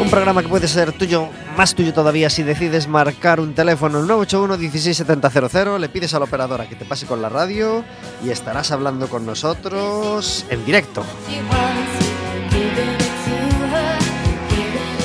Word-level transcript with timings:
Un 0.00 0.10
programa 0.10 0.42
que 0.42 0.48
puede 0.48 0.68
ser 0.68 0.92
tuyo, 0.92 1.28
más 1.56 1.74
tuyo 1.74 1.94
todavía 1.94 2.28
si 2.28 2.42
decides 2.42 2.88
marcar 2.88 3.40
un 3.40 3.54
teléfono 3.54 4.00
el 4.00 4.06
981 4.06 4.58
16700, 4.58 5.80
le 5.80 5.88
pides 5.88 6.12
a 6.14 6.18
la 6.18 6.26
operadora 6.26 6.68
que 6.68 6.76
te 6.76 6.84
pase 6.84 7.06
con 7.06 7.22
la 7.22 7.28
radio 7.28 7.84
y 8.24 8.30
estarás 8.30 8.70
hablando 8.70 9.08
con 9.08 9.24
nosotros 9.24 10.44
en 10.50 10.64
directo. 10.64 11.04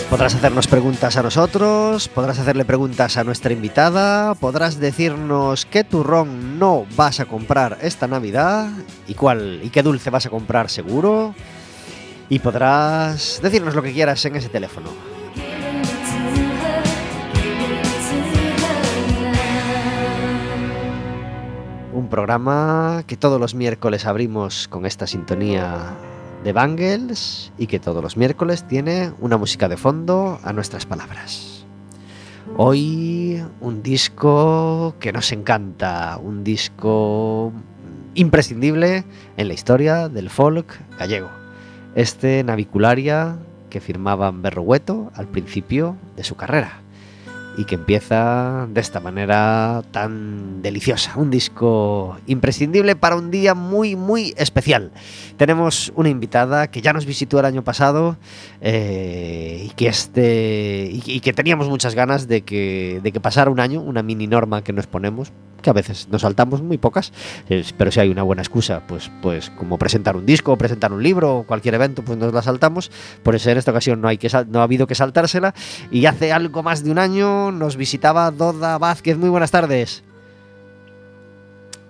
Podrás 0.10 0.34
hacernos 0.34 0.68
preguntas 0.68 1.18
a 1.18 1.22
nosotros, 1.22 2.08
podrás 2.08 2.40
hacerle 2.40 2.66
preguntas 2.66 3.16
a 3.18 3.24
nuestra 3.24 3.54
invitada, 3.54 4.34
podrás 4.34 4.80
decirnos 4.80 5.68
qué 5.68 5.84
turrón 5.84 6.58
no 6.58 6.88
vas 6.96 7.20
a 7.20 7.26
comprar 7.26 7.78
esta 7.84 8.08
Navidad 8.08 8.70
y 9.08 9.14
cuál 9.14 9.60
y 9.62 9.70
qué 9.70 9.84
dulce 9.84 10.10
vas 10.10 10.26
a 10.26 10.32
comprar 10.32 10.72
seguro 10.72 11.36
y 12.28 12.40
podrás 12.40 13.40
decirnos 13.44 13.76
lo 13.76 13.84
que 13.84 13.94
quieras 13.94 14.26
en 14.26 14.36
ese 14.36 14.50
teléfono. 14.50 14.90
Un 21.94 22.10
programa 22.10 23.04
que 23.06 23.16
todos 23.16 23.40
los 23.40 23.54
miércoles 23.54 24.08
abrimos 24.08 24.68
con 24.70 24.88
esta 24.88 25.06
sintonía 25.06 26.09
de 26.44 26.54
Bangles 26.54 27.52
y 27.58 27.68
que 27.68 27.80
todos 27.80 28.02
los 28.04 28.18
miércoles 28.18 28.68
tiene 28.68 29.12
una 29.20 29.38
música 29.38 29.68
de 29.68 29.78
fondo 29.78 30.40
a 30.44 30.54
nuestras 30.54 30.86
palabras. 30.86 31.66
Hoy 32.58 33.44
un 33.62 33.84
disco 33.84 34.96
que 35.00 35.12
nos 35.12 35.32
encanta, 35.32 36.18
un 36.18 36.44
disco 36.44 37.52
imprescindible 38.16 39.04
en 39.38 39.48
la 39.48 39.54
historia 39.54 40.10
del 40.10 40.30
folk 40.30 40.80
gallego. 40.98 41.30
Este 41.96 42.44
Navicularia 42.44 43.38
que 43.70 43.82
firmaban 43.82 44.42
Berrugueto 44.42 45.12
al 45.16 45.28
principio 45.28 45.96
de 46.16 46.24
su 46.24 46.36
carrera 46.36 46.82
y 47.60 47.66
que 47.66 47.76
empieza 47.76 48.68
de 48.70 48.80
esta 48.80 49.02
manera 49.02 49.84
tan 49.92 50.62
deliciosa. 50.62 51.18
Un 51.18 51.30
disco 51.30 52.16
imprescindible 52.26 52.96
para 52.96 53.18
un 53.18 53.32
día 53.32 53.54
muy, 53.54 53.98
muy 53.98 54.34
especial. 54.38 54.94
Tenemos 55.36 55.92
una 55.98 56.08
invitada 56.08 56.72
que 56.72 56.82
ya 56.82 56.94
nos 56.94 57.06
visitó 57.06 57.38
el 57.38 57.46
año 57.46 57.62
pasado 57.62 58.16
eh, 58.62 59.66
y, 59.66 59.70
que 59.72 59.90
este, 59.90 60.90
y, 60.90 61.20
que 61.20 61.34
teníamos 61.34 61.68
muchas 61.68 61.96
ganas 61.96 62.30
de 62.30 62.44
que, 62.44 63.02
de 63.04 63.12
que 63.12 63.20
pasara 63.20 63.52
un 63.52 63.60
año, 63.60 63.82
una 63.82 64.04
mini 64.04 64.26
norma 64.26 64.64
que 64.64 64.72
nos 64.72 64.88
ponemos 64.88 65.34
que 65.62 65.70
a 65.70 65.74
veces 65.74 66.08
nos 66.10 66.22
saltamos 66.22 66.62
muy 66.62 66.78
pocas, 66.78 67.12
pero 67.78 67.92
si 67.92 68.00
hay 68.00 68.10
una 68.10 68.24
buena 68.24 68.42
excusa, 68.42 68.84
pues, 68.88 69.12
pues 69.22 69.50
como 69.52 69.78
presentar 69.78 70.16
un 70.16 70.26
disco, 70.26 70.58
presentar 70.58 70.94
un 70.94 71.04
libro 71.04 71.44
cualquier 71.48 71.76
evento, 71.76 72.04
pues 72.04 72.18
nos 72.18 72.34
la 72.34 72.42
saltamos. 72.42 72.92
Por 73.24 73.36
eso 73.36 73.50
en 73.50 73.58
esta 73.58 73.72
ocasión 73.72 74.02
no, 74.02 74.08
hay 74.08 74.18
que 74.18 74.30
no 74.48 74.62
ha 74.62 74.64
habido 74.64 74.88
que 74.88 74.96
saltársela. 74.96 75.54
Y 75.92 76.06
hace 76.06 76.32
algo 76.32 76.64
más 76.64 76.84
de 76.84 76.92
un 76.92 77.00
año 77.00 77.49
nos 77.52 77.76
visitaba 77.76 78.30
Doda 78.32 78.78
Vázquez. 78.78 79.18
Muy 79.18 79.30
buenas 79.30 79.52
tardes. 79.52 80.04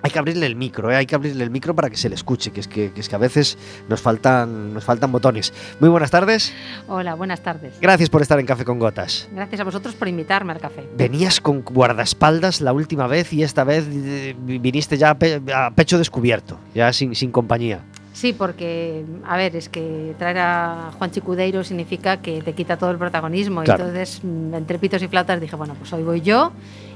Hay 0.02 0.12
que 0.12 0.20
abrirle 0.20 0.46
el 0.46 0.56
micro, 0.56 0.92
¿eh? 0.92 0.96
hay 0.96 1.06
que 1.06 1.16
abrirle 1.16 1.44
el 1.44 1.50
micro 1.50 1.76
para 1.76 1.90
que 1.90 1.98
se 1.98 2.08
le 2.08 2.16
escuche, 2.16 2.52
que 2.52 2.62
es 2.62 2.70
que, 2.70 2.94
es 2.96 3.10
que 3.10 3.16
a 3.16 3.18
veces 3.18 3.58
nos 3.90 4.02
faltan, 4.02 4.74
nos 4.74 4.86
faltan 4.86 5.12
botones. 5.12 5.54
Muy 5.82 5.90
buenas 5.90 6.10
tardes. 6.10 6.54
Hola, 6.88 7.16
buenas 7.16 7.42
tardes. 7.42 7.74
Gracias 7.82 8.10
por 8.10 8.22
estar 8.22 8.40
en 8.40 8.46
Café 8.46 8.64
con 8.64 8.80
Gotas. 8.80 9.28
Gracias 9.34 9.60
a 9.60 9.66
vosotros 9.66 9.96
por 9.96 10.08
invitarme 10.08 10.54
al 10.54 10.60
café. 10.60 10.88
Venías 10.96 11.42
con 11.42 11.64
guardaespaldas 11.64 12.62
la 12.62 12.72
última 12.72 13.08
vez 13.08 13.34
y 13.34 13.44
esta 13.44 13.66
vez 13.66 13.86
eh, 13.92 14.36
viniste 14.40 14.98
ya 14.98 15.18
a, 15.54 15.72
pecho 15.72 15.98
descubierto, 15.98 16.58
ya 16.74 16.94
sin, 16.94 17.14
sin 17.14 17.32
compañía. 17.32 17.84
Sí, 18.20 18.34
porque, 18.34 19.06
a 19.26 19.38
ver, 19.38 19.56
es 19.56 19.70
que 19.70 20.14
traer 20.18 20.40
a 20.40 20.92
Juan 20.98 21.10
Chicudeiro 21.10 21.64
significa 21.64 22.18
que 22.18 22.42
te 22.42 22.52
quita 22.52 22.76
todo 22.76 22.92
el 22.92 22.98
protagonismo. 22.98 23.64
Y 23.64 23.70
entonces, 23.70 24.20
mm, 24.22 24.56
entre 24.56 24.78
pitos 24.78 25.02
y 25.02 25.08
flautas, 25.08 25.40
dije, 25.40 25.56
bueno, 25.56 25.74
pues 25.76 25.94
hoy 25.94 26.04
voy 26.04 26.20
yo 26.20 26.52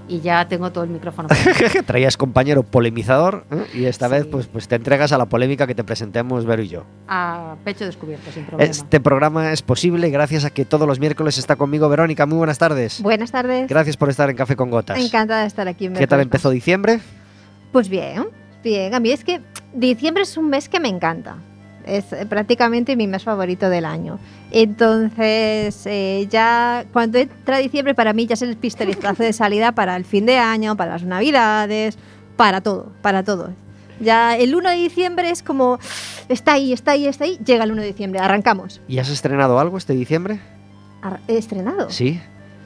y 0.10 0.20
ya 0.20 0.46
tengo 0.50 0.74
todo 0.74 0.84
el 0.84 0.90
micrófono. 0.90 1.30
Traías 1.86 2.18
compañero 2.18 2.64
polemizador 2.64 3.46
¿eh? 3.52 3.64
y 3.74 3.86
esta 3.86 4.10
vez 4.10 4.26
pues, 4.26 4.48
pues 4.48 4.68
te 4.68 4.76
entregas 4.76 5.14
a 5.14 5.18
la 5.18 5.28
polémica 5.28 5.66
que 5.66 5.76
te 5.76 5.86
presentemos 5.86 6.46
Vero 6.46 6.62
y 6.62 6.68
yo. 6.68 6.84
A 7.08 7.56
pecho 7.64 7.86
descubierto, 7.86 8.30
sin 8.30 8.44
problema. 8.44 8.70
Este 8.70 9.00
programa 9.00 9.54
es 9.54 9.62
posible 9.62 10.10
gracias 10.10 10.44
a 10.44 10.50
que 10.50 10.66
todos 10.66 10.86
los 10.86 11.00
miércoles 11.00 11.38
está 11.38 11.56
conmigo 11.56 11.88
Verónica. 11.88 12.26
Muy 12.26 12.40
buenas 12.40 12.58
tardes. 12.58 13.02
Buenas 13.02 13.32
tardes. 13.32 13.70
Gracias 13.70 13.96
por 13.96 14.10
estar 14.10 14.30
en 14.30 14.36
Café 14.36 14.58
con 14.58 14.70
Gotas. 14.70 15.00
Encantada 15.00 15.44
de 15.44 15.48
estar 15.48 15.70
aquí. 15.70 15.86
En 15.86 15.94
¿Qué 15.94 16.06
tal 16.06 16.20
empezó 16.20 16.50
diciembre? 16.50 17.00
Pues 17.72 17.88
bien, 17.88 18.28
bien. 18.62 18.94
A 18.94 19.00
mí 19.00 19.12
es 19.12 19.24
que 19.24 19.40
diciembre 19.74 20.24
es 20.24 20.38
un 20.38 20.50
mes 20.50 20.70
que 20.70 20.80
me 20.80 20.90
encanta 20.90 21.38
es 21.86 22.06
prácticamente 22.30 22.96
mi 22.96 23.08
mes 23.08 23.24
favorito 23.24 23.70
del 23.70 23.86
año. 23.86 24.20
Entonces, 24.52 25.86
eh, 25.86 26.28
ya 26.30 26.86
cuando 26.94 27.18
entra 27.18 27.58
diciembre, 27.58 27.96
para 27.96 28.14
mí 28.14 28.26
ya 28.26 28.34
es 28.34 28.42
el 28.42 28.56
pistolizazo 28.56 29.24
de 29.24 29.34
salida 29.34 29.74
para 29.74 29.96
el 29.96 30.06
fin 30.06 30.26
de 30.26 30.38
año, 30.38 30.76
para 30.76 30.94
las 30.94 31.04
navidades, 31.04 31.98
para 32.36 32.62
todo, 32.62 32.92
para 33.02 33.24
todo. 33.24 33.52
Ya 34.00 34.36
el 34.36 34.56
1 34.56 34.70
de 34.70 34.76
diciembre 34.76 35.30
es 35.30 35.44
como, 35.44 35.80
está 36.28 36.54
ahí, 36.54 36.74
está 36.74 36.92
ahí, 36.92 37.06
está 37.06 37.26
ahí, 37.26 37.38
llega 37.46 37.64
el 37.64 37.72
1 37.72 37.82
de 37.82 37.88
diciembre, 37.88 38.20
arrancamos. 38.20 38.82
¿Y 38.88 38.98
has 39.00 39.10
estrenado 39.10 39.60
algo 39.60 39.78
este 39.78 39.94
diciembre? 39.94 40.40
¿He 41.28 41.38
estrenado? 41.38 41.90
Sí. 41.90 42.20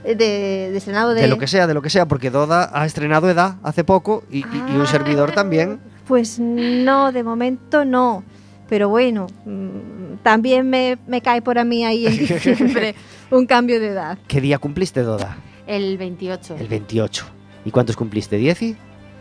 De, 0.04 0.16
de, 0.16 0.78
estrenado 0.78 1.14
de... 1.14 1.22
de... 1.22 1.28
lo 1.28 1.38
que 1.38 1.48
sea, 1.48 1.68
de 1.68 1.74
lo 1.74 1.82
que 1.82 1.90
sea, 1.90 2.08
porque 2.08 2.30
Doda 2.30 2.70
ha 2.74 2.86
estrenado 2.86 3.30
Edad 3.30 3.56
hace 3.62 3.84
poco 3.84 4.24
y, 4.32 4.40
y 4.40 4.76
un 4.76 4.88
servidor 4.88 5.34
también. 5.34 5.80
Pues 6.08 6.40
no, 6.40 7.12
de 7.12 7.24
momento 7.24 7.86
no. 7.86 8.24
Pero 8.70 8.90
bueno, 8.90 9.28
mm, 9.46 10.18
también 10.24 10.70
me, 10.70 10.98
cae 11.22 11.42
por 11.42 11.58
a 11.60 11.64
mí 11.64 11.86
ahí 11.86 12.08
en 12.08 12.18
diciembre 12.18 12.96
un 13.32 13.46
cambio 13.46 13.80
de 13.80 13.88
edad. 13.88 14.18
¿Qué 14.28 14.42
día 14.42 14.58
cumpliste, 14.58 15.02
Doda? 15.02 15.38
El 15.68 15.98
28. 15.98 16.56
El 16.60 16.68
28. 16.68 17.26
¿Y 17.66 17.72
cuántos 17.72 17.96
cumpliste? 17.96 18.40
¿10? 18.40 18.76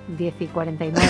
10 0.09 0.35
y 0.41 0.47
49. 0.47 1.07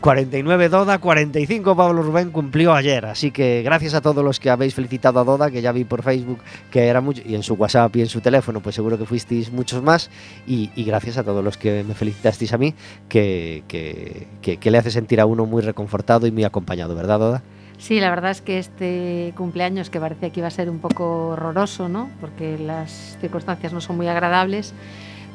49 0.00 0.68
Doda, 0.68 0.98
45 0.98 1.76
Pablo 1.76 2.02
Rubén 2.02 2.30
cumplió 2.30 2.74
ayer. 2.74 3.06
Así 3.06 3.30
que 3.30 3.62
gracias 3.62 3.94
a 3.94 4.00
todos 4.00 4.24
los 4.24 4.40
que 4.40 4.50
habéis 4.50 4.74
felicitado 4.74 5.20
a 5.20 5.24
Doda, 5.24 5.50
que 5.50 5.62
ya 5.62 5.72
vi 5.72 5.84
por 5.84 6.02
Facebook 6.02 6.40
que 6.70 6.86
era 6.86 7.00
mucho, 7.00 7.22
y 7.24 7.34
en 7.34 7.42
su 7.42 7.54
WhatsApp 7.54 7.94
y 7.96 8.02
en 8.02 8.08
su 8.08 8.20
teléfono, 8.20 8.60
pues 8.60 8.74
seguro 8.74 8.98
que 8.98 9.06
fuisteis 9.06 9.50
muchos 9.52 9.82
más. 9.82 10.10
Y, 10.46 10.70
gracias 10.84 11.18
a 11.18 11.24
todos 11.24 11.44
los 11.44 11.56
que 11.56 11.84
me 11.84 11.94
felicitasteis 11.94 12.52
a 12.52 12.58
mí, 12.58 12.74
que, 13.08 13.62
que, 13.68 14.70
le 14.70 14.78
hace 14.78 14.90
sentir 14.90 15.20
a 15.20 15.26
uno 15.26 15.46
muy 15.46 15.62
reconfortado 15.62 16.26
y 16.26 16.30
muy 16.30 16.44
acompañado, 16.44 16.94
¿verdad, 16.94 17.18
Doda? 17.18 17.42
Sí, 17.78 17.98
la 17.98 18.10
verdad 18.10 18.30
es 18.30 18.42
que 18.42 18.58
este 18.58 19.32
cumpleaños 19.36 19.88
que 19.88 19.98
parecía 20.00 20.30
que 20.30 20.40
iba 20.40 20.48
a 20.48 20.50
ser 20.50 20.68
un 20.68 20.80
poco 20.80 21.28
horroroso, 21.28 21.88
¿no? 21.88 22.10
Porque 22.20 22.58
las 22.58 23.16
circunstancias 23.20 23.72
no 23.72 23.80
son 23.80 23.96
muy 23.96 24.06
agradables 24.06 24.74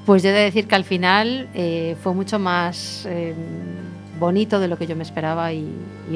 Pues 0.06 0.22
yo 0.22 0.30
he 0.30 0.34
de 0.34 0.42
decir 0.42 0.68
que 0.68 0.76
al 0.76 0.84
final 0.84 1.50
eh, 1.56 1.96
fue 2.04 2.14
mucho 2.14 2.38
más 2.38 3.08
eh, 3.10 3.34
bonito 4.20 4.60
de 4.60 4.68
lo 4.68 4.78
que 4.78 4.88
yo 4.88 4.96
me 4.96 5.04
esperaba 5.04 5.52
y, 5.54 5.68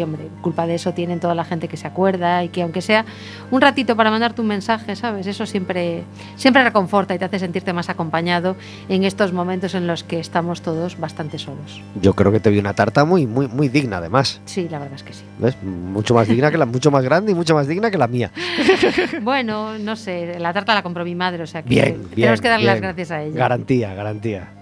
hombre, 0.02 0.28
culpa 0.42 0.66
de 0.68 0.76
eso 0.76 0.94
tienen 0.94 1.20
toda 1.20 1.36
la 1.36 1.44
gente 1.44 1.68
que 1.68 1.78
se 1.78 1.88
acuerda 1.88 2.44
y 2.44 2.50
que 2.50 2.62
aunque 2.62 2.82
sea 2.82 3.06
un 3.52 3.62
ratito 3.62 3.96
para 3.96 4.12
mandarte 4.12 4.42
un 4.42 4.48
mensaje, 4.48 4.96
¿sabes? 4.96 5.28
Eso 5.28 5.46
siempre, 5.46 6.04
siempre 6.36 6.64
reconforta 6.64 7.16
y 7.16 7.20
te 7.20 7.26
hace 7.26 7.40
sentirte 7.40 7.74
más 7.74 7.90
acompañado 7.90 8.56
en 8.88 9.04
estos 9.04 9.34
momentos 9.34 9.76
en 9.76 9.88
los 9.88 10.04
que 10.04 10.20
estamos 10.20 10.62
todos 10.62 11.00
bastante 11.00 11.38
solos. 11.40 11.82
Yo 12.02 12.14
creo 12.14 12.32
que 12.32 12.40
te 12.40 12.50
vi 12.50 12.60
una 12.60 12.74
tarta 12.74 13.06
muy, 13.06 13.28
muy, 13.28 13.48
muy 13.48 13.70
digna 13.70 13.98
además. 13.98 14.42
Sí, 14.46 14.68
la 14.70 14.80
verdad 14.80 14.96
es 14.96 15.04
que 15.04 15.14
sí. 15.14 15.24
¿Ves? 15.40 15.62
Mucho 15.64 16.14
más 16.14 16.28
digna 16.28 16.52
que 16.52 16.58
la, 16.58 16.66
mucho 16.66 16.92
más 16.92 17.04
grande 17.04 17.32
y 17.32 17.36
mucho 17.36 17.54
más 17.54 17.68
digna 17.68 17.92
que 17.92 17.98
la 17.98 18.08
mía. 18.08 18.32
bueno, 19.22 19.78
no 19.78 19.96
sé, 19.96 20.40
la 20.40 20.54
tarta 20.54 20.74
la 20.74 20.84
compró 20.84 21.04
mi 21.04 21.16
madre, 21.16 21.44
o 21.44 21.48
sea 21.48 21.64
que 21.64 21.70
bien, 21.70 22.04
tenemos 22.14 22.42
que 22.42 22.50
darle 22.50 22.66
las 22.66 22.82
gracias 22.82 23.12
a 23.12 23.24
ella. 23.24 23.38
Garantía, 23.38 23.94
garantía. 23.94 24.59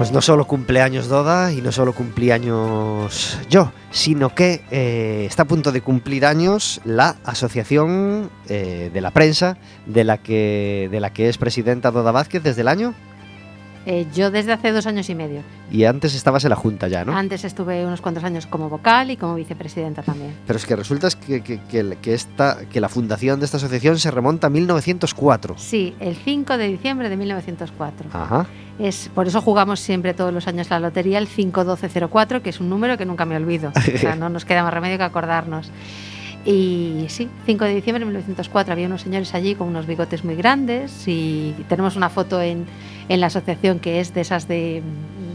Pues 0.00 0.12
no 0.12 0.22
solo 0.22 0.46
cumpleaños 0.46 1.08
Doda 1.08 1.52
y 1.52 1.60
no 1.60 1.72
solo 1.72 1.92
cumpleaños 1.92 3.38
yo, 3.50 3.70
sino 3.90 4.34
que 4.34 4.62
eh, 4.70 5.26
está 5.28 5.42
a 5.42 5.44
punto 5.44 5.72
de 5.72 5.82
cumplir 5.82 6.24
años 6.24 6.80
la 6.86 7.16
Asociación 7.22 8.30
eh, 8.48 8.88
de 8.94 9.00
la 9.02 9.10
Prensa 9.10 9.58
de 9.84 10.04
la, 10.04 10.16
que, 10.16 10.88
de 10.90 11.00
la 11.00 11.12
que 11.12 11.28
es 11.28 11.36
presidenta 11.36 11.90
Doda 11.90 12.12
Vázquez 12.12 12.42
desde 12.42 12.62
el 12.62 12.68
año 12.68 12.94
eh, 13.86 14.06
yo 14.14 14.30
desde 14.30 14.52
hace 14.52 14.72
dos 14.72 14.86
años 14.86 15.08
y 15.08 15.14
medio. 15.14 15.42
Y 15.70 15.84
antes 15.84 16.14
estabas 16.14 16.44
en 16.44 16.50
la 16.50 16.56
Junta 16.56 16.88
ya, 16.88 17.04
¿no? 17.04 17.16
Antes 17.16 17.44
estuve 17.44 17.86
unos 17.86 18.00
cuantos 18.00 18.24
años 18.24 18.46
como 18.46 18.68
vocal 18.68 19.10
y 19.10 19.16
como 19.16 19.34
vicepresidenta 19.34 20.02
también. 20.02 20.34
Pero 20.46 20.58
es 20.58 20.66
que 20.66 20.76
resulta 20.76 21.08
que, 21.10 21.42
que, 21.42 21.60
que, 21.60 22.14
esta, 22.14 22.58
que 22.70 22.80
la 22.80 22.88
fundación 22.88 23.40
de 23.40 23.46
esta 23.46 23.56
asociación 23.56 23.98
se 23.98 24.10
remonta 24.10 24.48
a 24.48 24.50
1904. 24.50 25.56
Sí, 25.58 25.94
el 26.00 26.16
5 26.16 26.58
de 26.58 26.68
diciembre 26.68 27.08
de 27.08 27.16
1904. 27.16 28.10
Ajá. 28.12 28.46
Es, 28.78 29.10
por 29.14 29.26
eso 29.26 29.40
jugamos 29.40 29.80
siempre 29.80 30.14
todos 30.14 30.32
los 30.32 30.46
años 30.46 30.70
la 30.70 30.80
lotería, 30.80 31.18
el 31.18 31.26
51204, 31.26 32.42
que 32.42 32.50
es 32.50 32.60
un 32.60 32.68
número 32.68 32.98
que 32.98 33.06
nunca 33.06 33.24
me 33.24 33.36
olvido. 33.36 33.72
o 33.76 33.98
sea, 33.98 34.14
no 34.16 34.28
nos 34.28 34.44
queda 34.44 34.62
más 34.62 34.74
remedio 34.74 34.98
que 34.98 35.04
acordarnos. 35.04 35.70
Y 36.44 37.04
sí, 37.08 37.28
5 37.44 37.64
de 37.64 37.74
diciembre 37.74 38.00
de 38.00 38.06
1904 38.06 38.72
había 38.72 38.86
unos 38.86 39.02
señores 39.02 39.34
allí 39.34 39.54
con 39.54 39.68
unos 39.68 39.86
bigotes 39.86 40.24
muy 40.24 40.36
grandes 40.36 41.06
y 41.06 41.54
tenemos 41.68 41.96
una 41.96 42.08
foto 42.08 42.40
en, 42.40 42.64
en 43.10 43.20
la 43.20 43.26
asociación 43.26 43.80
que 43.80 43.98
es 43.98 44.14
de 44.14 44.20
esas 44.20 44.46
de, 44.46 44.82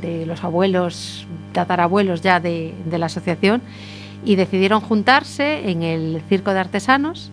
de 0.01 0.25
los 0.25 0.43
abuelos, 0.45 1.27
tatarabuelos 1.51 2.21
ya 2.21 2.39
de, 2.39 2.73
de, 2.85 2.97
la 2.97 3.07
asociación 3.07 3.61
y 4.23 4.37
decidieron 4.37 4.79
juntarse 4.79 5.69
en 5.69 5.83
el 5.83 6.21
Circo 6.29 6.53
de 6.53 6.59
Artesanos 6.61 7.31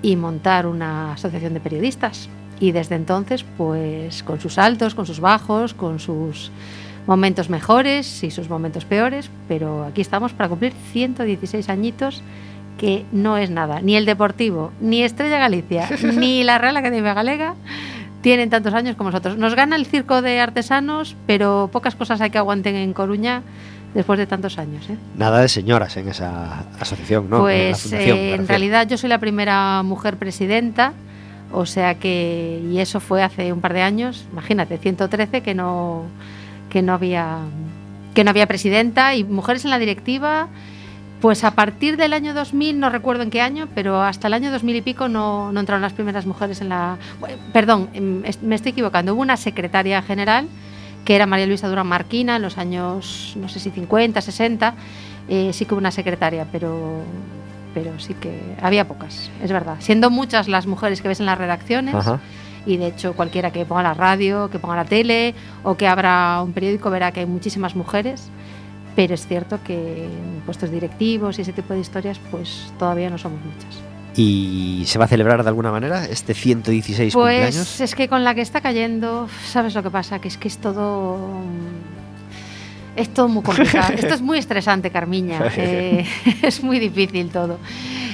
y 0.00 0.16
montar 0.16 0.66
una 0.66 1.12
asociación 1.12 1.52
de 1.52 1.60
periodistas. 1.60 2.30
Y 2.60 2.72
desde 2.72 2.94
entonces, 2.94 3.44
pues 3.58 4.22
con 4.22 4.40
sus 4.40 4.56
altos, 4.56 4.94
con 4.94 5.04
sus 5.04 5.20
bajos, 5.20 5.74
con 5.74 6.00
sus 6.00 6.50
momentos 7.06 7.50
mejores 7.50 8.24
y 8.24 8.30
sus 8.30 8.48
momentos 8.48 8.86
peores, 8.86 9.28
pero 9.48 9.84
aquí 9.84 10.00
estamos 10.00 10.32
para 10.32 10.48
cumplir 10.48 10.72
116 10.92 11.68
añitos 11.68 12.22
que 12.78 13.04
no 13.12 13.36
es 13.36 13.50
nada. 13.50 13.82
Ni 13.82 13.96
el 13.96 14.06
Deportivo, 14.06 14.72
ni 14.80 15.02
Estrella 15.02 15.38
Galicia, 15.38 15.90
ni 16.02 16.42
la 16.42 16.56
Real 16.56 16.78
Academia 16.78 17.12
Galega 17.12 17.54
tienen 18.24 18.48
tantos 18.48 18.72
años 18.72 18.96
como 18.96 19.10
nosotros. 19.10 19.36
Nos 19.36 19.54
gana 19.54 19.76
el 19.76 19.84
circo 19.84 20.22
de 20.22 20.40
artesanos, 20.40 21.14
pero 21.26 21.68
pocas 21.70 21.94
cosas 21.94 22.22
hay 22.22 22.30
que 22.30 22.38
aguanten 22.38 22.74
en 22.74 22.94
Coruña 22.94 23.42
después 23.92 24.18
de 24.18 24.26
tantos 24.26 24.56
años. 24.56 24.88
¿eh? 24.88 24.96
Nada 25.14 25.42
de 25.42 25.48
señoras 25.48 25.94
en 25.98 26.08
esa 26.08 26.64
asociación, 26.80 27.28
¿no? 27.28 27.40
Pues 27.40 27.92
en, 27.92 28.00
eh, 28.00 28.32
en 28.32 28.48
realidad 28.48 28.88
yo 28.88 28.96
soy 28.96 29.10
la 29.10 29.18
primera 29.18 29.82
mujer 29.82 30.16
presidenta, 30.16 30.94
o 31.52 31.66
sea 31.66 31.96
que, 31.96 32.62
y 32.66 32.78
eso 32.78 32.98
fue 32.98 33.22
hace 33.22 33.52
un 33.52 33.60
par 33.60 33.74
de 33.74 33.82
años, 33.82 34.24
imagínate, 34.32 34.78
113 34.78 35.42
que 35.42 35.54
no, 35.54 36.04
que 36.70 36.80
no 36.80 36.94
había 36.94 37.40
que 38.14 38.24
no 38.24 38.30
había 38.30 38.46
presidenta 38.46 39.14
y 39.14 39.24
mujeres 39.24 39.66
en 39.66 39.70
la 39.70 39.78
directiva 39.78 40.48
pues 41.24 41.42
a 41.42 41.52
partir 41.52 41.96
del 41.96 42.12
año 42.12 42.34
2000, 42.34 42.78
no 42.78 42.90
recuerdo 42.90 43.22
en 43.22 43.30
qué 43.30 43.40
año, 43.40 43.66
pero 43.74 44.02
hasta 44.02 44.26
el 44.26 44.34
año 44.34 44.50
2000 44.50 44.76
y 44.76 44.82
pico 44.82 45.08
no, 45.08 45.52
no 45.52 45.60
entraron 45.60 45.80
las 45.80 45.94
primeras 45.94 46.26
mujeres 46.26 46.60
en 46.60 46.68
la... 46.68 46.98
Perdón, 47.50 47.88
em, 47.94 48.22
me 48.42 48.54
estoy 48.54 48.72
equivocando. 48.72 49.14
Hubo 49.14 49.22
una 49.22 49.38
secretaria 49.38 50.02
general 50.02 50.46
que 51.06 51.14
era 51.14 51.24
María 51.24 51.46
Luisa 51.46 51.66
Durán 51.66 51.86
Marquina 51.86 52.36
en 52.36 52.42
los 52.42 52.58
años, 52.58 53.32
no 53.40 53.48
sé 53.48 53.58
si 53.58 53.70
50, 53.70 54.20
60. 54.20 54.74
Eh, 55.30 55.50
sí 55.54 55.64
que 55.64 55.72
hubo 55.72 55.78
una 55.78 55.92
secretaria, 55.92 56.46
pero, 56.52 57.00
pero 57.72 57.98
sí 57.98 58.12
que 58.12 58.38
había 58.60 58.86
pocas, 58.86 59.30
es 59.42 59.50
verdad. 59.50 59.76
Siendo 59.78 60.10
muchas 60.10 60.46
las 60.46 60.66
mujeres 60.66 61.00
que 61.00 61.08
ves 61.08 61.20
en 61.20 61.26
las 61.26 61.38
redacciones. 61.38 61.94
y 62.66 62.76
de 62.76 62.88
hecho 62.88 63.14
cualquiera 63.14 63.50
que 63.50 63.64
ponga 63.64 63.82
la 63.82 63.94
radio, 63.94 64.50
que 64.50 64.58
ponga 64.58 64.76
la 64.76 64.84
tele 64.84 65.34
o 65.62 65.74
que 65.78 65.86
abra 65.88 66.42
un 66.42 66.52
periódico 66.52 66.90
verá 66.90 67.12
que 67.12 67.20
hay 67.20 67.26
muchísimas 67.26 67.74
mujeres 67.76 68.30
pero 68.96 69.14
es 69.14 69.26
cierto 69.26 69.58
que 69.64 70.04
en 70.04 70.42
puestos 70.44 70.70
directivos 70.70 71.38
y 71.38 71.42
ese 71.42 71.52
tipo 71.52 71.74
de 71.74 71.80
historias 71.80 72.20
pues 72.30 72.72
todavía 72.78 73.10
no 73.10 73.18
somos 73.18 73.40
muchas. 73.44 73.82
¿Y 74.16 74.84
se 74.86 74.98
va 74.98 75.06
a 75.06 75.08
celebrar 75.08 75.42
de 75.42 75.48
alguna 75.48 75.72
manera 75.72 76.04
este 76.04 76.34
116 76.34 77.12
pues 77.12 77.14
cumpleaños? 77.14 77.80
es 77.80 77.94
que 77.94 78.08
con 78.08 78.22
la 78.22 78.34
que 78.34 78.42
está 78.42 78.60
cayendo, 78.60 79.28
¿sabes 79.46 79.74
lo 79.74 79.82
que 79.82 79.90
pasa? 79.90 80.20
Que 80.20 80.28
es 80.28 80.38
que 80.38 80.48
es 80.48 80.58
todo... 80.58 81.18
Es 82.94 83.12
todo 83.12 83.26
muy 83.26 83.42
complicado. 83.42 83.92
Esto 83.96 84.14
es 84.14 84.22
muy 84.22 84.38
estresante, 84.38 84.90
Carmiña. 84.90 85.50
Eh, 85.56 86.06
es 86.42 86.62
muy 86.62 86.78
difícil 86.78 87.28
todo. 87.30 87.58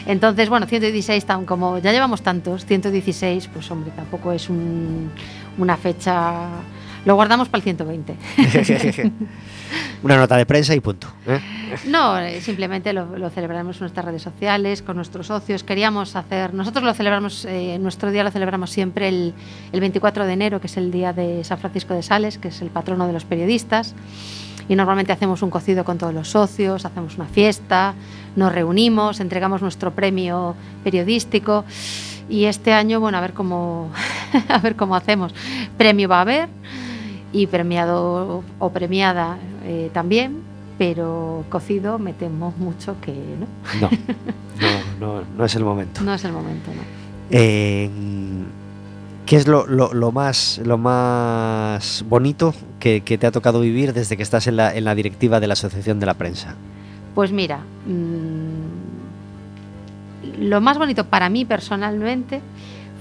Entonces, 0.07 0.49
bueno, 0.49 0.67
116, 0.67 1.27
tan 1.27 1.45
como 1.45 1.79
ya 1.79 1.93
llevamos 1.93 2.23
tantos, 2.23 2.65
116, 2.65 3.49
pues 3.53 3.71
hombre, 3.71 3.93
tampoco 3.95 4.33
es 4.33 4.49
un, 4.49 5.11
una 5.59 5.77
fecha 5.77 6.47
lo 7.05 7.15
guardamos 7.15 7.49
para 7.49 7.59
el 7.59 7.63
120. 7.63 8.15
Una 10.03 10.17
nota 10.17 10.37
de 10.37 10.47
prensa 10.47 10.75
y 10.75 10.81
punto. 10.81 11.07
¿eh? 11.27 11.41
No, 11.87 12.19
eh, 12.19 12.41
simplemente 12.41 12.93
lo, 12.93 13.31
celebramos 13.31 13.77
en 13.77 13.81
nuestras 13.81 14.05
redes 14.05 14.23
sociales, 14.23 14.83
con 14.83 14.97
nuestros 14.97 15.29
socios. 15.29 15.63
Queríamos 15.63 16.17
hacer, 16.17 16.55
nosotros 16.55 16.85
lo 16.85 16.93
celebramos, 16.95 17.45
eh, 17.45 17.79
nuestro 17.79 18.11
día 18.11 18.25
lo 18.25 18.31
celebramos 18.31 18.71
siempre 18.71 19.09
el, 19.09 19.35
el 19.73 19.81
24 19.81 20.27
de 20.27 20.33
enero, 20.33 20.61
que 20.61 20.67
es 20.67 20.77
el 20.77 20.91
día 20.91 21.13
de 21.13 21.45
San 21.45 21.59
Francisco 21.59 21.95
de 21.95 22.03
Sales, 22.03 22.39
que 22.39 22.49
es 22.49 22.61
el 22.63 22.71
patrono 22.71 23.07
de 23.07 23.13
los 23.13 23.25
periodistas 23.25 23.95
y 24.71 24.77
normalmente 24.77 25.13
hacemos 25.13 25.43
un 25.43 25.51
cocido 25.51 25.85
con 25.85 25.99
todos 25.99 26.15
los 26.15 26.29
socios, 26.29 26.85
hacemos 26.85 27.17
una 27.17 27.27
fiesta, 27.27 27.95
nos 28.37 28.53
reunimos, 28.53 29.19
entregamos 29.19 29.63
nuestro 29.63 29.91
premio 29.91 30.55
periodístico 30.85 31.65
y 32.29 32.45
este 32.45 32.73
año, 32.73 33.01
bueno, 33.01 33.19
a 33.19 33.21
ver 33.21 33.33
cómo, 33.33 33.91
a 34.49 34.59
ver 34.59 34.77
cómo 34.77 34.95
hacemos. 34.95 35.35
Premio 35.77 36.09
va 36.09 36.19
a 36.19 36.21
haber, 36.21 36.49
y 37.33 37.47
premiado 37.47 38.43
o 38.59 38.71
premiada 38.71 39.39
eh, 39.65 39.91
también, 39.93 40.43
pero 40.79 41.45
cocido 41.49 41.99
me 41.99 42.13
temo 42.13 42.55
mucho 42.59 42.97
que 43.01 43.13
no. 43.81 43.91
No, 44.61 44.69
no, 45.01 45.25
no, 45.39 45.45
es 45.47 45.55
el 45.55 45.65
momento. 45.65 46.03
No 46.03 46.13
es 46.13 46.23
el 46.23 46.33
momento, 46.33 46.71
no. 46.75 46.83
Eh, 47.31 47.89
¿Qué 49.25 49.37
es 49.37 49.47
lo, 49.49 49.67
lo, 49.67 49.95
lo, 49.95 50.13
más, 50.13 50.61
lo 50.65 50.77
más 50.77 52.05
bonito 52.07 52.53
que, 52.79 53.01
que, 53.01 53.17
te 53.17 53.27
ha 53.27 53.31
tocado 53.31 53.61
vivir 53.61 53.95
desde 53.95 54.19
que 54.19 54.23
estás 54.23 54.49
en 54.49 54.57
la, 54.57 54.75
en 54.75 54.85
la 54.85 54.95
directiva 54.95 55.41
de 55.41 55.47
la 55.47 55.55
Asociación 55.55 55.99
de 55.99 56.05
la 56.05 56.13
Prensa? 56.15 56.57
Pues 57.15 57.33
mira, 57.33 57.61
mmm, 57.87 58.91
lo 60.41 60.61
más 60.61 60.79
bonito 60.79 61.07
para 61.07 61.29
mí 61.29 61.45
personalmente 61.45 62.41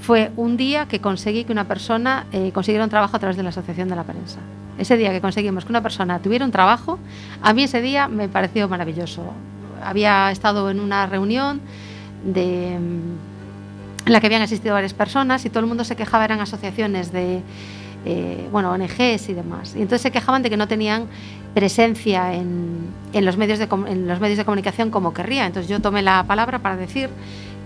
fue 0.01 0.32
un 0.38 0.58
día 0.58 0.88
que 0.88 1.00
conseguí 1.00 1.44
que 1.44 1.51
una 1.51 1.65
persona 1.65 2.25
eh, 2.32 2.51
consiguiera 2.53 2.84
un 2.84 2.89
trabajo 2.89 3.15
a 3.15 3.20
través 3.20 3.38
de 3.38 3.44
la 3.44 3.50
Asociación 3.50 3.89
de 3.89 3.96
la 3.96 4.03
Prensa. 4.03 4.39
Ese 4.77 4.96
día 4.98 5.12
que 5.12 5.22
conseguimos 5.22 5.65
que 5.65 5.72
una 5.72 5.84
persona 5.84 6.20
tuviera 6.20 6.46
un 6.46 6.51
trabajo, 6.51 7.00
a 7.41 7.53
mí 7.53 7.63
ese 7.63 7.82
día 7.82 8.08
me 8.08 8.29
pareció 8.29 8.70
maravilloso. 8.70 9.34
Había 9.84 10.32
estado 10.32 10.70
en 10.70 10.79
una 10.79 11.06
reunión 11.06 11.62
de, 12.24 12.75
en 12.75 13.18
la 14.06 14.20
que 14.22 14.27
habían 14.27 14.41
asistido 14.41 14.74
varias 14.74 14.94
personas 14.94 15.46
y 15.46 15.50
todo 15.50 15.60
el 15.60 15.65
mundo 15.65 15.84
se 15.84 15.96
quejaba, 15.96 16.25
eran 16.25 16.39
asociaciones 16.39 17.12
de 17.12 17.41
eh, 18.06 18.48
bueno, 18.51 18.72
ONGs 18.72 19.29
y 19.29 19.34
demás. 19.34 19.75
Y 19.75 19.82
entonces 19.82 20.01
se 20.01 20.12
quejaban 20.12 20.41
de 20.41 20.50
que 20.50 20.58
no 20.58 20.68
tenían 20.68 21.08
presencia 21.53 22.34
en, 22.34 22.88
en, 23.12 23.25
los 23.25 23.36
medios 23.38 23.60
de, 23.60 23.68
en 23.88 24.08
los 24.08 24.20
medios 24.20 24.38
de 24.38 24.46
comunicación 24.46 24.89
como 24.91 25.13
querría. 25.13 25.46
Entonces 25.46 25.70
yo 25.70 25.82
tomé 25.82 26.01
la 26.01 26.24
palabra 26.24 26.60
para 26.60 26.77
decir 26.77 27.10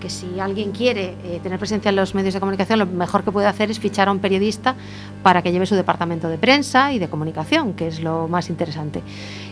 que 0.03 0.09
si 0.09 0.37
alguien 0.37 0.73
quiere 0.73 1.15
eh, 1.23 1.39
tener 1.41 1.57
presencia 1.57 1.87
en 1.87 1.95
los 1.95 2.13
medios 2.13 2.33
de 2.33 2.41
comunicación, 2.41 2.77
lo 2.77 2.85
mejor 2.85 3.23
que 3.23 3.31
puede 3.31 3.47
hacer 3.47 3.71
es 3.71 3.79
fichar 3.79 4.09
a 4.09 4.11
un 4.11 4.19
periodista 4.19 4.75
para 5.23 5.41
que 5.41 5.53
lleve 5.53 5.65
su 5.65 5.75
departamento 5.75 6.27
de 6.27 6.37
prensa 6.37 6.91
y 6.91 6.99
de 6.99 7.07
comunicación, 7.07 7.71
que 7.71 7.87
es 7.87 8.01
lo 8.01 8.27
más 8.27 8.49
interesante. 8.49 9.01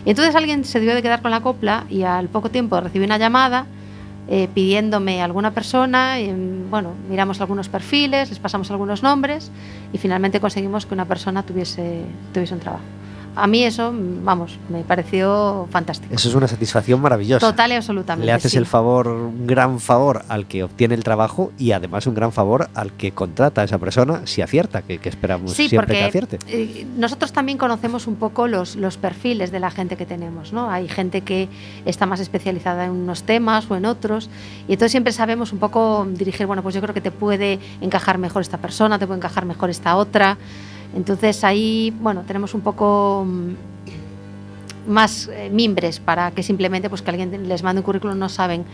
Y 0.04 0.10
entonces 0.10 0.34
alguien 0.34 0.66
se 0.66 0.78
debió 0.78 0.94
de 0.94 1.00
quedar 1.00 1.22
con 1.22 1.30
la 1.30 1.40
copla 1.40 1.86
y 1.88 2.02
al 2.02 2.28
poco 2.28 2.50
tiempo 2.50 2.78
recibí 2.82 3.02
una 3.06 3.16
llamada 3.16 3.64
eh, 4.28 4.46
pidiéndome 4.52 5.22
alguna 5.22 5.52
persona, 5.52 6.20
y, 6.20 6.30
bueno, 6.68 6.90
miramos 7.08 7.40
algunos 7.40 7.70
perfiles, 7.70 8.28
les 8.28 8.38
pasamos 8.38 8.70
algunos 8.70 9.02
nombres 9.02 9.50
y 9.90 9.96
finalmente 9.96 10.38
conseguimos 10.38 10.84
que 10.84 10.92
una 10.92 11.06
persona 11.06 11.42
tuviese, 11.44 12.02
tuviese 12.34 12.52
un 12.52 12.60
trabajo. 12.60 12.84
A 13.34 13.46
mí 13.46 13.64
eso, 13.64 13.92
vamos, 13.94 14.58
me 14.68 14.82
pareció 14.82 15.66
fantástico. 15.70 16.14
Eso 16.14 16.28
es 16.28 16.34
una 16.34 16.48
satisfacción 16.48 17.00
maravillosa. 17.00 17.46
Total 17.50 17.72
y 17.72 17.74
absolutamente. 17.74 18.26
Le 18.26 18.32
haces 18.32 18.52
sí. 18.52 18.58
el 18.58 18.66
favor, 18.66 19.08
un 19.08 19.46
gran 19.46 19.80
favor 19.80 20.24
al 20.28 20.46
que 20.46 20.64
obtiene 20.64 20.94
el 20.94 21.04
trabajo 21.04 21.52
y 21.58 21.72
además 21.72 22.06
un 22.06 22.14
gran 22.14 22.32
favor 22.32 22.68
al 22.74 22.92
que 22.92 23.12
contrata 23.12 23.62
a 23.62 23.64
esa 23.64 23.78
persona 23.78 24.22
si 24.26 24.42
acierta, 24.42 24.82
que, 24.82 24.98
que 24.98 25.08
esperamos 25.08 25.52
Sí, 25.52 25.68
siempre 25.68 25.96
que 25.96 26.04
acierte. 26.04 26.38
eh, 26.48 26.86
nosotros 26.96 27.32
también 27.32 27.58
conocemos 27.58 28.06
un 28.06 28.16
poco 28.16 28.48
los, 28.48 28.76
los 28.76 28.96
perfiles 28.96 29.50
de 29.50 29.60
la 29.60 29.70
gente 29.70 29.96
que 29.96 30.06
tenemos, 30.06 30.52
¿no? 30.52 30.70
Hay 30.70 30.88
gente 30.88 31.22
que 31.22 31.48
está 31.84 32.06
más 32.06 32.20
especializada 32.20 32.84
en 32.84 32.90
unos 32.90 33.22
temas 33.24 33.70
o 33.70 33.76
en 33.76 33.86
otros, 33.86 34.28
y 34.68 34.72
entonces 34.72 34.90
siempre 34.92 35.12
sabemos 35.12 35.52
un 35.52 35.58
poco 35.58 36.06
dirigir, 36.10 36.46
bueno, 36.46 36.62
pues 36.62 36.74
yo 36.74 36.80
creo 36.80 36.94
que 36.94 37.00
te 37.00 37.10
puede 37.10 37.58
encajar 37.80 38.18
mejor 38.18 38.42
esta 38.42 38.58
persona, 38.58 38.98
te 38.98 39.06
puede 39.06 39.18
encajar 39.18 39.46
mejor 39.46 39.70
esta 39.70 39.96
otra. 39.96 40.36
Entonces 40.94 41.42
ahí, 41.44 41.92
bueno, 42.00 42.22
tenemos 42.26 42.54
un 42.54 42.60
poco 42.60 43.24
mm, 43.26 44.90
más 44.90 45.28
eh, 45.32 45.48
mimbres 45.50 46.00
para 46.00 46.30
que 46.32 46.42
simplemente 46.42 46.88
pues 46.90 47.02
que 47.02 47.10
alguien 47.10 47.48
les 47.48 47.62
mande 47.62 47.80
un 47.80 47.84
currículum 47.84 48.18
no 48.18 48.28
saben 48.28 48.64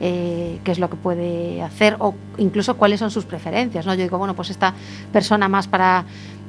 eh, 0.00 0.60
qué 0.62 0.70
es 0.72 0.78
lo 0.78 0.88
que 0.88 0.96
puede 0.96 1.60
hacer 1.62 1.96
o 1.98 2.14
incluso 2.38 2.76
cuáles 2.76 3.00
son 3.00 3.10
sus 3.10 3.24
preferencias. 3.24 3.84
¿no? 3.86 3.94
Yo 3.94 4.02
digo, 4.02 4.18
bueno, 4.18 4.34
pues 4.34 4.50
esta 4.50 4.74
persona 5.12 5.48
más 5.48 5.66
para... 5.68 6.04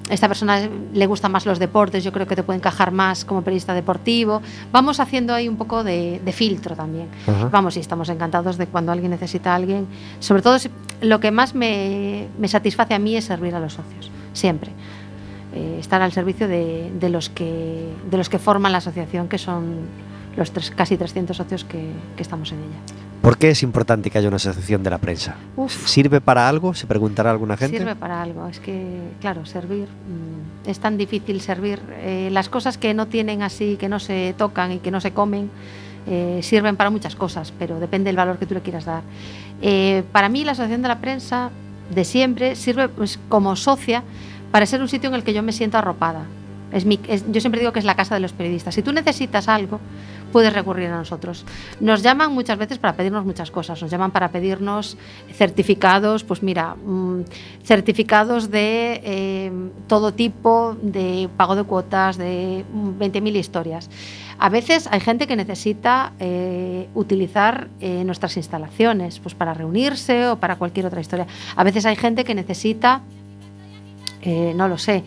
Esta 0.10 0.30
persona 0.30 0.70
le 0.94 1.06
gustan 1.06 1.34
más 1.34 1.46
los 1.46 1.60
deportes, 1.60 2.02
yo 2.02 2.14
creo 2.14 2.26
que 2.26 2.36
te 2.38 2.42
puede 2.42 2.56
encajar 2.60 2.94
más 2.94 3.26
como 3.26 3.42
periodista 3.42 3.74
deportivo. 3.74 4.42
Vamos 4.72 5.02
haciendo 5.02 5.34
ahí 5.34 5.50
un 5.50 5.58
poco 5.58 5.84
de, 5.84 6.22
de 6.24 6.32
filtro 6.32 6.78
también. 6.78 7.08
Vamos, 7.52 7.76
y 7.76 7.82
estamos 7.82 8.08
encantados 8.08 8.58
de 8.58 8.68
cuando 8.68 8.94
alguien 8.94 9.12
necesita 9.12 9.52
a 9.52 9.56
alguien. 9.56 9.86
Sobre 10.22 10.42
todo, 10.42 10.60
si- 10.60 10.70
lo 11.02 11.20
que 11.20 11.32
más 11.32 11.54
me, 11.56 12.28
me 12.40 12.48
satisface 12.48 12.94
a 12.94 13.00
mí 13.00 13.18
es 13.18 13.26
servir 13.26 13.54
a 13.54 13.60
los 13.60 13.74
socios, 13.74 14.10
siempre. 14.32 14.72
Eh, 15.58 15.78
estar 15.80 16.02
al 16.04 16.12
servicio 16.12 16.48
de, 16.48 16.92
de 17.00 17.10
los 17.10 17.30
que, 17.30 17.90
de 18.12 18.18
los 18.18 18.30
que 18.30 18.38
forman 18.38 18.72
la 18.72 18.78
asociación, 18.78 19.28
que 19.28 19.40
son 19.40 19.64
los 20.36 20.52
tres- 20.52 20.70
casi 20.70 20.98
300 20.98 21.36
socios 21.36 21.64
que, 21.64 21.90
que 22.16 22.22
estamos 22.22 22.52
en 22.52 22.60
ella. 22.60 22.78
¿Por 23.24 23.40
qué 23.40 23.50
es 23.50 23.64
importante 23.64 24.12
que 24.12 24.20
haya 24.20 24.28
una 24.28 24.36
asociación 24.38 24.84
de 24.84 24.92
la 24.92 25.00
prensa? 25.00 25.36
Uf. 25.56 25.88
¿Sirve 25.88 26.22
para 26.22 26.48
algo? 26.48 26.76
¿Se 26.76 26.86
preguntará 26.86 27.32
alguna 27.32 27.58
gente? 27.58 27.78
Sirve 27.80 27.96
para 27.96 28.22
algo. 28.22 28.48
Es 28.48 28.60
que, 28.60 29.00
claro, 29.20 29.48
servir 29.48 29.88
mm, 29.88 30.70
es 30.70 30.80
tan 30.80 30.96
difícil 30.98 31.42
servir. 31.42 31.80
Eh, 32.02 32.30
las 32.32 32.50
cosas 32.50 32.78
que 32.78 32.94
no 32.94 33.08
tienen 33.08 33.42
así, 33.42 33.78
que 33.80 33.90
no 33.90 34.00
se 34.00 34.36
tocan 34.38 34.72
y 34.74 34.78
que 34.78 34.92
no 34.92 35.02
se 35.02 35.12
comen, 35.12 35.50
eh, 36.06 36.40
sirven 36.44 36.76
para 36.78 36.92
muchas 36.92 37.16
cosas, 37.16 37.52
pero 37.58 37.80
depende 37.80 38.10
del 38.10 38.16
valor 38.18 38.38
que 38.38 38.46
tú 38.46 38.54
le 38.54 38.62
quieras 38.62 38.86
dar. 38.86 39.02
Eh, 39.62 40.04
para 40.12 40.30
mí, 40.30 40.44
la 40.46 40.52
Asociación 40.52 40.84
de 40.84 40.88
la 40.88 41.00
Prensa 41.00 41.50
de 41.94 42.06
siempre 42.06 42.56
sirve 42.56 42.88
pues, 42.90 43.18
como 43.28 43.56
socia 43.56 44.04
para 44.52 44.66
ser 44.66 44.82
un 44.82 44.88
sitio 44.88 45.10
en 45.10 45.16
el 45.16 45.24
que 45.24 45.34
yo 45.34 45.44
me 45.44 45.52
siento 45.52 45.78
arropada. 45.78 46.26
Es 46.72 46.84
mi, 46.86 47.00
es- 47.08 47.24
yo 47.32 47.40
siempre 47.40 47.62
digo 47.62 47.72
que 47.72 47.80
es 47.80 47.86
la 47.86 47.96
casa 47.96 48.14
de 48.16 48.20
los 48.22 48.34
periodistas. 48.34 48.76
Si 48.76 48.82
tú 48.82 48.92
necesitas 48.92 49.48
algo, 49.48 49.80
puedes 50.34 50.52
recurrir 50.52 50.90
a 50.90 50.98
nosotros. 50.98 51.46
Nos 51.80 52.04
llaman 52.04 52.34
muchas 52.34 52.58
veces 52.58 52.78
para 52.78 52.94
pedirnos 52.98 53.24
muchas 53.26 53.52
cosas. 53.52 53.82
Nos 53.82 53.90
llaman 53.90 54.12
para 54.12 54.28
pedirnos 54.32 54.98
certificados, 55.34 56.26
pues 56.26 56.44
mira, 56.44 56.76
mm, 56.76 57.22
certificados 57.64 58.52
de 58.52 59.00
eh, 59.04 59.52
todo 59.88 60.14
tipo, 60.14 60.76
de 60.82 61.30
pago 61.38 61.56
de 61.56 61.64
cuotas, 61.64 62.18
de 62.18 62.66
mm, 62.74 63.00
20.000 63.00 63.36
historias. 63.38 63.90
A 64.40 64.50
veces 64.50 64.88
hay 64.92 65.00
gente 65.00 65.26
que 65.26 65.36
necesita 65.38 66.12
eh, 66.20 66.90
utilizar 66.96 67.70
eh, 67.80 68.04
nuestras 68.04 68.36
instalaciones 68.38 69.20
pues 69.20 69.36
para 69.36 69.54
reunirse 69.54 70.28
o 70.28 70.38
para 70.38 70.58
cualquier 70.58 70.86
otra 70.86 71.00
historia. 71.02 71.28
A 71.56 71.64
veces 71.64 71.86
hay 71.86 71.96
gente 71.96 72.24
que 72.26 72.36
necesita, 72.36 73.02
eh, 74.22 74.54
no 74.56 74.68
lo 74.68 74.78
sé, 74.78 75.04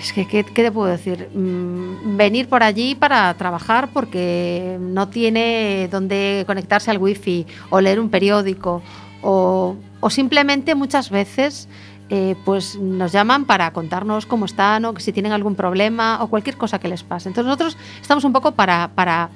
es 0.00 0.12
que, 0.12 0.26
¿qué, 0.26 0.44
te 0.44 0.72
puedo 0.72 0.88
decir? 0.88 1.28
Mm, 1.34 2.16
venir 2.16 2.48
por 2.48 2.62
allí 2.62 2.94
para 2.94 3.34
trabajar 3.34 3.88
porque 3.92 4.78
no 4.80 5.08
tiene 5.08 5.88
dónde 5.90 6.44
conectarse 6.46 6.90
al 6.90 6.98
wifi 6.98 7.46
o 7.68 7.80
leer 7.80 8.00
un 8.00 8.08
periódico 8.08 8.82
o, 9.20 9.76
o 10.00 10.10
simplemente 10.10 10.74
muchas 10.74 11.10
veces 11.10 11.68
eh, 12.10 12.36
pues 12.44 12.76
nos 12.76 13.12
llaman 13.12 13.46
para 13.46 13.72
contarnos 13.72 14.26
cómo 14.26 14.44
están 14.44 14.84
o 14.84 14.92
que 14.94 15.02
si 15.02 15.12
tienen 15.12 15.32
algún 15.32 15.54
problema 15.54 16.22
o 16.22 16.28
cualquier 16.28 16.56
cosa 16.56 16.78
que 16.78 16.88
les 16.88 17.02
pase. 17.02 17.28
Entonces 17.28 17.46
nosotros 17.46 17.76
estamos 18.00 18.24
un 18.24 18.32
poco 18.32 18.52
para... 18.52 18.90
para 18.94 19.30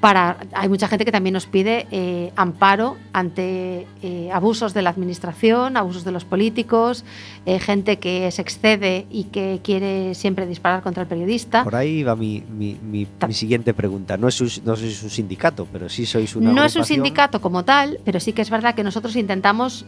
para, 0.00 0.38
hay 0.54 0.68
mucha 0.70 0.88
gente 0.88 1.04
que 1.04 1.12
también 1.12 1.34
nos 1.34 1.46
pide 1.46 1.86
eh, 1.90 2.32
amparo 2.34 2.96
ante 3.12 3.86
eh, 4.02 4.30
abusos 4.32 4.72
de 4.72 4.80
la 4.82 4.90
administración, 4.90 5.76
abusos 5.76 6.04
de 6.04 6.10
los 6.12 6.24
políticos, 6.24 7.04
eh, 7.44 7.58
gente 7.58 7.98
que 7.98 8.30
se 8.30 8.40
excede 8.40 9.06
y 9.10 9.24
que 9.24 9.60
quiere 9.62 10.14
siempre 10.14 10.46
disparar 10.46 10.82
contra 10.82 11.02
el 11.02 11.08
periodista. 11.08 11.64
Por 11.64 11.76
ahí 11.76 12.02
va 12.02 12.16
mi, 12.16 12.42
mi- 12.50 12.78
mi- 12.82 13.06
siguiente 13.34 13.74
pregunta. 13.74 14.16
No, 14.16 14.28
es 14.28 14.40
no 14.64 14.74
sois 14.74 15.02
un 15.02 15.10
sindicato, 15.10 15.66
pero 15.70 15.88
sí 15.88 16.06
sois 16.06 16.34
una 16.34 16.52
No 16.52 16.64
es 16.64 16.76
un 16.76 16.84
sindicato 16.84 17.40
como 17.40 17.64
tal, 17.64 17.98
pero 18.04 18.20
sí 18.20 18.32
que 18.32 18.42
es 18.42 18.50
verdad 18.50 18.74
que 18.74 18.82
nosotros 18.82 19.14
intentamos, 19.16 19.84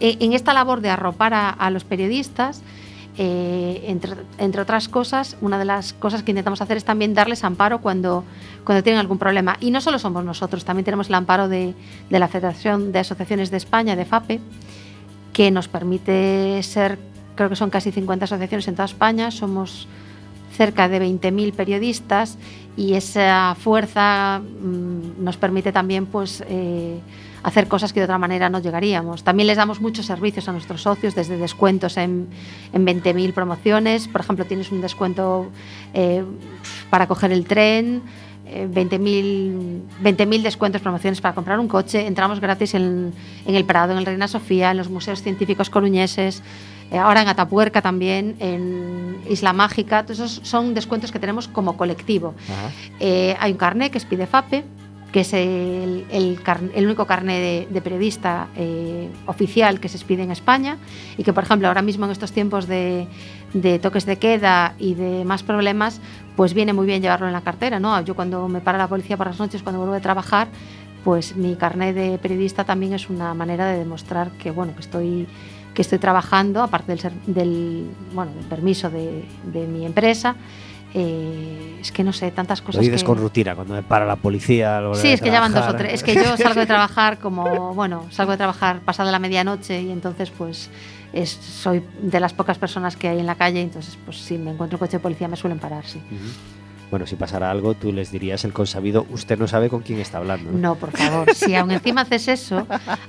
en 0.00 0.32
esta 0.34 0.52
labor 0.52 0.80
de 0.82 0.90
arropar 0.90 1.32
a, 1.34 1.48
a 1.50 1.70
los 1.70 1.84
periodistas, 1.84 2.62
eh, 3.16 3.84
entre, 3.86 4.12
entre 4.38 4.60
otras 4.60 4.88
cosas, 4.88 5.36
una 5.40 5.58
de 5.58 5.64
las 5.64 5.92
cosas 5.92 6.22
que 6.22 6.32
intentamos 6.32 6.60
hacer 6.60 6.76
es 6.76 6.84
también 6.84 7.14
darles 7.14 7.44
amparo 7.44 7.80
cuando, 7.80 8.24
cuando 8.64 8.82
tienen 8.82 9.00
algún 9.00 9.18
problema. 9.18 9.56
Y 9.60 9.70
no 9.70 9.80
solo 9.80 9.98
somos 9.98 10.24
nosotros, 10.24 10.64
también 10.64 10.84
tenemos 10.84 11.08
el 11.08 11.14
amparo 11.14 11.48
de, 11.48 11.74
de 12.10 12.18
la 12.18 12.28
Federación 12.28 12.92
de 12.92 12.98
Asociaciones 12.98 13.50
de 13.50 13.56
España, 13.56 13.96
de 13.96 14.04
FAPE, 14.04 14.40
que 15.32 15.50
nos 15.50 15.68
permite 15.68 16.62
ser, 16.62 16.98
creo 17.34 17.48
que 17.48 17.56
son 17.56 17.70
casi 17.70 17.92
50 17.92 18.24
asociaciones 18.24 18.66
en 18.68 18.74
toda 18.74 18.86
España, 18.86 19.30
somos 19.30 19.86
cerca 20.56 20.88
de 20.88 21.00
20.000 21.00 21.52
periodistas 21.52 22.38
y 22.76 22.94
esa 22.94 23.56
fuerza 23.58 24.40
mm, 24.40 25.22
nos 25.22 25.36
permite 25.36 25.72
también 25.72 26.06
pues, 26.06 26.42
eh, 26.48 27.00
hacer 27.44 27.68
cosas 27.68 27.92
que 27.92 28.00
de 28.00 28.04
otra 28.04 28.18
manera 28.18 28.48
no 28.48 28.58
llegaríamos. 28.58 29.22
También 29.22 29.46
les 29.46 29.56
damos 29.58 29.80
muchos 29.80 30.06
servicios 30.06 30.48
a 30.48 30.52
nuestros 30.52 30.82
socios, 30.82 31.14
desde 31.14 31.36
descuentos 31.36 31.96
en, 31.96 32.26
en 32.72 32.86
20.000 32.86 33.32
promociones. 33.32 34.08
Por 34.08 34.22
ejemplo, 34.22 34.44
tienes 34.46 34.72
un 34.72 34.80
descuento 34.80 35.50
eh, 35.92 36.24
para 36.90 37.06
coger 37.06 37.32
el 37.32 37.44
tren, 37.46 38.02
eh, 38.46 38.66
20.000 38.70 39.80
20.000 40.02 40.42
descuentos, 40.42 40.80
promociones 40.82 41.20
para 41.20 41.34
comprar 41.34 41.60
un 41.60 41.68
coche. 41.68 42.06
Entramos 42.06 42.40
gratis 42.40 42.74
en, 42.74 43.12
en 43.46 43.54
el 43.54 43.64
Prado, 43.64 43.92
en 43.92 43.98
el 43.98 44.06
Reina 44.06 44.26
Sofía, 44.26 44.70
en 44.70 44.78
los 44.78 44.88
museos 44.88 45.22
científicos 45.22 45.68
coruñeses. 45.70 46.42
eh, 46.90 46.98
ahora 46.98 47.22
en 47.22 47.28
Atapuerca 47.28 47.82
también, 47.82 48.36
en 48.40 49.18
Isla 49.28 49.52
Mágica, 49.52 50.02
todos 50.04 50.18
esos 50.18 50.40
son 50.48 50.74
descuentos 50.74 51.12
que 51.12 51.18
tenemos 51.18 51.48
como 51.48 51.76
colectivo. 51.76 52.34
Eh, 53.00 53.36
hay 53.38 53.52
un 53.52 53.58
carné 53.58 53.90
que 53.90 53.98
es 53.98 54.04
Pidefape, 54.04 54.64
que 55.14 55.20
es 55.20 55.32
el, 55.32 56.04
el, 56.10 56.86
único 56.86 57.06
carné 57.06 57.68
de, 57.70 57.80
periodista 57.80 58.48
eh, 58.56 59.08
oficial 59.26 59.78
que 59.78 59.88
se 59.88 59.96
expide 59.96 60.24
en 60.24 60.32
España 60.32 60.76
y 61.16 61.22
que, 61.22 61.32
por 61.32 61.44
ejemplo, 61.44 61.68
ahora 61.68 61.82
mismo 61.82 62.04
en 62.06 62.10
estos 62.10 62.32
tiempos 62.32 62.66
de, 62.66 63.06
toques 63.80 64.06
de 64.06 64.16
queda 64.16 64.74
y 64.76 64.94
de 64.94 65.24
más 65.24 65.44
problemas, 65.44 66.00
pues 66.34 66.52
viene 66.52 66.72
muy 66.72 66.84
bien 66.84 67.00
llevarlo 67.00 67.28
en 67.28 67.32
la 67.32 67.42
cartera, 67.42 67.78
¿no? 67.78 68.00
Yo 68.00 68.16
cuando 68.16 68.48
me 68.48 68.60
para 68.60 68.76
la 68.76 68.88
policía 68.88 69.16
por 69.16 69.28
las 69.28 69.38
noches, 69.38 69.62
cuando 69.62 69.78
vuelvo 69.78 69.94
a 69.94 70.00
trabajar, 70.00 70.48
pues 71.04 71.36
mi 71.36 71.54
carné 71.54 71.92
de 71.92 72.18
periodista 72.18 72.64
también 72.64 72.92
es 72.92 73.08
una 73.08 73.34
manera 73.34 73.66
de 73.66 73.78
demostrar 73.78 74.32
que, 74.32 74.50
bueno, 74.50 74.74
que 74.74 74.80
estoy 74.80 75.28
que 75.74 75.82
estoy 75.82 75.98
trabajando, 75.98 76.62
aparte 76.62 76.94
del, 76.94 77.12
del, 77.26 77.86
bueno, 78.12 78.32
del 78.32 78.46
permiso 78.46 78.90
de, 78.90 79.24
de 79.44 79.66
mi 79.66 79.86
empresa, 79.86 80.36
eh, 80.94 81.78
es 81.80 81.90
que 81.90 82.04
no 82.04 82.12
sé, 82.12 82.30
tantas 82.30 82.60
Lo 82.60 82.66
cosas 82.66 82.82
dices 82.82 83.02
que... 83.02 83.06
con 83.06 83.18
rutina, 83.18 83.56
cuando 83.56 83.74
me 83.74 83.82
para 83.82 84.06
la 84.06 84.16
policía. 84.16 84.80
Sí, 84.94 85.08
es 85.08 85.20
que 85.20 85.30
ya 85.30 85.40
van 85.40 85.52
dos 85.52 85.66
o 85.68 85.74
tres. 85.74 85.92
Es 85.92 86.02
que 86.04 86.14
yo 86.14 86.36
salgo 86.36 86.60
de 86.60 86.66
trabajar 86.66 87.18
como, 87.18 87.74
bueno, 87.74 88.06
salgo 88.10 88.32
de 88.32 88.38
trabajar 88.38 88.80
pasada 88.80 89.10
la 89.10 89.18
medianoche 89.18 89.82
y 89.82 89.90
entonces 89.90 90.30
pues 90.30 90.70
es, 91.12 91.30
soy 91.30 91.82
de 92.00 92.20
las 92.20 92.32
pocas 92.32 92.58
personas 92.58 92.96
que 92.96 93.08
hay 93.08 93.18
en 93.18 93.26
la 93.26 93.34
calle, 93.34 93.60
entonces 93.60 93.98
pues 94.04 94.18
si 94.18 94.38
me 94.38 94.52
encuentro 94.52 94.76
un 94.76 94.80
coche 94.80 94.98
de 94.98 95.00
policía 95.00 95.26
me 95.26 95.36
suelen 95.36 95.58
parar, 95.58 95.84
sí. 95.84 96.00
Bueno, 96.90 97.06
si 97.06 97.16
pasara 97.16 97.50
algo, 97.50 97.74
tú 97.74 97.92
les 97.92 98.12
dirías 98.12 98.44
el 98.44 98.52
consabido, 98.52 99.04
usted 99.10 99.36
no 99.38 99.48
sabe 99.48 99.68
con 99.68 99.80
quién 99.82 99.98
está 99.98 100.18
hablando. 100.18 100.52
¿no? 100.52 100.58
No, 100.58 100.74
por 100.76 100.92
favor, 100.92 101.34
si 101.34 101.54
aún 101.56 101.72
encima 101.72 102.02
haces 102.02 102.28
eso, 102.28 102.66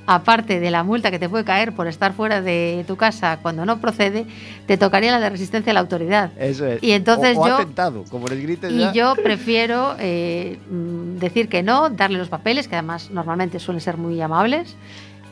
aparte 0.08 0.60
de 0.60 0.72
la 0.72 0.84
multa 0.84 1.12
que 1.12 1.20
te 1.20 1.30
puede 1.30 1.44
caer 1.44 1.74
por 1.74 1.88
estar 1.88 2.14
fuera 2.14 2.42
de 2.42 2.84
tu 2.88 2.96
casa 2.96 3.38
cuando 3.42 3.66
no 3.66 3.78
procede, 3.80 4.26
te 4.66 4.78
tocaría 4.78 5.12
la 5.12 5.20
de 5.20 5.30
resistencia 5.30 5.72
a 5.72 5.74
la 5.76 5.82
autoridad. 5.82 6.32
Eso 6.38 6.66
es. 6.66 6.82
Y 6.82 6.92
entonces 6.94 7.38
o, 7.38 7.42
o 7.42 7.48
yo- 7.48 7.56
atentado, 7.56 8.04
como 8.10 8.28
les 8.28 8.42
grites 8.42 8.72
Y 8.72 8.80
ya. 8.80 8.92
yo 8.94 9.14
prefiero 9.22 9.96
eh, 10.00 10.58
mm, 10.70 11.18
decir 11.20 11.48
que 11.48 11.62
no, 11.62 11.90
darle 11.92 12.18
los 12.18 12.30
papeles, 12.30 12.68
que 12.68 12.76
además 12.76 13.12
normalmente 13.12 13.60
suelen 13.60 13.82
ser 13.82 13.98
muy 13.98 14.20
amables, 14.22 14.76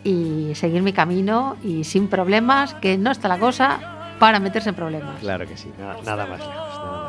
y 0.04 0.52
seguir 0.56 0.82
mi 0.84 0.92
camino 0.94 1.56
y 1.64 1.86
sin 1.86 2.08
problemas, 2.10 2.74
que 2.76 2.98
no 2.98 3.10
está 3.10 3.28
la 3.30 3.40
cosa 3.40 4.16
para 4.20 4.40
meterse 4.40 4.70
en 4.70 4.76
problemas. 4.76 5.20
Claro 5.22 5.48
que 5.48 5.56
sí, 5.58 5.70
nada, 5.80 5.96
nada 6.06 6.26
más 6.28 6.40
lejos, 6.40 6.56
nada 6.56 6.68
más 6.68 6.80
lejos. 6.80 7.03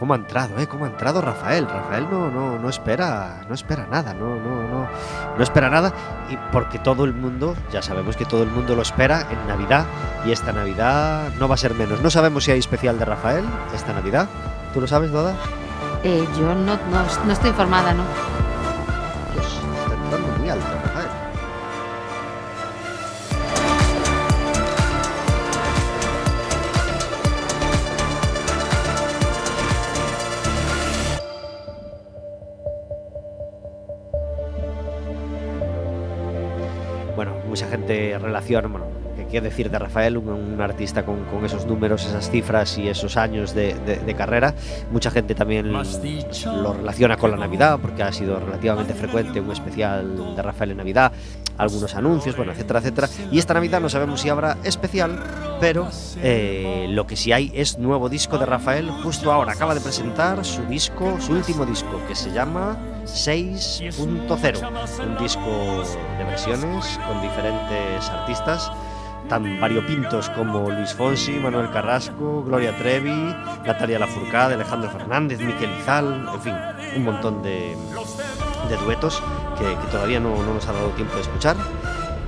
¿Cómo 0.00 0.14
ha 0.14 0.16
entrado, 0.16 0.58
eh? 0.58 0.66
¿Cómo 0.66 0.86
ha 0.86 0.88
entrado 0.88 1.20
Rafael? 1.20 1.68
Rafael 1.68 2.08
no, 2.10 2.30
no, 2.30 2.58
no 2.58 2.70
espera, 2.70 3.42
no 3.46 3.54
espera 3.54 3.86
nada, 3.86 4.14
no, 4.14 4.34
no, 4.36 4.62
no, 4.66 4.88
no 5.36 5.42
espera 5.42 5.68
nada. 5.68 5.92
Y 6.30 6.38
porque 6.50 6.78
todo 6.78 7.04
el 7.04 7.12
mundo, 7.12 7.54
ya 7.70 7.82
sabemos 7.82 8.16
que 8.16 8.24
todo 8.24 8.42
el 8.42 8.50
mundo 8.50 8.74
lo 8.74 8.80
espera 8.80 9.26
en 9.30 9.46
Navidad 9.46 9.84
Y 10.24 10.32
esta 10.32 10.52
Navidad 10.52 11.28
no 11.38 11.48
va 11.48 11.54
a 11.54 11.58
ser 11.58 11.74
menos. 11.74 12.00
No 12.00 12.08
sabemos 12.08 12.44
si 12.44 12.50
hay 12.50 12.58
especial 12.58 12.98
de 12.98 13.04
Rafael 13.04 13.44
esta 13.74 13.92
Navidad. 13.92 14.26
¿Tú 14.72 14.80
lo 14.80 14.86
sabes, 14.86 15.10
Doda? 15.10 15.34
Eh, 16.02 16.26
yo 16.38 16.54
no, 16.54 16.78
no, 16.90 17.26
no 17.26 17.32
estoy 17.32 17.50
informada, 17.50 17.92
¿no? 17.92 18.04
Gente 37.70 38.18
relaciona, 38.18 38.68
bueno, 38.68 38.86
¿qué 39.30 39.40
decir 39.40 39.70
de 39.70 39.78
Rafael? 39.78 40.16
Un, 40.18 40.28
un 40.28 40.60
artista 40.60 41.04
con, 41.04 41.24
con 41.26 41.44
esos 41.44 41.66
números, 41.66 42.04
esas 42.04 42.30
cifras 42.30 42.76
y 42.78 42.88
esos 42.88 43.16
años 43.16 43.54
de, 43.54 43.74
de- 43.74 43.96
de 43.96 44.14
carrera. 44.14 44.54
Mucha 44.90 45.10
gente 45.10 45.34
también 45.34 45.72
lo 45.72 46.72
relaciona 46.72 47.16
con 47.16 47.30
la 47.30 47.36
Navidad, 47.36 47.78
porque 47.80 48.02
ha 48.02 48.12
sido 48.12 48.38
relativamente 48.40 48.94
frecuente 48.94 49.40
un 49.40 49.50
especial 49.52 50.34
de 50.36 50.42
Rafael 50.42 50.72
en 50.72 50.76
Navidad, 50.78 51.12
algunos 51.56 51.94
anuncios, 51.94 52.36
bueno, 52.36 52.52
etcétera, 52.52 52.78
etcétera. 52.80 53.08
Y 53.30 53.38
esta 53.38 53.54
Navidad 53.54 53.80
no 53.80 53.88
sabemos 53.88 54.20
si 54.20 54.28
habrá 54.28 54.56
especial, 54.64 55.22
pero 55.60 55.88
eh, 56.22 56.86
lo 56.90 57.06
que 57.06 57.16
sí 57.16 57.32
hay 57.32 57.52
es 57.54 57.78
nuevo 57.78 58.08
disco 58.08 58.38
de 58.38 58.46
Rafael. 58.46 58.90
Justo 59.02 59.30
ahora 59.32 59.52
acaba 59.52 59.74
de 59.74 59.80
presentar 59.80 60.44
su 60.44 60.62
disco, 60.64 61.16
su 61.20 61.32
último 61.32 61.66
disco, 61.66 62.00
que 62.08 62.14
se 62.14 62.32
llama 62.32 62.76
6.0. 63.04 65.00
Un 65.06 65.18
disco 65.18 65.82
de 66.18 66.24
versiones 66.24 66.98
con 67.06 67.20
diferentes 67.22 68.08
artistas 68.08 68.70
tan 69.28 69.60
variopintos 69.60 70.28
como 70.30 70.70
Luis 70.70 70.94
Fonsi, 70.94 71.32
Manuel 71.32 71.70
Carrasco, 71.70 72.42
Gloria 72.42 72.76
Trevi, 72.76 73.34
Natalia 73.64 73.98
Lafourcade, 73.98 74.54
Alejandro 74.54 74.90
Fernández, 74.90 75.40
Miquel 75.40 75.70
Izal, 75.80 76.28
en 76.34 76.40
fin, 76.40 76.54
un 76.96 77.04
montón 77.04 77.42
de, 77.42 77.76
duetos 78.84 79.22
que, 79.58 79.76
todavía 79.90 80.20
no, 80.20 80.42
no 80.42 80.54
nos 80.54 80.66
ha 80.68 80.72
dado 80.72 80.88
tiempo 80.90 81.14
de 81.14 81.22
escuchar. 81.22 81.56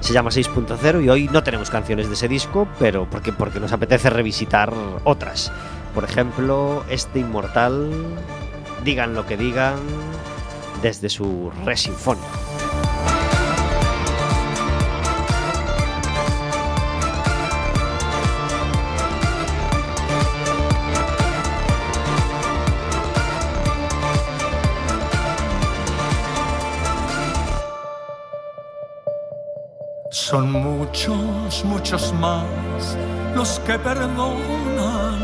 Se 0.01 0.13
llama 0.13 0.31
6.0 0.31 1.05
y 1.05 1.09
hoy 1.09 1.29
no 1.29 1.45
tenemos 1.45 1.71
canciones 1.71 2.09
de 2.09 2.15
ese 2.15 2.27
disco, 2.27 2.67
pero 2.81 3.07
porque, 3.09 3.33
porque 3.33 3.61
nos 3.61 3.73
apetece 3.73 4.11
revisitar 4.11 4.73
otras. 5.05 5.53
Por 5.95 6.05
ejemplo, 6.05 6.85
este 6.89 7.21
inmortal, 7.21 7.91
digan 8.85 9.15
lo 9.15 9.27
que 9.27 9.37
digan, 9.37 9.77
desde 10.83 11.09
su 11.09 11.53
re 11.65 11.77
sinfónico. 11.77 12.42
Son 30.33 30.51
muchos, 30.51 31.63
muchos 31.63 32.15
más 32.15 32.97
los 33.35 33.61
que 33.67 33.79
perdonan 33.79 35.19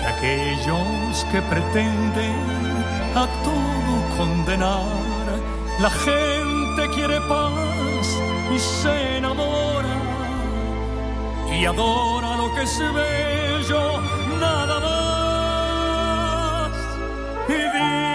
que 0.00 0.06
aquellos 0.06 1.26
que 1.30 1.42
pretenden 1.42 2.32
a 3.14 3.26
todo 3.44 4.16
condenar. 4.16 4.80
La 5.78 5.90
gente 5.90 6.88
quiere 6.94 7.20
paz 7.28 8.06
y 8.54 8.58
se 8.58 9.18
enamora 9.18 9.98
y 11.54 11.66
adora 11.66 12.38
lo 12.38 12.50
que 12.54 12.62
es 12.62 12.78
bello, 12.78 14.00
nada 14.40 14.80
más. 14.80 16.72
Y 17.46 18.11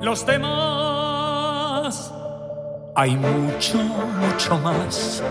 los 0.00 0.24
demás. 0.24 2.12
Hay 2.94 3.16
mucho, 3.16 3.78
mucho 3.78 4.58
más 4.58 5.22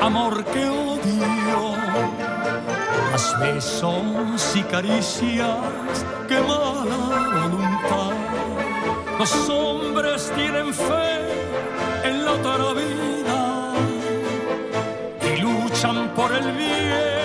amor 0.00 0.44
que 0.44 0.64
odio, 0.68 1.74
más 3.10 3.40
besos 3.40 4.56
y 4.56 4.62
caricias 4.62 6.04
que 6.28 6.40
mala 6.40 6.96
voluntad. 7.42 8.12
Los 9.18 9.48
hombres 9.48 10.30
tienen 10.34 10.72
fe 10.72 11.08
en 12.04 12.24
la 12.24 12.32
otra 12.32 12.72
vida 12.74 13.72
y 15.22 15.40
luchan 15.40 16.14
por 16.14 16.32
el 16.32 16.52
bien, 16.52 17.17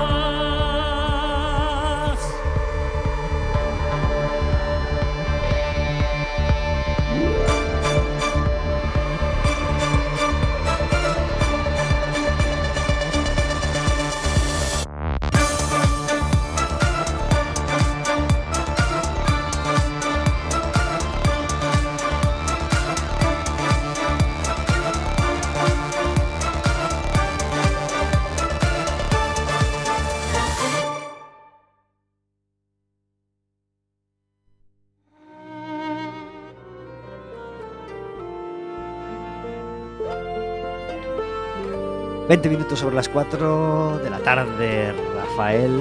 20 42.29 42.47
minutos 42.49 42.79
sobre 42.79 42.95
las 42.95 43.09
4 43.09 43.97
de 44.03 44.09
la 44.09 44.19
tarde, 44.19 44.93
Rafael 45.15 45.79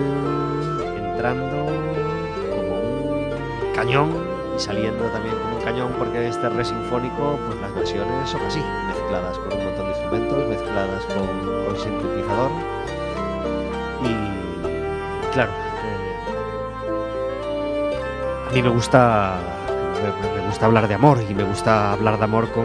entrando 0.97 1.67
como 2.51 2.81
un 2.81 3.75
cañón 3.75 4.11
y 4.57 4.61
saliendo 4.61 5.05
también 5.11 5.35
como 5.37 5.57
un 5.59 5.63
cañón 5.63 5.93
porque 5.99 6.27
este 6.27 6.49
re 6.49 6.65
sinfónico, 6.65 7.39
pues 7.47 7.61
las 7.61 7.75
versiones 7.75 8.31
son 8.31 8.41
así, 8.43 8.61
mezcladas 8.87 9.39
con 9.39 9.53
un 9.59 9.65
montón 9.67 9.85
de 9.85 9.91
instrumentos, 9.93 10.49
mezcladas 10.49 11.05
con, 11.05 11.27
con 11.67 11.77
sintetizador. 11.77 12.51
Y 14.05 15.33
claro, 15.35 15.51
eh, 15.85 16.17
a 18.49 18.53
mí 18.55 18.63
me 18.63 18.69
gusta 18.71 19.37
me, 20.35 20.47
gusta 20.47 20.65
hablar 20.67 20.89
de 20.89 20.95
amor 20.95 21.19
y 21.29 21.35
me 21.35 21.45
gusta 21.45 21.93
hablar 21.93 22.17
de 22.19 22.25
amor 22.25 22.51
con, 22.53 22.65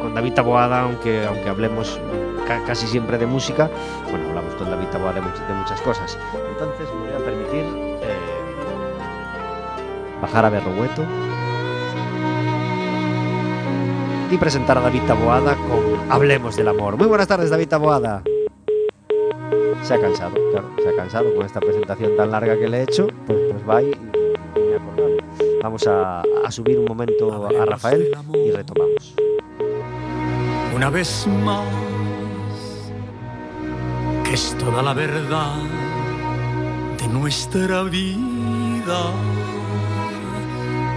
con- 0.00 0.14
David 0.14 0.34
Taboada, 0.34 0.80
aunque, 0.82 1.24
aunque 1.24 1.48
hablemos 1.48 1.98
casi 2.66 2.86
siempre 2.86 3.18
de 3.18 3.26
música. 3.26 3.70
Bueno, 4.10 4.28
hablamos 4.28 4.54
con 4.54 4.70
David 4.70 4.86
Taboada 4.88 5.14
de, 5.14 5.22
much- 5.22 5.46
de 5.46 5.54
muchas 5.54 5.80
cosas. 5.82 6.18
Entonces 6.52 6.88
me 6.94 7.10
voy 7.12 7.20
a 7.22 7.24
permitir 7.24 7.64
eh, 8.02 8.18
bajar 10.20 10.44
a 10.46 10.50
Berrohueto 10.50 11.02
y 14.30 14.38
presentar 14.38 14.78
a 14.78 14.80
David 14.80 15.02
Taboada 15.06 15.54
con 15.56 16.10
Hablemos 16.10 16.56
del 16.56 16.68
amor. 16.68 16.96
Muy 16.96 17.06
buenas 17.06 17.28
tardes, 17.28 17.50
David 17.50 17.68
Taboada. 17.68 18.22
Se 19.82 19.94
ha 19.94 20.00
cansado, 20.00 20.34
claro, 20.52 20.70
se 20.82 20.88
ha 20.88 20.96
cansado 20.96 21.34
con 21.34 21.44
esta 21.44 21.60
presentación 21.60 22.16
tan 22.16 22.30
larga 22.30 22.56
que 22.58 22.68
le 22.68 22.78
he 22.78 22.82
hecho. 22.84 23.08
Pues, 23.26 23.38
pues 23.50 23.68
va 23.68 23.82
y, 23.82 23.86
me. 23.86 24.12
Vamos 25.62 25.86
a, 25.86 26.22
a 26.44 26.50
subir 26.50 26.78
un 26.78 26.84
momento 26.86 27.46
a 27.46 27.64
Rafael 27.66 28.10
y 28.34 28.50
retomamos. 28.50 29.14
una 30.74 30.88
vez 30.90 31.26
más, 31.44 31.64
es 34.32 34.56
toda 34.58 34.82
la 34.82 34.94
verdad 34.94 35.56
de 36.98 37.08
nuestra 37.08 37.82
vida. 37.82 39.00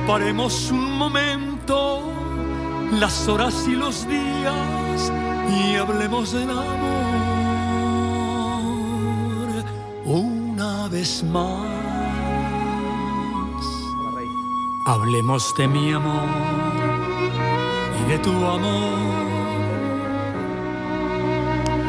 Paremos 0.07 0.71
un 0.71 0.97
momento 0.97 2.13
las 2.91 3.27
horas 3.27 3.65
y 3.67 3.75
los 3.75 4.07
días 4.07 5.11
y 5.49 5.75
hablemos 5.75 6.31
del 6.31 6.49
amor. 6.49 6.95
vez 10.89 11.23
más. 11.23 11.67
Hablemos 14.85 15.53
de 15.57 15.67
mi 15.67 15.91
amor 15.91 16.29
y 17.99 18.11
de 18.11 18.19
tu 18.19 18.31
amor. 18.31 18.99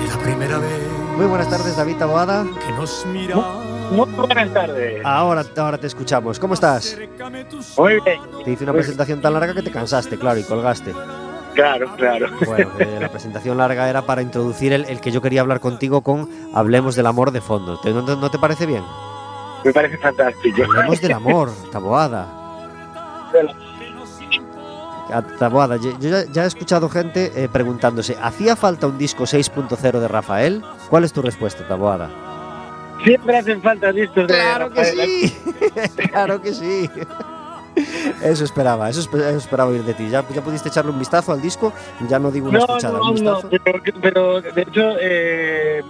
De 0.00 0.06
la 0.08 0.18
primera 0.18 0.58
vez 0.58 0.95
Muy 1.16 1.26
buenas 1.26 1.48
tardes, 1.48 1.76
David 1.76 1.96
Taboada. 1.96 2.44
que 2.66 2.72
nos 2.72 3.06
miramos. 3.06 3.64
Muy 3.90 4.06
buenas 4.10 4.52
tardes. 4.52 5.00
Ahora, 5.04 5.44
ahora 5.56 5.78
te 5.78 5.86
escuchamos. 5.86 6.38
¿Cómo 6.38 6.54
estás? 6.54 6.96
Muy 7.78 8.00
bien. 8.00 8.20
Te 8.44 8.50
hice 8.52 8.64
una 8.64 8.72
presentación 8.72 9.20
tan 9.22 9.32
larga 9.32 9.54
que 9.54 9.62
te 9.62 9.70
cansaste, 9.70 10.18
claro, 10.18 10.38
y 10.38 10.44
colgaste. 10.44 10.94
Claro, 11.54 11.90
claro. 11.96 12.26
Bueno, 12.44 12.70
eh, 12.78 12.98
la 13.00 13.08
presentación 13.08 13.56
larga 13.56 13.88
era 13.88 14.02
para 14.02 14.20
introducir 14.20 14.74
el, 14.74 14.84
el 14.84 15.00
que 15.00 15.10
yo 15.10 15.22
quería 15.22 15.40
hablar 15.40 15.60
contigo 15.60 16.02
con 16.02 16.28
Hablemos 16.54 16.96
del 16.96 17.06
amor 17.06 17.30
de 17.30 17.40
fondo. 17.40 17.80
¿Te- 17.80 17.92
no, 17.94 18.04
te- 18.04 18.16
no 18.16 18.30
te 18.30 18.38
parece 18.38 18.66
bien? 18.66 18.82
Me 19.64 19.72
parece 19.72 19.96
fantástico. 19.96 20.62
Hablemos 20.64 21.00
del 21.00 21.12
amor, 21.12 21.50
Taboada. 21.72 22.26
A- 25.12 25.22
Taboada, 25.38 25.76
yo 25.76 25.92
yo 25.98 26.10
ya, 26.10 26.24
ya 26.30 26.44
he 26.44 26.46
escuchado 26.46 26.88
gente 26.90 27.32
eh, 27.36 27.48
preguntándose, 27.48 28.16
¿hacía 28.20 28.54
falta 28.56 28.86
un 28.88 28.98
disco 28.98 29.24
6.0 29.24 30.00
de 30.00 30.08
Rafael? 30.08 30.62
¿Cuál 30.90 31.04
es 31.04 31.12
tu 31.12 31.22
respuesta, 31.22 31.66
Taboada? 31.66 32.08
Siempre 33.04 33.36
hacen 33.38 33.60
falta 33.62 33.92
discos 33.92 34.26
de 34.28 34.34
¡Claro 34.34 34.70
que 34.70 34.84
sí! 34.84 35.36
¡Claro 36.10 36.40
que 36.40 36.54
sí! 36.54 36.90
Eso 38.22 38.44
esperaba, 38.44 38.88
eso, 38.88 39.02
espe- 39.02 39.20
eso 39.20 39.36
esperaba 39.38 39.70
oír 39.70 39.84
de 39.84 39.92
ti. 39.94 40.08
¿Ya, 40.08 40.24
¿Ya 40.34 40.40
pudiste 40.42 40.68
echarle 40.70 40.92
un 40.92 40.98
vistazo 40.98 41.32
al 41.32 41.42
disco? 41.42 41.72
Ya 42.08 42.18
no 42.18 42.30
digo 42.30 42.48
una 42.48 42.58
No, 42.58 42.64
escuchada, 42.64 42.98
no, 42.98 43.10
un 43.12 43.22
no, 43.22 43.34
vistazo. 43.42 43.50
pero, 43.64 43.82
pero 44.00 44.40
de 44.40 44.62
hecho, 44.62 44.80
eh, 45.00 45.82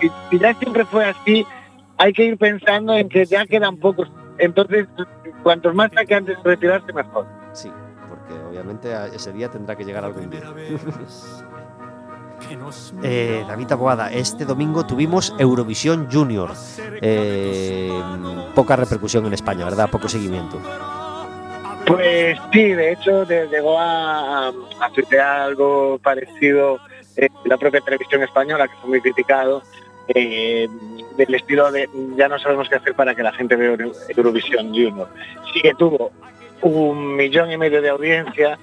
si, 0.00 0.10
si 0.30 0.38
ya 0.38 0.52
siempre 0.54 0.84
fue 0.84 1.06
así, 1.06 1.46
hay 1.96 2.12
que 2.12 2.24
ir 2.26 2.36
pensando 2.36 2.92
en 2.94 3.08
que 3.08 3.24
ya 3.24 3.46
quedan 3.46 3.78
pocos. 3.78 4.10
Entonces, 4.36 4.86
cuantos 5.42 5.74
más 5.74 5.90
saque 5.94 6.14
antes 6.14 6.36
de 6.42 6.50
retirarse, 6.50 6.92
mejor. 6.92 7.26
Sí, 7.54 7.70
porque 8.08 8.34
obviamente 8.46 8.92
ese 9.14 9.32
día 9.32 9.50
tendrá 9.50 9.74
que 9.76 9.84
llegar 9.84 10.04
algún 10.04 10.28
día. 10.28 10.42
Eh, 13.02 13.44
David 13.46 13.72
Aboada, 13.72 14.10
este 14.10 14.44
domingo 14.44 14.84
tuvimos 14.86 15.34
Eurovisión 15.38 16.08
Junior. 16.10 16.52
Eh, 17.00 17.90
poca 18.54 18.76
repercusión 18.76 19.26
en 19.26 19.34
España, 19.34 19.64
¿verdad? 19.64 19.88
Poco 19.90 20.08
seguimiento. 20.08 20.60
Pues 21.86 22.38
sí, 22.52 22.62
de 22.72 22.92
hecho, 22.92 23.24
llegó 23.26 23.78
a, 23.78 24.48
a, 24.48 24.52
a 24.52 25.44
algo 25.44 25.98
parecido 26.02 26.78
la 27.44 27.56
propia 27.56 27.80
televisión 27.80 28.22
española, 28.22 28.68
que 28.68 28.74
fue 28.80 28.90
muy 28.90 29.00
criticado, 29.00 29.62
eh, 30.08 30.68
del 31.16 31.34
estilo 31.34 31.70
de 31.70 31.88
ya 32.16 32.28
no 32.28 32.38
sabemos 32.38 32.68
qué 32.68 32.76
hacer 32.76 32.94
para 32.94 33.14
que 33.14 33.22
la 33.22 33.32
gente 33.32 33.56
vea 33.56 33.70
Euro- 33.70 33.92
Eurovisión 34.16 34.68
Junior. 34.68 35.08
Sí 35.52 35.60
que 35.60 35.74
tuvo 35.74 36.10
un 36.62 37.16
millón 37.16 37.50
y 37.50 37.56
medio 37.56 37.82
de 37.82 37.88
audiencia, 37.90 38.58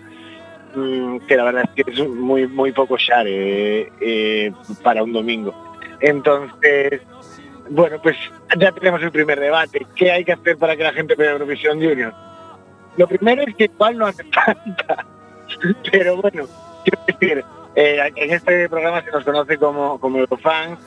que 1.27 1.35
la 1.35 1.43
verdad 1.45 1.63
es 1.75 1.83
que 1.85 1.91
es 1.91 2.07
muy, 2.07 2.47
muy 2.47 2.71
poco 2.71 2.97
share 2.97 3.27
eh, 3.99 4.51
para 4.83 5.03
un 5.03 5.13
domingo. 5.13 5.53
Entonces, 5.99 7.01
bueno, 7.69 7.99
pues 8.01 8.15
ya 8.57 8.71
tenemos 8.71 9.01
el 9.01 9.11
primer 9.11 9.39
debate. 9.39 9.85
¿Qué 9.95 10.11
hay 10.11 10.23
que 10.23 10.33
hacer 10.33 10.57
para 10.57 10.75
que 10.75 10.83
la 10.83 10.93
gente 10.93 11.15
vea 11.15 11.31
Eurovisión 11.31 11.79
Junior? 11.81 12.13
Lo 12.97 13.07
primero 13.07 13.43
es 13.45 13.55
que 13.55 13.65
igual 13.65 13.97
no 13.97 14.05
hace 14.07 14.23
falta. 14.31 15.05
Pero 15.91 16.17
bueno, 16.17 16.45
quiero 16.83 17.01
decir, 17.07 17.43
eh, 17.75 18.11
en 18.15 18.31
este 18.31 18.69
programa 18.69 19.01
se 19.03 19.11
nos 19.11 19.23
conoce 19.23 19.57
como, 19.57 19.99
como 19.99 20.19
Eurofans, 20.19 20.79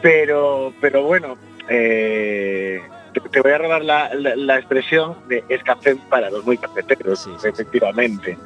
pero, 0.00 0.72
pero 0.80 1.02
bueno, 1.02 1.36
eh, 1.68 2.80
te, 3.12 3.20
te 3.20 3.40
voy 3.40 3.52
a 3.52 3.58
robar 3.58 3.84
la, 3.84 4.12
la- 4.14 4.34
la 4.36 4.56
expresión 4.58 5.16
de 5.28 5.44
es 5.48 5.62
café 5.62 5.96
para 6.08 6.30
los 6.30 6.44
muy 6.44 6.58
cafeteros, 6.58 7.20
Sí, 7.22 7.30
sí, 7.38 7.48
sí. 8.24 8.36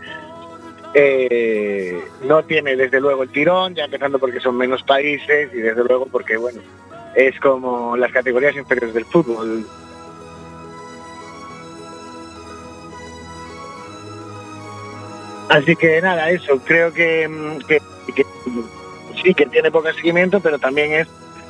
Eh, 0.98 2.02
no 2.22 2.42
tiene 2.42 2.74
desde 2.74 3.02
luego 3.02 3.22
el 3.24 3.28
tirón, 3.28 3.74
ya 3.74 3.84
empezando 3.84 4.18
porque 4.18 4.40
son 4.40 4.56
menos 4.56 4.82
países 4.82 5.52
y 5.52 5.58
desde 5.58 5.84
luego 5.84 6.06
porque, 6.06 6.38
bueno, 6.38 6.62
es 7.14 7.38
como 7.38 7.98
las 7.98 8.10
categorías 8.12 8.56
inferiores 8.56 8.94
del 8.94 9.04
fútbol. 9.04 9.66
Así 15.50 15.76
que 15.76 16.00
nada, 16.00 16.30
eso, 16.30 16.58
creo 16.64 16.90
que, 16.94 17.28
mm, 17.28 17.58
que- 17.66 17.82
sí 19.22 19.34
que 19.34 19.44
tiene 19.44 19.70
poco 19.70 19.92
seguimiento, 19.92 20.40
pero 20.40 20.58
también 20.58 20.92
es 20.92 21.08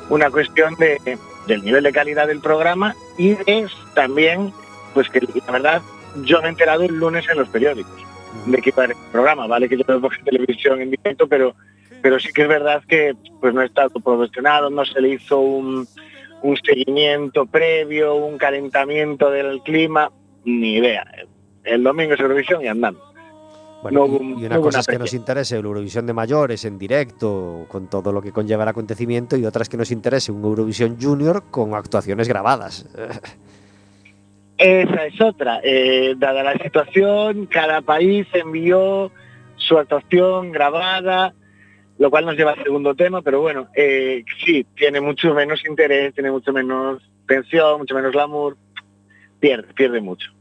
una 0.09 0.29
cuestión 0.29 0.75
de, 0.75 0.99
del 1.47 1.63
nivel 1.63 1.85
de 1.85 1.93
calidad 1.93 2.27
del 2.27 2.41
programa 2.41 2.97
y 3.17 3.37
es 3.45 3.71
también, 3.95 4.51
pues 4.93 5.07
que 5.09 5.21
la 5.21 5.53
verdad, 5.53 5.81
yo 6.23 6.41
me 6.41 6.47
he 6.47 6.49
enterado 6.49 6.83
el 6.83 6.95
lunes 6.95 7.25
en 7.29 7.37
los 7.37 7.47
periódicos 7.47 8.07
de 8.45 8.57
que 8.61 8.69
el 8.69 8.93
programa, 9.11 9.47
vale 9.47 9.67
que 9.69 9.77
yo 9.77 9.83
no 9.87 9.99
veo 9.99 10.09
televisión 10.23 10.81
en 10.81 10.91
directo, 10.91 11.27
pero, 11.27 11.55
pero 12.01 12.19
sí 12.19 12.31
que 12.33 12.43
es 12.43 12.47
verdad 12.47 12.81
que 12.87 13.13
pues 13.41 13.53
no 13.53 13.61
está 13.61 13.89
promocionado, 13.89 14.69
no 14.69 14.85
se 14.85 15.01
le 15.01 15.09
hizo 15.09 15.39
un, 15.39 15.87
un 16.43 16.57
seguimiento 16.57 17.45
previo, 17.45 18.15
un 18.15 18.37
calentamiento 18.37 19.29
del 19.29 19.61
clima, 19.63 20.11
ni 20.45 20.75
idea. 20.75 21.05
El 21.63 21.83
domingo 21.83 22.13
es 22.13 22.19
Eurovisión 22.19 22.63
y 22.63 22.67
andando. 22.67 23.01
Bueno, 23.83 24.07
No 24.07 24.39
y- 24.39 24.45
una 24.45 24.59
cosa 24.59 24.79
es 24.79 24.87
que 24.87 24.97
nos 24.97 25.13
interese 25.13 25.57
el 25.57 25.65
Eurovisión 25.65 26.05
de 26.07 26.13
mayores 26.13 26.65
en 26.65 26.79
directo, 26.79 27.65
con 27.67 27.87
todo 27.87 28.11
lo 28.11 28.21
que 28.21 28.31
conlleva 28.31 28.63
el 28.63 28.69
acontecimiento, 28.69 29.37
y 29.37 29.45
otra 29.45 29.61
es 29.61 29.69
que 29.69 29.77
nos 29.77 29.91
interese 29.91 30.31
un 30.31 30.43
Eurovisión 30.43 30.97
Junior 30.99 31.43
con 31.51 31.73
actuaciones 31.75 32.27
grabadas. 32.27 32.85
Esa 34.57 35.05
es 35.05 35.21
otra. 35.21 35.59
Eh, 35.63 36.15
dada 36.17 36.43
la 36.43 36.57
situación, 36.57 37.45
cada 37.45 37.81
país 37.81 38.27
envió 38.33 39.11
su 39.55 39.77
actuación 39.77 40.51
grabada, 40.51 41.33
lo 41.99 42.09
cual 42.09 42.25
nos 42.25 42.35
lleva 42.35 42.53
al 42.53 42.63
segundo 42.63 42.95
tema, 42.95 43.21
pero 43.21 43.41
bueno, 43.41 43.67
eh, 43.75 44.23
sí, 44.43 44.65
tiene 44.75 45.01
mucho 45.01 45.33
menos 45.33 45.63
interés, 45.67 46.13
tiene 46.13 46.31
mucho 46.31 46.53
menos 46.53 47.01
tensión, 47.27 47.79
mucho 47.79 47.95
menos 47.95 48.11
glamour, 48.11 48.57
pierde, 49.39 49.73
pierde 49.73 50.01
mucho. 50.01 50.31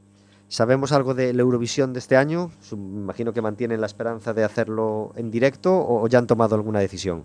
¿Sabemos 0.49 0.93
algo 0.93 1.13
de 1.13 1.35
la 1.35 1.43
Eurovisión 1.43 1.93
de 1.93 1.99
este 1.99 2.17
año? 2.17 2.51
Me 2.73 3.01
imagino 3.01 3.33
que 3.33 3.43
mantienen 3.43 3.81
la 3.81 3.87
esperanza 3.87 4.33
de 4.33 4.45
hacerlo 4.45 5.13
en 5.17 5.31
directo 5.31 5.73
o 5.75 6.07
ya 6.09 6.19
han 6.19 6.27
tomado 6.27 6.55
alguna 6.55 6.79
decisión. 6.79 7.25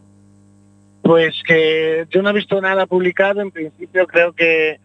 Pues 1.03 1.35
que 1.45 2.07
yo 2.09 2.21
no 2.21 2.29
he 2.29 2.33
visto 2.33 2.59
nada 2.61 2.87
publicado, 2.87 3.41
en 3.41 3.51
principio 3.51 4.07
creo 4.07 4.33
que 4.33 4.79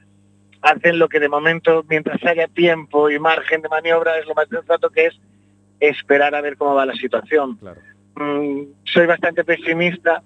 hacen 0.66 0.98
lo 0.98 1.08
que 1.08 1.20
de 1.20 1.28
momento, 1.28 1.84
mientras 1.88 2.22
haya 2.24 2.48
tiempo 2.48 3.08
y 3.08 3.18
margen 3.18 3.62
de 3.62 3.68
maniobra, 3.68 4.18
es 4.18 4.26
lo 4.26 4.34
más 4.34 4.48
sensato 4.48 4.90
que 4.90 5.06
es 5.06 5.14
esperar 5.78 6.34
a 6.34 6.40
ver 6.40 6.56
cómo 6.56 6.74
va 6.74 6.84
la 6.86 6.94
situación. 6.94 7.56
Claro. 7.56 7.80
Mm, 8.16 8.62
soy 8.84 9.06
bastante 9.06 9.44
pesimista, 9.44 10.22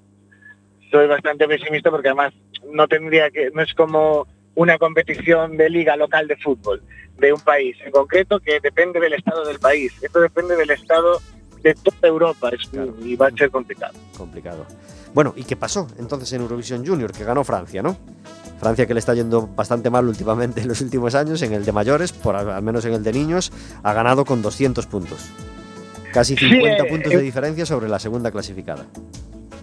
soy 0.90 1.06
bastante 1.08 1.46
pesimista 1.46 1.90
porque 1.90 2.08
además 2.08 2.32
no 2.72 2.88
tendría 2.88 3.30
que, 3.30 3.50
no 3.52 3.62
es 3.62 3.74
como 3.74 4.26
una 4.54 4.78
competición 4.78 5.56
de 5.56 5.68
liga 5.68 5.96
local 5.96 6.26
de 6.26 6.36
fútbol 6.36 6.82
de 7.18 7.32
un 7.32 7.40
país 7.40 7.76
en 7.84 7.90
concreto 7.90 8.40
que 8.40 8.60
depende 8.60 8.98
del 8.98 9.12
estado 9.12 9.44
del 9.44 9.58
país. 9.58 9.92
Esto 10.02 10.20
depende 10.20 10.56
del 10.56 10.70
estado 10.70 11.20
de 11.62 11.74
toda 11.74 12.08
Europa 12.08 12.48
es- 12.52 12.66
Claro. 12.68 12.94
y 13.02 13.14
va 13.16 13.26
a 13.26 13.30
ser 13.32 13.50
complicado. 13.50 13.92
Complicado. 14.16 14.66
Bueno, 15.14 15.32
¿y 15.36 15.44
qué 15.44 15.56
pasó 15.56 15.86
entonces 15.98 16.32
en 16.32 16.42
Eurovisión 16.42 16.86
Junior? 16.86 17.12
Que 17.12 17.24
ganó 17.24 17.42
Francia, 17.44 17.82
¿no? 17.82 17.96
Francia 18.60 18.86
que 18.86 18.94
le 18.94 19.00
está 19.00 19.14
yendo 19.14 19.48
bastante 19.48 19.90
mal 19.90 20.06
últimamente 20.06 20.60
en 20.60 20.68
los 20.68 20.80
últimos 20.82 21.14
años, 21.14 21.40
en 21.42 21.52
el 21.52 21.64
de 21.64 21.72
mayores, 21.72 22.12
por 22.12 22.36
al 22.36 22.62
menos 22.62 22.84
en 22.84 22.92
el 22.94 23.02
de 23.02 23.12
niños, 23.12 23.52
ha 23.82 23.92
ganado 23.92 24.24
con 24.24 24.42
200 24.42 24.86
puntos. 24.86 25.28
Casi 26.12 26.36
Sí, 26.36 26.48
50 26.48 26.82
eh, 26.84 26.88
puntos 26.88 27.12
eh. 27.12 27.16
de 27.16 27.22
diferencia 27.22 27.64
sobre 27.66 27.88
la 27.88 27.98
segunda 27.98 28.30
clasificada. 28.30 28.84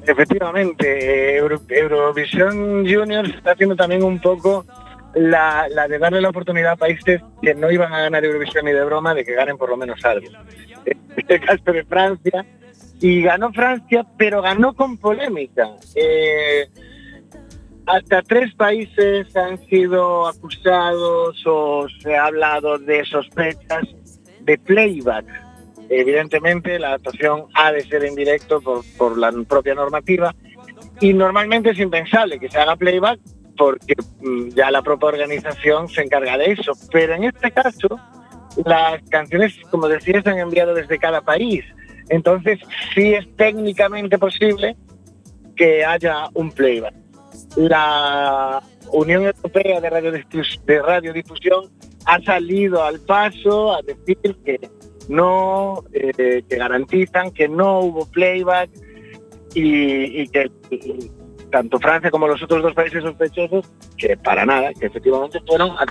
Efectivamente, 0.05 1.35
eh, 1.35 1.37
Euro- 1.37 1.61
Eurovisión 1.69 2.85
Junior 2.87 3.27
se 3.29 3.35
está 3.37 3.51
haciendo 3.51 3.75
también 3.75 4.03
un 4.03 4.19
poco 4.21 4.65
la, 5.13 5.67
la 5.69 5.87
de 5.87 5.99
darle 5.99 6.21
la 6.21 6.29
oportunidad 6.29 6.71
a 6.73 6.75
países 6.77 7.21
que 7.41 7.53
no 7.55 7.69
iban 7.71 7.93
a 7.93 8.01
ganar 8.01 8.23
Eurovisión 8.23 8.65
ni 8.65 8.71
de 8.71 8.83
broma 8.85 9.13
de 9.13 9.25
que 9.25 9.33
ganen 9.35 9.57
por 9.57 9.69
lo 9.69 9.77
menos 9.77 10.03
algo. 10.05 10.27
Este 11.15 11.39
caso 11.39 11.71
de 11.71 11.83
Francia. 11.85 12.45
Y 12.99 13.21
ganó 13.21 13.51
Francia, 13.51 14.05
pero 14.17 14.41
ganó 14.41 14.73
con 14.73 14.97
polémica. 14.97 15.69
Eh, 15.95 16.67
hasta 17.85 18.21
tres 18.21 18.53
países 18.55 19.35
han 19.35 19.57
sido 19.67 20.27
acusados 20.27 21.41
o 21.45 21.87
se 22.01 22.15
ha 22.15 22.25
hablado 22.25 22.77
de 22.77 23.05
sospechas 23.05 23.85
de 24.41 24.57
playback. 24.57 25.25
Evidentemente 25.89 26.79
la 26.79 26.93
actuación 26.93 27.45
ha 27.53 27.71
de 27.71 27.81
ser 27.81 28.03
en 28.03 28.15
directo 28.15 28.59
por, 28.61 28.83
por 28.97 29.17
la 29.17 29.31
propia 29.47 29.73
normativa 29.73 30.35
y 30.99 31.13
normalmente 31.13 31.69
es 31.69 31.79
impensable 31.79 32.39
que 32.39 32.49
se 32.49 32.57
haga 32.57 32.75
playback 32.75 33.19
porque 33.55 33.95
mm, 34.21 34.49
ya 34.49 34.69
la 34.69 34.81
propia 34.81 35.09
organización 35.09 35.87
se 35.87 36.01
encarga 36.01 36.37
de 36.37 36.51
eso. 36.51 36.73
Pero 36.91 37.13
en 37.13 37.23
este 37.23 37.51
caso 37.51 37.87
las 38.65 39.01
canciones, 39.09 39.53
como 39.69 39.87
decía, 39.87 40.21
se 40.21 40.29
han 40.29 40.39
enviado 40.39 40.73
desde 40.73 40.97
cada 40.97 41.21
país. 41.21 41.63
Entonces 42.09 42.59
sí 42.93 43.13
es 43.13 43.27
técnicamente 43.35 44.17
posible 44.17 44.75
que 45.55 45.83
haya 45.83 46.29
un 46.33 46.51
playback. 46.51 46.93
la 47.55 48.61
Unión 48.91 49.25
Europea 49.25 49.81
de, 49.81 49.89
Radiodifus- 49.89 50.61
de 50.65 50.81
Radiodifusión 50.81 51.69
ha 52.05 52.21
salido 52.21 52.83
al 52.83 52.99
paso 53.01 53.73
a 53.75 53.81
decir 53.81 54.35
que 54.45 54.69
no, 55.09 55.83
eh, 55.93 56.43
que 56.47 56.55
garantizan 56.55 57.31
que 57.31 57.47
no 57.47 57.79
hubo 57.81 58.05
playback 58.05 58.69
y, 59.53 60.27
que 60.29 60.51
tanto 61.51 61.79
Francia 61.79 62.11
como 62.11 62.27
los 62.27 62.41
otros 62.43 62.61
dos 62.61 62.73
países 62.73 63.03
sospechosos, 63.03 63.65
que 63.97 64.17
para 64.17 64.45
nada, 64.45 64.73
que 64.73 64.87
efectivamente 64.87 65.39
fueron 65.47 65.71
a 65.71 65.85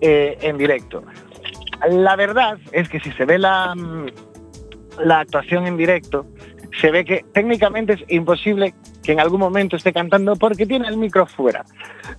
eh, 0.00 0.36
en 0.42 0.58
directo. 0.58 1.02
La 1.88 2.16
verdad 2.16 2.58
es 2.72 2.88
que 2.88 3.00
si 3.00 3.10
se 3.12 3.24
ve 3.24 3.38
la, 3.38 3.74
mm, 3.74 4.06
la 5.04 5.20
actuación 5.20 5.66
en 5.66 5.76
directo, 5.76 6.26
se 6.80 6.90
ve 6.90 7.04
que 7.04 7.24
técnicamente 7.32 7.94
es 7.94 8.04
imposible 8.08 8.74
que 9.02 9.12
en 9.12 9.20
algún 9.20 9.40
momento 9.40 9.76
esté 9.76 9.92
cantando 9.92 10.36
porque 10.36 10.66
tiene 10.66 10.88
el 10.88 10.96
micro 10.96 11.26
fuera 11.26 11.64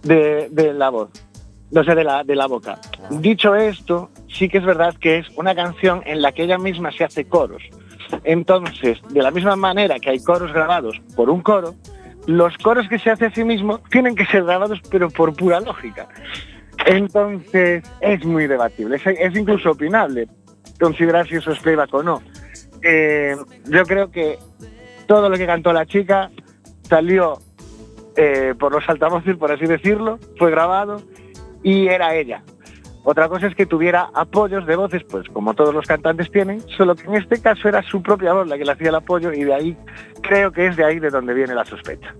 de, 0.03 0.47
de 0.51 0.73
la 0.73 0.89
voz, 0.89 1.09
no 1.71 1.83
sé, 1.83 1.95
de 1.95 2.03
la, 2.03 2.23
de 2.23 2.35
la 2.35 2.47
boca. 2.47 2.77
Dicho 3.09 3.55
esto, 3.55 4.09
sí 4.27 4.49
que 4.49 4.57
es 4.57 4.65
verdad 4.65 4.95
que 4.99 5.19
es 5.19 5.29
una 5.37 5.55
canción 5.55 6.01
en 6.05 6.21
la 6.21 6.31
que 6.31 6.43
ella 6.43 6.57
misma 6.57 6.91
se 6.91 7.03
hace 7.03 7.25
coros. 7.25 7.63
Entonces, 8.23 8.99
de 9.09 9.21
la 9.21 9.31
misma 9.31 9.55
manera 9.55 9.99
que 9.99 10.09
hay 10.09 10.21
coros 10.21 10.51
grabados 10.51 11.01
por 11.15 11.29
un 11.29 11.41
coro, 11.41 11.75
los 12.27 12.57
coros 12.57 12.87
que 12.89 12.99
se 12.99 13.09
hace 13.09 13.27
a 13.27 13.31
sí 13.31 13.43
mismo 13.43 13.79
tienen 13.89 14.15
que 14.15 14.25
ser 14.25 14.43
grabados 14.43 14.79
pero 14.89 15.09
por 15.09 15.33
pura 15.33 15.59
lógica. 15.59 16.07
Entonces, 16.85 17.83
es 18.01 18.25
muy 18.25 18.47
debatible, 18.47 18.97
es, 18.97 19.05
es 19.05 19.35
incluso 19.35 19.71
opinable 19.71 20.27
considerar 20.79 21.27
si 21.27 21.35
eso 21.35 21.51
es 21.51 21.59
playback 21.59 21.93
o 21.93 22.03
no. 22.03 22.21
Eh, 22.83 23.35
yo 23.65 23.83
creo 23.85 24.11
que 24.11 24.39
todo 25.07 25.29
lo 25.29 25.37
que 25.37 25.45
cantó 25.45 25.73
la 25.73 25.85
chica 25.85 26.31
salió 26.83 27.39
eh, 28.15 28.53
por 28.59 28.73
los 28.73 28.87
altavoces, 28.89 29.37
por 29.37 29.51
así 29.51 29.65
decirlo, 29.65 30.19
fue 30.37 30.51
grabado 30.51 31.01
y 31.63 31.87
era 31.87 32.15
ella. 32.15 32.43
Otra 33.03 33.27
cosa 33.29 33.47
es 33.47 33.55
que 33.55 33.65
tuviera 33.65 34.09
apoyos 34.13 34.67
de 34.67 34.75
voces, 34.75 35.03
pues 35.09 35.27
como 35.29 35.55
todos 35.55 35.73
los 35.73 35.87
cantantes 35.87 36.29
tienen, 36.31 36.61
solo 36.77 36.95
que 36.95 37.07
en 37.07 37.15
este 37.15 37.41
caso 37.41 37.67
era 37.67 37.81
su 37.81 38.03
propia 38.03 38.33
voz 38.33 38.47
la 38.47 38.57
que 38.57 38.65
le 38.65 38.73
hacía 38.73 38.89
el 38.89 38.95
apoyo 38.95 39.33
y 39.33 39.43
de 39.43 39.53
ahí 39.53 39.77
creo 40.21 40.51
que 40.51 40.67
es 40.67 40.75
de 40.75 40.85
ahí 40.85 40.99
de 40.99 41.09
donde 41.09 41.33
viene 41.33 41.55
la 41.55 41.65
sospecha. 41.65 42.13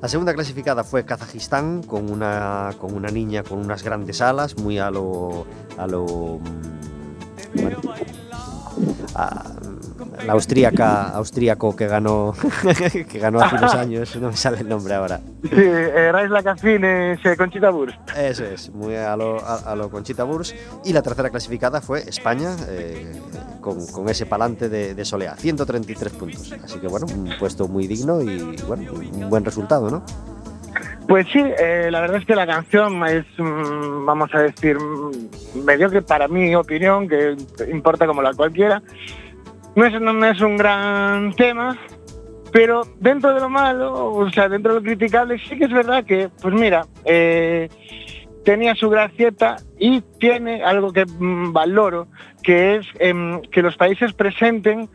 La 0.00 0.08
segunda 0.08 0.34
clasificada 0.34 0.84
fue 0.84 1.04
Kazajistán 1.06 1.82
con 1.82 2.10
una, 2.10 2.70
con 2.78 2.94
una 2.94 3.08
niña 3.08 3.42
con 3.42 3.58
unas 3.58 3.82
grandes 3.82 4.20
alas, 4.20 4.58
muy 4.58 4.78
a 4.78 4.90
lo. 4.90 5.46
a 5.78 5.86
lo. 5.86 6.40
mm, 6.40 8.23
la 10.26 10.32
austríaca, 10.32 11.08
austríaco 11.10 11.74
que 11.76 11.86
ganó 11.86 12.34
que 13.08 13.18
ganó 13.18 13.40
hace 13.40 13.56
unos 13.56 13.74
años, 13.74 14.16
no 14.16 14.28
me 14.30 14.36
sale 14.36 14.58
el 14.60 14.68
nombre 14.68 14.94
ahora. 14.94 15.20
Sí, 15.42 15.50
eh, 15.52 16.12
Cafines, 16.42 17.20
eh, 17.24 17.36
Conchita 17.36 17.70
Wurst. 17.70 17.96
Eso 18.16 18.44
es, 18.44 18.70
muy 18.70 18.94
a 18.96 19.16
lo, 19.16 19.44
a, 19.44 19.56
a 19.56 19.76
lo 19.76 19.90
Conchita 19.90 20.24
Burs. 20.24 20.54
Y 20.84 20.92
la 20.92 21.02
tercera 21.02 21.30
clasificada 21.30 21.80
fue 21.80 22.00
España, 22.08 22.56
eh, 22.68 23.20
con, 23.60 23.86
con 23.86 24.08
ese 24.08 24.26
palante 24.26 24.68
de, 24.68 24.94
de 24.94 25.04
Solea, 25.04 25.36
133 25.36 26.12
puntos. 26.12 26.52
Así 26.62 26.78
que 26.78 26.88
bueno, 26.88 27.06
un 27.14 27.30
puesto 27.38 27.68
muy 27.68 27.86
digno 27.86 28.20
y 28.22 28.56
bueno, 28.66 28.92
un 28.92 29.28
buen 29.30 29.44
resultado, 29.44 29.90
¿no? 29.90 30.02
Pues 31.08 31.26
sí, 31.30 31.38
eh, 31.38 31.88
la 31.90 32.00
verdad 32.00 32.18
es 32.18 32.26
que 32.26 32.34
la 32.34 32.46
canción 32.46 33.06
es, 33.06 33.26
mm, 33.36 34.06
vamos 34.06 34.34
a 34.34 34.38
decir, 34.40 34.78
mm, 34.78 35.64
mediocre 35.64 36.02
para 36.02 36.28
mi 36.28 36.54
opinión, 36.54 37.08
que 37.08 37.36
importa 37.70 38.06
como 38.06 38.22
la 38.22 38.32
cualquiera. 38.32 38.82
No 39.76 39.84
es, 39.84 40.00
no 40.00 40.24
es 40.24 40.40
un 40.40 40.56
gran 40.56 41.32
tema, 41.34 41.76
pero 42.52 42.82
dentro 43.00 43.34
de 43.34 43.40
lo 43.40 43.48
malo, 43.50 44.12
o 44.14 44.30
sea, 44.30 44.48
dentro 44.48 44.74
de 44.74 44.80
lo 44.80 44.84
criticable, 44.84 45.38
sí 45.38 45.58
que 45.58 45.64
es 45.64 45.72
verdad 45.72 46.04
que, 46.04 46.30
pues 46.40 46.54
mira, 46.54 46.86
eh, 47.04 47.68
tenía 48.44 48.74
su 48.74 48.88
gracieta 48.88 49.56
y 49.78 50.00
tiene 50.20 50.62
algo 50.62 50.92
que 50.92 51.04
mm, 51.04 51.52
valoro, 51.52 52.06
que 52.42 52.76
es 52.76 52.86
em, 52.98 53.42
que 53.42 53.60
los 53.60 53.76
países 53.76 54.12
presenten 54.12 54.88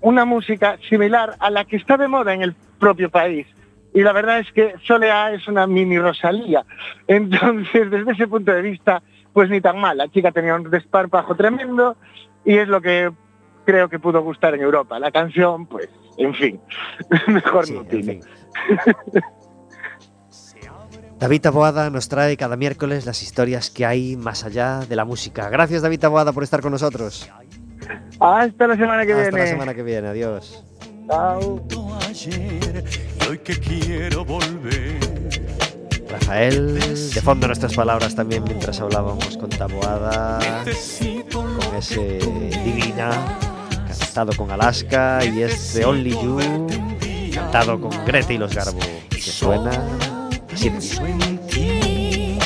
una 0.00 0.24
música 0.24 0.78
similar 0.88 1.34
a 1.40 1.50
la 1.50 1.64
que 1.64 1.76
está 1.76 1.96
de 1.96 2.08
moda 2.08 2.32
en 2.32 2.42
el 2.42 2.54
propio 2.78 3.10
país. 3.10 3.46
Y 3.94 4.02
la 4.02 4.12
verdad 4.12 4.40
es 4.40 4.52
que 4.52 4.74
Soleá 4.86 5.32
es 5.32 5.48
una 5.48 5.66
mini 5.66 5.98
Rosalía. 5.98 6.64
Entonces, 7.06 7.90
desde 7.90 8.12
ese 8.12 8.26
punto 8.28 8.52
de 8.52 8.62
vista, 8.62 9.02
pues 9.32 9.50
ni 9.50 9.60
tan 9.60 9.78
mal. 9.80 9.96
La 9.96 10.08
chica 10.08 10.32
tenía 10.32 10.54
un 10.54 10.70
desparpajo 10.70 11.34
tremendo 11.34 11.96
y 12.44 12.56
es 12.58 12.68
lo 12.68 12.80
que 12.80 13.10
creo 13.64 13.88
que 13.88 13.98
pudo 13.98 14.22
gustar 14.22 14.54
en 14.54 14.62
Europa. 14.62 14.98
La 14.98 15.10
canción, 15.10 15.66
pues, 15.66 15.88
en 16.16 16.34
fin, 16.34 16.60
mejor 17.28 17.66
Sí, 17.66 17.72
no 17.74 17.80
en 17.82 17.88
tiene. 17.88 18.20
David 21.18 21.40
Taboada 21.42 21.90
nos 21.90 22.08
trae 22.08 22.36
cada 22.36 22.56
miércoles 22.56 23.04
las 23.04 23.22
historias 23.22 23.70
que 23.70 23.84
hay 23.84 24.16
más 24.16 24.44
allá 24.44 24.80
de 24.88 24.94
la 24.94 25.04
música. 25.04 25.50
Gracias 25.50 25.82
David 25.82 25.98
Taboada 25.98 26.32
por 26.32 26.44
estar 26.44 26.60
con 26.60 26.70
nosotros. 26.70 27.28
Hasta 28.20 28.66
la 28.68 28.76
semana 28.76 29.04
que 29.04 29.12
Hasta 29.14 29.22
viene. 29.30 29.38
la 29.38 29.46
semana 29.46 29.74
que 29.74 29.82
viene, 29.82 30.08
adiós. 30.08 30.64
Chao. 31.08 31.58
ayer 32.06 32.84
y 33.18 33.28
hoy 33.28 33.38
que 33.38 33.58
quiero 33.58 34.26
volver. 34.26 34.98
Rafael, 36.06 36.78
de 36.78 37.20
fondo 37.22 37.46
nuestras 37.46 37.74
palabras 37.74 38.14
también 38.14 38.44
mientras 38.44 38.78
hablábamos 38.80 39.36
con 39.38 39.48
Taboada, 39.48 40.38
con 41.32 41.76
ese 41.76 42.18
Divina, 42.62 43.38
cantado 43.88 44.32
con 44.36 44.50
Alaska 44.50 45.24
y 45.24 45.42
este 45.42 45.84
Only 45.84 46.10
You, 46.10 46.66
cantado 47.34 47.80
con 47.80 47.90
Greta 48.04 48.32
y 48.34 48.38
los 48.38 48.54
Garbo, 48.54 48.78
que 49.08 49.20
suena 49.20 49.70
así 50.52 50.68
de 50.68 50.78
bien. 50.78 51.22
en 51.22 51.46
ti. 51.46 52.38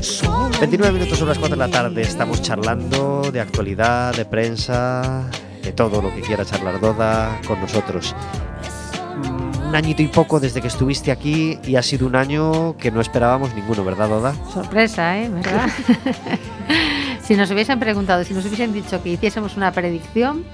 Solo 0.00 0.48
29 0.58 0.92
minutos 0.92 1.18
sobre 1.18 1.30
las 1.30 1.38
4 1.38 1.56
de 1.56 1.66
la 1.66 1.70
tarde, 1.70 2.02
estamos 2.02 2.40
charlando 2.40 3.30
de 3.30 3.40
actualidad, 3.40 4.14
de 4.14 4.24
prensa, 4.24 5.30
de 5.70 5.76
todo 5.76 6.02
lo 6.02 6.12
que 6.12 6.20
quiera 6.20 6.44
charlar 6.44 6.80
Doda 6.80 7.40
con 7.46 7.60
nosotros. 7.60 8.14
Mm, 9.16 9.68
Un 9.68 9.76
añito 9.76 10.02
y 10.02 10.08
poco 10.08 10.40
desde 10.40 10.60
que 10.60 10.66
estuviste 10.66 11.12
aquí 11.12 11.58
y 11.64 11.76
ha 11.76 11.82
sido 11.82 12.08
un 12.08 12.16
año 12.16 12.76
que 12.76 12.90
no 12.90 13.00
esperábamos 13.00 13.54
ninguno, 13.54 13.84
¿verdad, 13.84 14.08
Doda? 14.08 14.34
Sorpresa, 14.52 15.16
¿eh? 15.16 15.28
¿Verdad? 15.28 15.68
si 17.22 17.36
nos 17.36 17.48
hubiesen 17.52 17.78
preguntado, 17.78 18.24
si 18.24 18.34
nos 18.34 18.44
hubiesen 18.46 18.72
dicho 18.72 19.00
que 19.00 19.10
hiciésemos 19.10 19.56
una 19.56 19.70
predicción, 19.70 20.44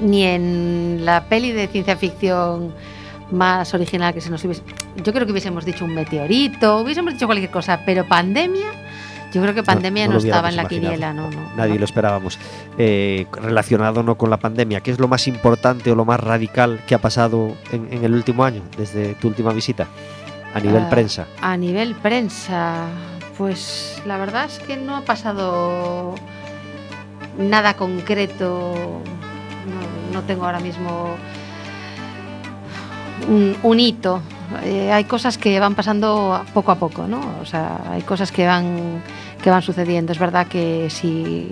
ni 0.00 0.24
en 0.24 1.04
la 1.04 1.22
peli 1.24 1.52
de 1.52 1.68
ciencia 1.68 1.96
ficción 1.96 2.74
más 3.30 3.72
original 3.74 4.12
que 4.12 4.20
se 4.20 4.30
nos 4.30 4.42
hubiese... 4.44 4.62
Yo 5.04 5.12
creo 5.12 5.24
que 5.24 5.30
hubiésemos 5.30 5.64
dicho 5.64 5.84
un 5.84 5.94
meteorito, 5.94 6.80
hubiésemos 6.80 7.12
dicho 7.14 7.26
cualquier 7.26 7.52
cosa, 7.52 7.82
pero 7.86 8.04
pandemia, 8.08 8.72
yo 9.32 9.42
creo 9.42 9.54
que 9.54 9.62
pandemia 9.62 10.08
no 10.08 10.18
estaba 10.18 10.48
en 10.48 10.56
la 10.56 10.66
quiniela, 10.66 11.12
no, 11.12 11.30
no. 11.30 11.50
Nadie 11.56 11.78
lo 11.78 11.84
esperábamos. 11.84 12.38
Eh, 12.78 13.26
relacionado 13.32 14.02
no 14.02 14.16
con 14.16 14.30
la 14.30 14.38
pandemia, 14.38 14.80
¿qué 14.80 14.90
es 14.90 14.98
lo 14.98 15.08
más 15.08 15.26
importante 15.28 15.90
o 15.90 15.94
lo 15.94 16.04
más 16.04 16.20
radical 16.20 16.80
que 16.86 16.94
ha 16.94 16.98
pasado 16.98 17.54
en, 17.72 17.92
en 17.92 18.04
el 18.04 18.12
último 18.14 18.44
año, 18.44 18.62
desde 18.76 19.14
tu 19.14 19.28
última 19.28 19.52
visita, 19.52 19.86
a 20.54 20.60
nivel 20.60 20.82
Ah, 20.86 20.90
prensa? 20.90 21.26
A 21.42 21.56
nivel 21.56 21.94
prensa, 21.94 22.86
pues 23.38 24.02
la 24.06 24.18
verdad 24.18 24.46
es 24.46 24.58
que 24.58 24.76
no 24.76 24.96
ha 24.96 25.02
pasado 25.02 26.14
nada 27.38 27.74
concreto. 27.74 29.00
No, 30.12 30.20
no 30.20 30.26
tengo 30.26 30.44
ahora 30.46 30.60
mismo 30.60 31.14
un, 33.28 33.56
un 33.62 33.80
hito. 33.80 34.20
Eh, 34.64 34.90
hay 34.92 35.04
cosas 35.04 35.38
que 35.38 35.58
van 35.60 35.74
pasando 35.74 36.44
poco 36.54 36.72
a 36.72 36.76
poco, 36.76 37.06
¿no? 37.06 37.20
O 37.40 37.46
sea, 37.46 37.80
hay 37.90 38.02
cosas 38.02 38.32
que 38.32 38.46
van, 38.46 39.02
que 39.42 39.50
van 39.50 39.62
sucediendo. 39.62 40.12
Es 40.12 40.18
verdad 40.18 40.46
que 40.46 40.88
si 40.90 41.48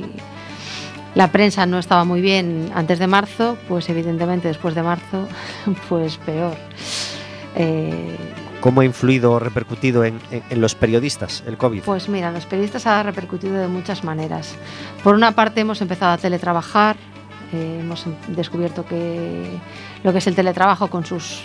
la 1.14 1.30
prensa 1.32 1.66
no 1.66 1.78
estaba 1.78 2.04
muy 2.04 2.20
bien 2.20 2.70
antes 2.74 2.98
de 2.98 3.06
marzo, 3.06 3.56
pues 3.68 3.88
evidentemente 3.88 4.48
después 4.48 4.74
de 4.74 4.82
marzo, 4.82 5.26
pues 5.88 6.16
peor. 6.18 6.54
Eh, 7.56 8.16
¿Cómo 8.60 8.80
ha 8.80 8.84
influido 8.84 9.32
o 9.32 9.38
repercutido 9.38 10.04
en, 10.04 10.18
en- 10.32 10.42
en 10.50 10.60
los 10.60 10.74
periodistas 10.74 11.44
el 11.46 11.56
COVID? 11.56 11.82
Pues 11.82 12.08
mira, 12.08 12.32
los 12.32 12.44
periodistas 12.46 12.86
ha 12.86 13.02
repercutido 13.04 13.54
de 13.54 13.68
muchas 13.68 14.02
maneras. 14.02 14.54
Por 15.04 15.14
una 15.14 15.32
parte 15.32 15.60
hemos 15.60 15.80
empezado 15.80 16.12
a 16.12 16.18
teletrabajar, 16.18 16.96
eh, 17.52 17.78
hemos 17.80 18.04
em- 18.06 18.16
descubierto 18.28 18.84
que 18.84 19.48
lo 20.02 20.10
que 20.12 20.18
es 20.18 20.26
el 20.26 20.34
teletrabajo 20.34 20.88
con 20.88 21.06
sus 21.06 21.40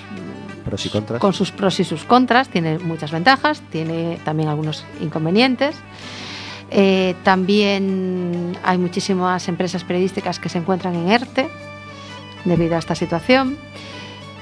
Con 1.20 1.34
sus 1.34 1.52
pros 1.52 1.80
y 1.80 1.84
sus 1.84 2.04
contras 2.04 2.50
tiene 2.50 2.80
muchas 2.80 3.12
ventajas, 3.12 3.62
tiene 3.72 4.20
también 4.24 4.50
algunos 4.50 4.86
inconvenientes. 5.02 5.76
Eh, 6.72 7.16
también 7.24 8.58
hay 8.64 8.78
muchísimas 8.78 9.48
empresas 9.48 9.84
periodísticas 9.84 10.40
que 10.40 10.50
se 10.50 10.58
encuentran 10.58 10.96
en 10.96 11.10
ERTE 11.10 11.48
debido 12.46 12.76
a 12.76 12.80
esta 12.80 12.96
situación. 12.96 13.58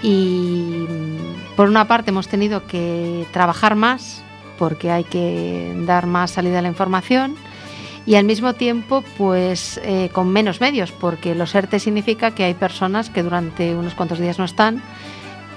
Y 0.02 0.86
mm, 0.88 1.56
por 1.56 1.68
una 1.68 1.88
parte 1.88 2.12
hemos 2.12 2.28
tenido 2.28 2.66
que 2.66 3.26
trabajar 3.32 3.76
más 3.76 4.24
porque 4.58 4.92
hay 4.92 5.04
que 5.04 5.74
dar 5.86 6.06
más 6.06 6.32
salida 6.32 6.60
a 6.60 6.62
la 6.62 6.68
información 6.68 7.36
y 8.06 8.16
al 8.16 8.26
mismo 8.26 8.54
tiempo 8.54 9.04
pues 9.18 9.80
eh, 9.84 10.10
con 10.14 10.30
menos 10.30 10.62
medios 10.62 10.92
porque 10.92 11.36
los 11.36 11.54
ERTE 11.54 11.80
significa 11.80 12.32
que 12.32 12.44
hay 12.44 12.54
personas 12.54 13.10
que 13.10 13.24
durante 13.24 13.76
unos 13.76 13.94
cuantos 13.94 14.20
días 14.20 14.40
no 14.40 14.46
están 14.46 14.82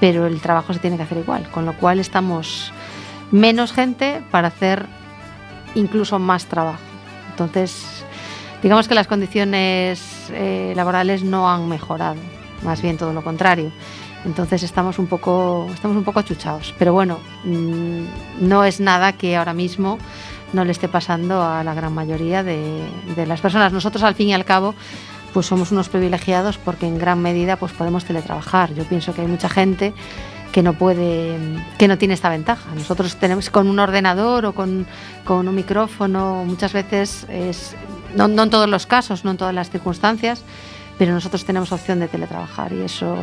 pero 0.04 0.26
el 0.26 0.38
trabajo 0.42 0.74
se 0.74 0.80
tiene 0.80 0.98
que 0.98 1.04
hacer 1.04 1.16
igual, 1.16 1.48
con 1.50 1.64
lo 1.64 1.72
cual 1.78 1.98
estamos 1.98 2.74
menos 3.30 3.72
gente 3.72 4.22
para 4.30 4.48
hacer 4.48 4.84
incluso 5.74 6.18
más 6.18 6.44
trabajo. 6.44 6.82
Entonces, 7.30 8.04
digamos 8.62 8.86
que 8.86 8.94
las 8.94 9.06
condiciones 9.06 10.28
eh, 10.28 10.74
laborales 10.76 11.22
no 11.22 11.48
han 11.50 11.70
mejorado, 11.70 12.16
más 12.64 12.82
bien 12.82 12.98
todo 12.98 13.14
lo 13.14 13.24
contrario. 13.24 13.72
Entonces 14.26 14.62
estamos 14.62 14.98
un 14.98 15.06
poco, 15.06 15.68
estamos 15.72 15.96
un 15.96 16.04
poco 16.04 16.20
achuchados. 16.20 16.74
Pero 16.78 16.92
bueno, 16.92 17.18
mm, 17.44 18.46
no 18.46 18.62
es 18.62 18.80
nada 18.80 19.14
que 19.14 19.36
ahora 19.36 19.54
mismo 19.54 19.96
no 20.52 20.66
le 20.66 20.72
esté 20.72 20.86
pasando 20.86 21.42
a 21.42 21.64
la 21.64 21.72
gran 21.72 21.94
mayoría 21.94 22.42
de, 22.42 22.84
de 23.16 23.26
las 23.26 23.40
personas. 23.40 23.72
Nosotros, 23.72 24.02
al 24.02 24.14
fin 24.14 24.28
y 24.28 24.34
al 24.34 24.44
cabo, 24.44 24.74
pues 25.34 25.46
somos 25.46 25.72
unos 25.72 25.88
privilegiados 25.88 26.56
porque 26.56 26.86
en 26.86 26.96
gran 26.96 27.20
medida 27.20 27.56
pues 27.56 27.72
podemos 27.72 28.04
teletrabajar. 28.04 28.72
Yo 28.72 28.84
pienso 28.84 29.12
que 29.12 29.22
hay 29.22 29.26
mucha 29.26 29.48
gente 29.48 29.92
que 30.52 30.62
no 30.62 30.74
puede, 30.74 31.36
que 31.76 31.88
no 31.88 31.98
tiene 31.98 32.14
esta 32.14 32.30
ventaja. 32.30 32.72
Nosotros 32.76 33.16
tenemos 33.16 33.50
con 33.50 33.68
un 33.68 33.80
ordenador 33.80 34.46
o 34.46 34.54
con, 34.54 34.86
con 35.24 35.48
un 35.48 35.54
micrófono, 35.54 36.44
muchas 36.46 36.72
veces 36.72 37.26
es, 37.28 37.74
no, 38.14 38.26
en 38.26 38.50
todos 38.50 38.68
los 38.68 38.86
casos, 38.86 39.24
no 39.24 39.32
en 39.32 39.36
todas 39.36 39.52
las 39.52 39.70
circunstancias, 39.70 40.44
pero 40.96 41.12
nosotros 41.12 41.44
tenemos 41.44 41.72
opción 41.72 41.98
de 41.98 42.06
teletrabajar 42.06 42.72
y 42.72 42.82
eso 42.82 43.16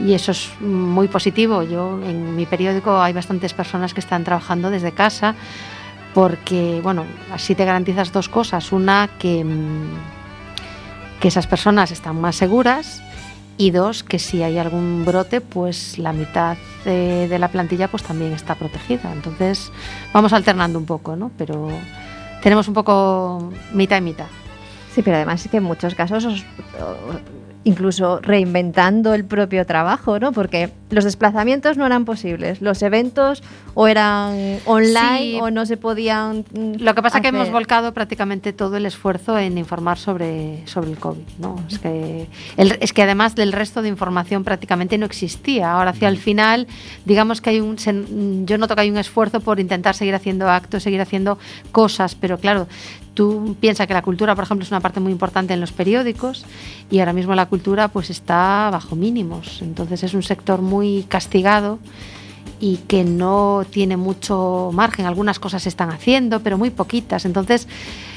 y 0.00 0.14
eso 0.14 0.32
es 0.32 0.50
muy 0.60 1.06
positivo. 1.06 1.62
Yo 1.62 2.00
en 2.02 2.34
mi 2.34 2.46
periódico 2.46 3.00
hay 3.00 3.12
bastantes 3.12 3.54
personas 3.54 3.94
que 3.94 4.00
están 4.00 4.24
trabajando 4.24 4.70
desde 4.70 4.90
casa 4.90 5.36
porque, 6.14 6.80
bueno, 6.82 7.06
así 7.32 7.54
te 7.54 7.64
garantizas 7.64 8.12
dos 8.12 8.28
cosas. 8.28 8.72
Una, 8.72 9.08
que, 9.18 9.44
que 11.22 11.28
esas 11.28 11.46
personas 11.46 11.92
están 11.92 12.20
más 12.20 12.34
seguras 12.34 13.00
y 13.56 13.70
dos, 13.70 14.02
que 14.02 14.18
si 14.18 14.42
hay 14.42 14.58
algún 14.58 15.04
brote, 15.04 15.40
pues 15.40 15.96
la 15.96 16.12
mitad 16.12 16.56
de, 16.84 17.28
de 17.28 17.38
la 17.38 17.46
plantilla 17.46 17.86
pues 17.86 18.02
también 18.02 18.32
está 18.32 18.56
protegida. 18.56 19.12
Entonces 19.12 19.70
vamos 20.12 20.32
alternando 20.32 20.80
un 20.80 20.84
poco, 20.84 21.14
¿no? 21.14 21.30
Pero 21.38 21.68
tenemos 22.42 22.66
un 22.66 22.74
poco 22.74 23.52
mitad 23.72 23.98
y 23.98 24.00
mitad. 24.00 24.26
Sí, 24.92 25.02
pero 25.02 25.16
además 25.16 25.44
es 25.44 25.48
que 25.50 25.58
en 25.58 25.62
muchos 25.62 25.94
casos 25.94 26.24
os- 26.24 26.44
incluso 27.64 28.18
reinventando 28.20 29.14
el 29.14 29.24
propio 29.24 29.64
trabajo, 29.66 30.18
¿no? 30.18 30.32
Porque 30.32 30.70
los 30.90 31.04
desplazamientos 31.04 31.76
no 31.76 31.86
eran 31.86 32.04
posibles, 32.04 32.60
los 32.60 32.82
eventos 32.82 33.42
o 33.74 33.86
eran 33.86 34.58
online 34.66 35.18
Sí. 35.20 35.38
o 35.40 35.50
no 35.50 35.64
se 35.64 35.76
podían. 35.76 36.44
Lo 36.78 36.94
que 36.94 37.02
pasa 37.02 37.18
es 37.18 37.22
que 37.22 37.28
hemos 37.28 37.50
volcado 37.52 37.94
prácticamente 37.94 38.52
todo 38.52 38.76
el 38.76 38.84
esfuerzo 38.86 39.38
en 39.38 39.58
informar 39.58 39.96
sobre, 39.98 40.66
sobre 40.66 40.90
el 40.90 40.98
COVID. 40.98 41.22
¿no? 41.38 41.56
Es, 41.70 41.78
que, 41.78 42.26
el- 42.56 42.76
es 42.80 42.92
que 42.92 43.02
además 43.02 43.34
del 43.36 43.52
resto 43.52 43.80
de 43.80 43.88
información 43.88 44.42
prácticamente 44.44 44.98
no 44.98 45.06
existía. 45.06 45.72
Ahora 45.72 45.90
hacia 45.90 46.08
el 46.08 46.18
final, 46.18 46.66
digamos 47.04 47.40
que 47.40 47.50
hay 47.50 47.60
un... 47.60 47.78
se- 47.78 48.04
yo 48.44 48.58
noto 48.58 48.74
que 48.74 48.82
hay 48.82 48.90
un 48.90 48.98
esfuerzo 48.98 49.40
por 49.40 49.60
intentar 49.60 49.94
seguir 49.94 50.14
haciendo 50.16 50.48
actos, 50.50 50.82
seguir 50.82 51.00
haciendo 51.00 51.38
cosas, 51.70 52.14
pero 52.16 52.38
claro, 52.38 52.66
tú 53.14 53.56
piensas 53.60 53.86
que 53.86 53.94
la 53.94 54.02
cultura, 54.02 54.34
por 54.34 54.44
ejemplo, 54.44 54.64
es 54.64 54.70
una 54.70 54.80
parte 54.80 55.00
muy 55.00 55.12
importante 55.12 55.52
en 55.54 55.60
los 55.60 55.72
periódicos 55.72 56.44
y 56.90 56.98
ahora 57.00 57.12
mismo 57.12 57.34
la 57.34 57.46
cultura 57.46 57.88
pues 57.88 58.10
está 58.10 58.68
bajo 58.72 58.96
mínimos. 58.96 59.60
Entonces 59.62 60.02
es 60.02 60.14
un 60.14 60.22
sector 60.22 60.62
muy 60.62 61.04
castigado 61.08 61.78
y 62.60 62.76
que 62.88 63.04
no 63.04 63.64
tiene 63.70 63.96
mucho 63.96 64.70
margen. 64.72 65.06
Algunas 65.06 65.38
cosas 65.38 65.62
se 65.64 65.68
están 65.68 65.90
haciendo, 65.90 66.40
pero 66.40 66.58
muy 66.58 66.70
poquitas. 66.70 67.24
Entonces, 67.24 67.66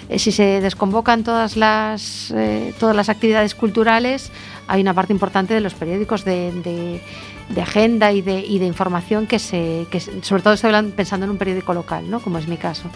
eh, 0.07 0.19
si 0.19 0.31
se 0.31 0.61
desconvocan 0.61 1.23
todas 1.23 1.57
las, 1.57 2.31
eh, 2.31 2.73
todas 2.79 2.95
las 2.95 3.09
actividades 3.09 3.55
culturales, 3.55 4.31
hay 4.67 4.81
una 4.81 4.93
parte 4.93 5.13
importante 5.13 5.53
de 5.55 5.61
los 5.61 5.73
periódicos 5.73 6.25
de, 6.25 6.51
de- 6.61 7.01
de 7.49 7.61
agenda 7.61 8.11
y 8.11 8.21
de, 8.21 8.39
y 8.39 8.59
de 8.59 8.65
información 8.65 9.27
que 9.27 9.37
se, 9.39 9.85
que 9.91 9.99
sobre 9.99 10.41
todo 10.41 10.53
estoy 10.53 10.71
pensando 10.95 11.25
en 11.25 11.31
un 11.31 11.37
periódico 11.37 11.73
local, 11.73 12.09
¿no? 12.09 12.19
como 12.19 12.37
es 12.39 12.47
mi 12.47 12.57
caso, 12.57 12.89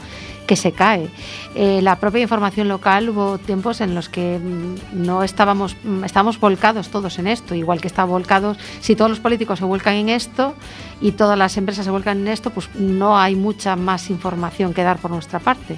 que 0.47 0.55
se 0.55 0.71
cae. 0.71 1.07
Eh, 1.53 1.81
la 1.83 1.99
propia 1.99 2.21
información 2.21 2.67
local 2.67 3.09
hubo 3.09 3.37
tiempos 3.37 3.81
en 3.81 3.93
los 3.93 4.09
que 4.09 4.39
mm, 4.39 5.05
no 5.05 5.23
estábamos, 5.23 5.75
mm, 5.83 6.03
estábamos 6.03 6.39
volcados 6.39 6.89
todos 6.89 7.19
en 7.19 7.27
esto, 7.27 7.53
igual 7.53 7.79
que 7.79 7.87
están 7.87 8.09
volcados, 8.09 8.57
si 8.81 8.95
todos 8.95 9.11
los 9.11 9.19
políticos 9.19 9.59
se 9.59 9.65
vuelcan 9.65 9.93
en 9.93 10.09
esto 10.09 10.55
y 10.99 11.11
todas 11.11 11.37
las 11.37 11.55
empresas 11.57 11.85
se 11.85 11.91
vuelcan 11.91 12.17
en 12.17 12.29
esto, 12.29 12.49
pues 12.49 12.69
no 12.75 13.17
hay 13.17 13.35
mucha 13.35 13.75
más 13.75 14.09
información 14.09 14.73
que 14.73 14.83
dar 14.83 14.97
por 14.97 15.11
nuestra 15.11 15.39
parte. 15.39 15.77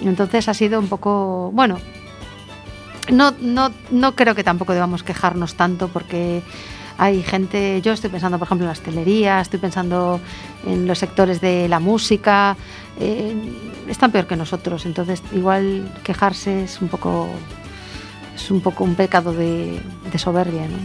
Entonces 0.00 0.48
ha 0.48 0.54
sido 0.54 0.78
un 0.78 0.88
poco, 0.88 1.50
bueno, 1.52 1.78
no, 3.10 3.34
no, 3.40 3.72
no 3.90 4.14
creo 4.14 4.36
que 4.36 4.44
tampoco 4.44 4.72
debamos 4.72 5.02
quejarnos 5.02 5.54
tanto 5.54 5.88
porque 5.88 6.42
hay 7.00 7.22
gente, 7.22 7.80
yo 7.80 7.92
estoy 7.92 8.10
pensando 8.10 8.38
por 8.38 8.46
ejemplo 8.46 8.64
en 8.64 8.68
la 8.68 8.72
hostelería, 8.72 9.40
estoy 9.40 9.58
pensando 9.58 10.20
en 10.66 10.86
los 10.86 10.98
sectores 10.98 11.40
de 11.40 11.66
la 11.66 11.80
música, 11.80 12.58
eh, 12.98 13.34
están 13.88 14.12
peor 14.12 14.26
que 14.26 14.36
nosotros, 14.36 14.84
entonces 14.84 15.22
igual 15.32 15.90
quejarse 16.04 16.64
es 16.64 16.82
un 16.82 16.88
poco 16.88 17.30
es 18.34 18.50
un 18.50 18.60
poco 18.60 18.84
un 18.84 18.96
pecado 18.96 19.32
de, 19.32 19.80
soberbia, 20.16 20.68
¿no? 20.68 20.76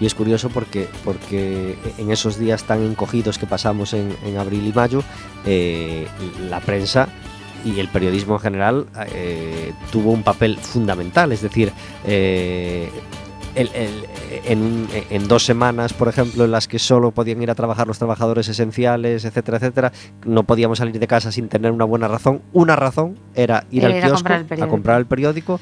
Y 0.00 0.06
es 0.06 0.14
curioso 0.14 0.50
porque, 0.50 0.86
porque 1.02 1.76
en 1.96 2.12
esos 2.12 2.38
días 2.38 2.64
tan 2.64 2.82
encogidos 2.84 3.38
que 3.38 3.46
pasamos 3.46 3.94
en, 3.94 4.14
en 4.26 4.36
abril 4.36 4.66
y 4.66 4.72
mayo, 4.72 5.02
eh, 5.46 6.06
la 6.48 6.60
prensa 6.60 7.08
y 7.64 7.80
el 7.80 7.88
periodismo 7.88 8.34
en 8.34 8.40
general 8.40 8.86
eh, 9.12 9.72
tuvo 9.90 10.12
un 10.12 10.22
papel 10.22 10.58
fundamental. 10.58 11.32
Es 11.32 11.40
decir, 11.40 11.72
eh, 12.04 12.90
el- 13.54 13.70
el- 13.74 14.04
en, 14.44 14.88
en 15.10 15.28
dos 15.28 15.44
semanas, 15.44 15.92
por 15.92 16.08
ejemplo, 16.08 16.44
en 16.44 16.50
las 16.50 16.68
que 16.68 16.78
solo 16.78 17.10
podían 17.10 17.42
ir 17.42 17.50
a 17.50 17.54
trabajar 17.54 17.86
los 17.86 17.98
trabajadores 17.98 18.48
esenciales, 18.48 19.24
etcétera, 19.24 19.56
etcétera, 19.58 19.92
no 20.24 20.42
podíamos 20.44 20.78
salir 20.78 20.98
de 20.98 21.06
casa 21.06 21.32
sin 21.32 21.48
tener 21.48 21.72
una 21.72 21.84
buena 21.84 22.08
razón. 22.08 22.42
Una 22.52 22.76
razón 22.76 23.18
era 23.34 23.64
ir 23.70 23.84
Era 23.84 23.88
al 23.92 23.96
ir 23.98 24.04
a 24.04 24.06
kiosco 24.08 24.16
comprar 24.28 24.62
a 24.62 24.68
comprar 24.68 24.98
el 24.98 25.06
periódico 25.06 25.60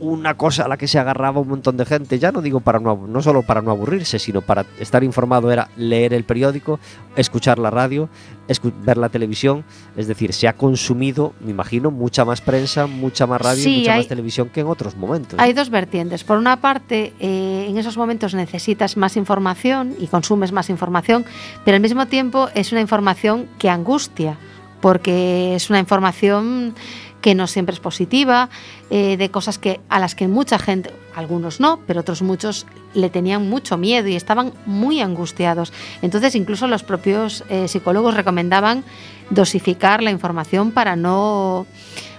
una 0.00 0.36
cosa 0.36 0.64
a 0.64 0.68
la 0.68 0.76
que 0.76 0.88
se 0.88 0.98
agarraba 0.98 1.40
un 1.40 1.48
montón 1.48 1.76
de 1.76 1.84
gente, 1.84 2.18
ya 2.18 2.32
no 2.32 2.40
digo 2.42 2.60
para 2.60 2.80
no, 2.80 3.06
no 3.06 3.22
solo 3.22 3.42
para 3.42 3.60
no 3.62 3.70
aburrirse, 3.70 4.18
sino 4.18 4.40
para 4.40 4.64
estar 4.78 5.04
informado, 5.04 5.50
era 5.52 5.68
leer 5.76 6.14
el 6.14 6.24
periódico, 6.24 6.80
escuchar 7.16 7.58
la 7.58 7.70
radio, 7.70 8.08
escu- 8.48 8.72
ver 8.82 8.96
la 8.96 9.10
televisión, 9.10 9.64
es 9.96 10.06
decir, 10.08 10.32
se 10.32 10.48
ha 10.48 10.54
consumido, 10.54 11.34
me 11.40 11.50
imagino, 11.50 11.90
mucha 11.90 12.24
más 12.24 12.40
prensa, 12.40 12.86
mucha 12.86 13.26
más 13.26 13.40
radio 13.40 13.62
Sí, 13.62 13.74
y 13.74 13.78
mucha 13.80 13.92
hay- 13.92 13.98
más 13.98 14.08
televisión 14.08 14.48
que 14.48 14.60
en 14.60 14.66
otros 14.68 14.96
momentos. 14.96 15.38
Hay 15.38 15.52
dos 15.52 15.70
vertientes. 15.70 16.24
Por 16.24 16.38
una 16.38 16.60
parte, 16.60 17.12
eh, 17.20 17.66
en 17.68 17.76
esos 17.78 17.96
momentos 17.96 18.34
necesitas 18.34 18.96
más 18.96 19.16
información 19.16 19.94
y 20.00 20.06
consumes 20.06 20.50
más 20.52 20.70
información, 20.70 21.24
pero 21.64 21.74
al 21.76 21.80
mismo 21.82 22.06
tiempo 22.06 22.48
es 22.54 22.72
una 22.72 22.80
información 22.80 23.46
que 23.58 23.68
angustia, 23.68 24.36
porque 24.80 25.54
es 25.54 25.68
una 25.68 25.78
información 25.78 26.74
que 27.20 27.34
no 27.34 27.46
siempre 27.46 27.74
es 27.74 27.80
positiva, 27.80 28.48
eh, 28.90 29.16
de 29.16 29.30
cosas 29.30 29.58
que 29.58 29.80
a 29.88 29.98
las 29.98 30.14
que 30.14 30.28
mucha 30.28 30.58
gente, 30.58 30.90
algunos 31.14 31.60
no, 31.60 31.80
pero 31.86 32.00
otros 32.00 32.22
muchos 32.22 32.66
le 32.94 33.10
tenían 33.10 33.48
mucho 33.48 33.76
miedo 33.76 34.08
y 34.08 34.16
estaban 34.16 34.52
muy 34.66 35.00
angustiados. 35.00 35.72
Entonces, 36.02 36.34
incluso 36.34 36.66
los 36.66 36.82
propios 36.82 37.44
eh, 37.48 37.68
psicólogos 37.68 38.14
recomendaban 38.14 38.84
dosificar 39.30 40.02
la 40.02 40.10
información 40.10 40.72
para 40.72 40.96
no 40.96 41.66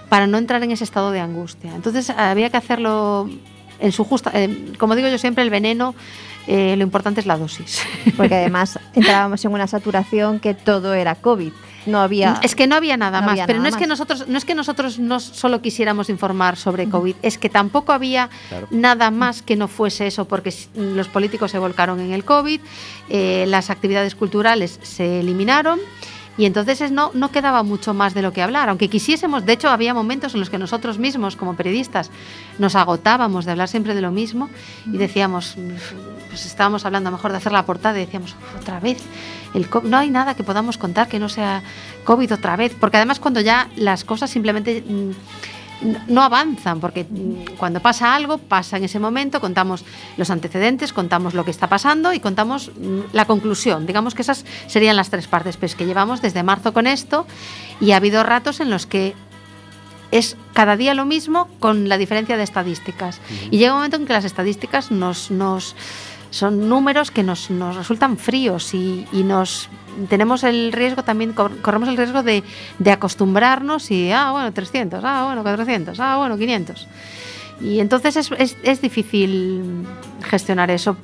para 0.08 0.26
no 0.26 0.36
entrar 0.36 0.62
en 0.62 0.70
ese 0.70 0.84
estado 0.84 1.10
de 1.10 1.20
angustia. 1.20 1.74
Entonces 1.74 2.10
había 2.10 2.50
que 2.50 2.58
hacerlo 2.58 3.30
en 3.80 3.92
su 3.92 4.04
justa. 4.04 4.30
eh, 4.34 4.74
como 4.78 4.94
digo 4.94 5.08
yo 5.08 5.16
siempre, 5.16 5.42
el 5.42 5.48
veneno, 5.48 5.94
lo 6.46 6.82
importante 6.82 7.20
es 7.20 7.26
la 7.26 7.38
dosis. 7.38 7.82
Porque 8.18 8.34
además 8.34 8.78
entrábamos 8.94 9.42
en 9.42 9.52
una 9.52 9.66
saturación 9.66 10.38
que 10.38 10.52
todo 10.52 10.92
era 10.92 11.14
COVID. 11.14 11.52
No 11.86 12.00
había. 12.00 12.38
Es 12.42 12.54
que 12.54 12.66
no 12.66 12.76
había 12.76 12.96
nada 12.96 13.20
No 13.20 13.26
más, 13.26 13.32
había 13.32 13.46
pero 13.46 13.58
nada 13.58 13.70
no 13.70 13.76
es 13.76 13.78
que 13.78 13.86
más. 13.86 13.98
nosotros 13.98 14.28
no 14.28 14.38
es 14.38 14.44
que 14.44 14.54
nosotros 14.54 14.98
no 14.98 15.18
solo 15.20 15.60
quisiéramos 15.62 16.08
informar 16.08 16.56
sobre 16.56 16.88
COVID, 16.88 17.16
es 17.22 17.38
que 17.38 17.48
tampoco 17.48 17.92
había 17.92 18.30
Claro. 18.48 18.68
nada 18.70 19.10
más 19.10 19.42
que 19.42 19.56
no 19.56 19.68
fuese 19.68 20.06
eso, 20.06 20.26
porque 20.26 20.54
los 20.74 21.08
políticos 21.08 21.50
se 21.50 21.58
volcaron 21.58 22.00
en 22.00 22.12
el 22.12 22.24
COVID, 22.24 22.60
eh, 23.08 23.44
las 23.48 23.70
actividades 23.70 24.14
culturales 24.14 24.78
se 24.82 25.20
eliminaron. 25.20 25.80
Y 26.38 26.46
entonces 26.46 26.80
es- 26.80 26.90
no, 26.92 27.10
no 27.12 27.30
quedaba 27.30 27.62
mucho 27.62 27.92
más 27.92 28.14
de 28.14 28.22
lo 28.22 28.32
que 28.32 28.42
hablar, 28.42 28.68
aunque 28.70 28.88
quisiésemos, 28.88 29.44
de 29.44 29.52
hecho 29.52 29.68
había 29.68 29.92
momentos 29.92 30.32
en 30.34 30.40
los 30.40 30.48
que 30.48 30.56
nosotros 30.58 30.98
mismos 30.98 31.36
como 31.36 31.54
periodistas 31.56 32.10
nos 32.58 32.74
agotábamos 32.74 33.44
de 33.44 33.50
hablar 33.52 33.68
siempre 33.68 33.94
de 33.94 34.00
lo 34.00 34.10
mismo 34.10 34.48
y 34.86 34.96
decíamos, 34.96 35.56
pues 36.28 36.46
estábamos 36.46 36.86
hablando 36.86 37.08
a 37.08 37.10
lo 37.10 37.18
mejor 37.18 37.32
de 37.32 37.36
hacer 37.36 37.52
la 37.52 37.66
portada 37.66 37.98
y 38.00 38.06
decíamos, 38.06 38.34
"Uf, 38.34 38.60
otra 38.62 38.80
vez, 38.80 39.02
el 39.52 39.68
co- 39.68 39.82
no 39.84 39.98
hay 39.98 40.08
nada 40.08 40.34
que 40.34 40.42
podamos 40.42 40.78
contar 40.78 41.06
que 41.08 41.18
no 41.18 41.28
sea 41.28 41.62
COVID 42.04 42.32
otra 42.32 42.56
vez, 42.56 42.74
porque 42.80 42.96
además 42.96 43.20
cuando 43.20 43.40
ya 43.42 43.68
las 43.76 44.02
cosas 44.04 44.30
simplemente 44.30 44.82
mm, 44.88 45.10
no 46.08 46.22
avanzan, 46.22 46.80
porque 46.80 47.06
cuando 47.58 47.80
pasa 47.80 48.14
algo, 48.14 48.38
pasa 48.38 48.76
en 48.76 48.84
ese 48.84 48.98
momento, 48.98 49.40
contamos 49.40 49.84
los 50.16 50.30
antecedentes, 50.30 50.92
contamos 50.92 51.34
lo 51.34 51.44
que 51.44 51.50
está 51.50 51.68
pasando 51.68 52.12
y 52.12 52.20
contamos 52.20 52.70
mm, 52.76 53.00
la 53.12 53.24
conclusión. 53.24 53.86
Digamos 53.86 54.14
que 54.14 54.22
esas 54.22 54.44
serían 54.66 54.96
las 54.96 55.10
tres 55.10 55.26
partes 55.26 55.56
pues, 55.56 55.74
que 55.74 55.86
llevamos 55.86 56.22
desde 56.22 56.42
marzo 56.42 56.72
con 56.72 56.86
esto 56.86 57.26
y 57.80 57.92
ha 57.92 57.96
habido 57.96 58.22
ratos 58.22 58.60
en 58.60 58.70
los 58.70 58.86
que 58.86 59.14
es 60.12 60.36
cada 60.52 60.76
día 60.76 60.94
lo 60.94 61.06
mismo 61.06 61.48
con 61.58 61.88
la 61.88 61.98
diferencia 61.98 62.36
de 62.36 62.42
estadísticas. 62.44 63.20
Y 63.50 63.58
llega 63.58 63.72
un 63.72 63.78
momento 63.78 63.96
en 63.96 64.06
que 64.06 64.12
las 64.12 64.24
estadísticas 64.24 64.90
nos, 64.90 65.30
nos, 65.30 65.74
son 66.32 66.68
números 66.68 67.10
que 67.12 67.22
nos, 67.22 67.48
nos 67.50 67.76
resultan 67.76 68.16
fríos 68.18 68.74
y, 68.74 69.06
y 69.12 69.22
nos 69.22 69.68
tenemos 70.08 70.42
el 70.42 70.72
riesgo 70.72 71.04
también, 71.04 71.32
cor- 71.34 71.60
corremos 71.60 71.88
el 71.88 71.96
riesgo 71.96 72.22
de, 72.24 72.42
de 72.80 72.90
acostumbrarnos 72.90 73.90
y, 73.90 74.10
ah, 74.10 74.32
bueno, 74.32 74.52
300, 74.52 75.04
ah, 75.04 75.24
bueno, 75.26 75.42
400, 75.42 76.00
ah, 76.00 76.16
bueno, 76.16 76.36
500. 76.36 76.88
Y 77.60 77.78
entonces 77.78 78.16
es, 78.16 78.30
es, 78.38 78.56
es 78.64 78.80
difícil 78.80 79.84
gestionar 80.24 80.70
eso. 80.70 80.96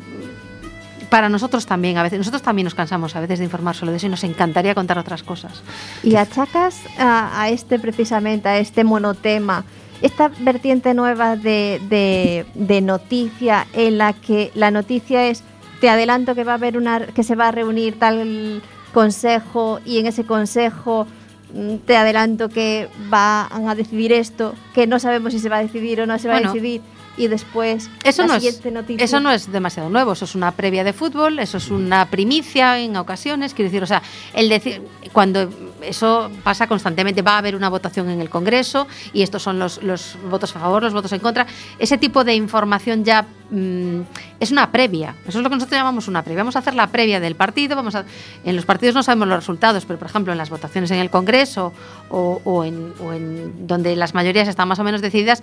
Para 1.11 1.29
nosotros 1.29 1.65
también, 1.67 1.97
a 1.99 2.03
veces, 2.03 2.19
nosotros 2.19 2.43
también 2.43 2.65
nos 2.65 2.75
cansamos 2.75 3.15
a 3.17 3.21
veces 3.21 3.39
de 3.39 3.45
informar 3.45 3.75
solo 3.77 3.93
de 3.93 3.97
eso 3.99 4.07
y 4.07 4.11
nos 4.11 4.25
encantaría 4.25 4.75
contar 4.75 4.99
otras 4.99 5.23
cosas. 5.23 5.63
Y 6.03 6.17
achacas 6.17 6.81
a, 6.99 7.41
a 7.41 7.49
este 7.49 7.79
precisamente, 7.79 8.49
a 8.49 8.59
este 8.59 8.85
monotema, 8.85 9.65
esta 10.03 10.29
vertiente 10.41 10.95
nueva 10.95 11.37
de, 11.37 11.81
de- 11.89 12.47
de 12.55 12.81
noticia 12.81 13.67
en 13.73 13.99
la 13.99 14.13
que 14.13 14.51
la 14.55 14.71
noticia 14.71 15.27
es 15.27 15.43
te 15.81 15.89
adelanto 15.89 16.35
que 16.35 16.45
va 16.45 16.53
a 16.53 16.57
haber 16.57 16.77
una 16.77 17.07
que 17.07 17.23
se 17.23 17.35
va 17.37 17.49
a 17.49 17.53
reunir 17.53 17.99
tal 17.99 18.63
consejo 18.93 19.81
y 19.85 19.99
en 19.99 20.07
ese 20.07 20.25
consejo 20.25 21.07
mm, 21.55 21.77
te 21.87 21.97
adelanto 21.97 22.49
que 22.49 22.89
van 23.09 23.69
a 23.69 23.75
decidir 23.75 24.13
esto, 24.13 24.55
que 24.75 24.87
no 24.87 24.99
sabemos 24.99 25.33
si 25.33 25.39
se 25.39 25.49
va 25.49 25.59
a 25.59 25.63
decidir 25.63 26.01
o 26.01 26.07
no 26.07 26.19
se 26.19 26.29
va 26.29 26.35
Bueno. 26.35 26.51
a 26.51 26.53
decidir 26.53 26.81
y 27.19 27.27
después 27.29 27.91
Eso 28.05 28.23
la 28.23 28.29
no, 28.29 28.35
es, 28.35 28.43
siguiente 28.43 28.71
noticia. 28.71 29.05
eso 29.05 29.21
no 29.21 29.31
es 29.31 29.51
demasiado 29.51 29.91
nuevo, 29.91 30.13
eso 30.13 30.25
es 30.25 30.35
una 30.35 30.53
previa 30.53 30.85
de 30.85 30.93
fútbol, 30.93 31.39
eso 31.41 31.59
es 31.59 31.71
una 31.71 32.07
primicia 32.07 32.79
en 32.79 32.97
ocasiones, 32.97 33.53
quiero 33.53 33.69
decir, 33.69 33.83
o 33.83 33.87
sea, 33.87 34.03
el 34.33 34.49
decir, 34.49 34.83
cuando 35.13 35.51
eso 35.83 36.31
pasa 36.43 36.67
constantemente, 36.67 37.23
va 37.23 37.35
a 37.35 37.39
haber 37.39 37.57
una 37.57 37.69
votación 37.69 38.09
en 38.09 38.21
el 38.21 38.31
Congreso 38.31 38.87
y 39.13 39.23
estos 39.23 39.43
son 39.43 39.59
los, 39.59 39.83
los 39.83 40.17
votos 40.31 40.55
a 40.57 40.61
favor, 40.61 40.83
los 40.83 40.93
votos 40.95 41.13
en 41.13 41.21
contra, 41.21 41.47
ese 41.79 41.99
tipo 41.99 42.25
de 42.25 42.35
información 42.35 43.05
ya 43.05 43.27
mm, 43.51 44.01
es 44.41 44.51
una 44.51 44.71
previa, 44.71 45.15
eso 45.27 45.39
es 45.39 45.43
lo 45.45 45.51
que 45.51 45.57
nosotros 45.57 45.79
llamamos 45.79 46.09
una 46.09 46.23
previa, 46.23 46.43
vamos 46.43 46.57
a 46.57 46.61
hacer 46.61 46.75
la 46.75 46.89
previa 46.89 47.21
del 47.21 47.35
partido, 47.35 47.77
vamos 47.77 47.95
a, 47.95 48.05
en 48.45 48.57
los 48.57 48.65
partidos 48.65 48.95
no 48.95 49.03
sabemos 49.03 49.29
los 49.29 49.39
resultados, 49.39 49.85
pero 49.85 49.99
por 49.99 50.09
ejemplo 50.09 50.33
en 50.33 50.39
las 50.39 50.51
votaciones 50.51 50.91
en 50.91 50.99
el 50.99 51.11
Congreso 51.11 51.73
o, 52.11 52.65
en, 52.65 53.67
donde 53.67 53.97
las 53.97 54.15
mayorías 54.15 54.49
están 54.49 54.69
más 54.69 54.79
o 54.79 54.85
menos 54.85 55.01
decididas, 55.01 55.43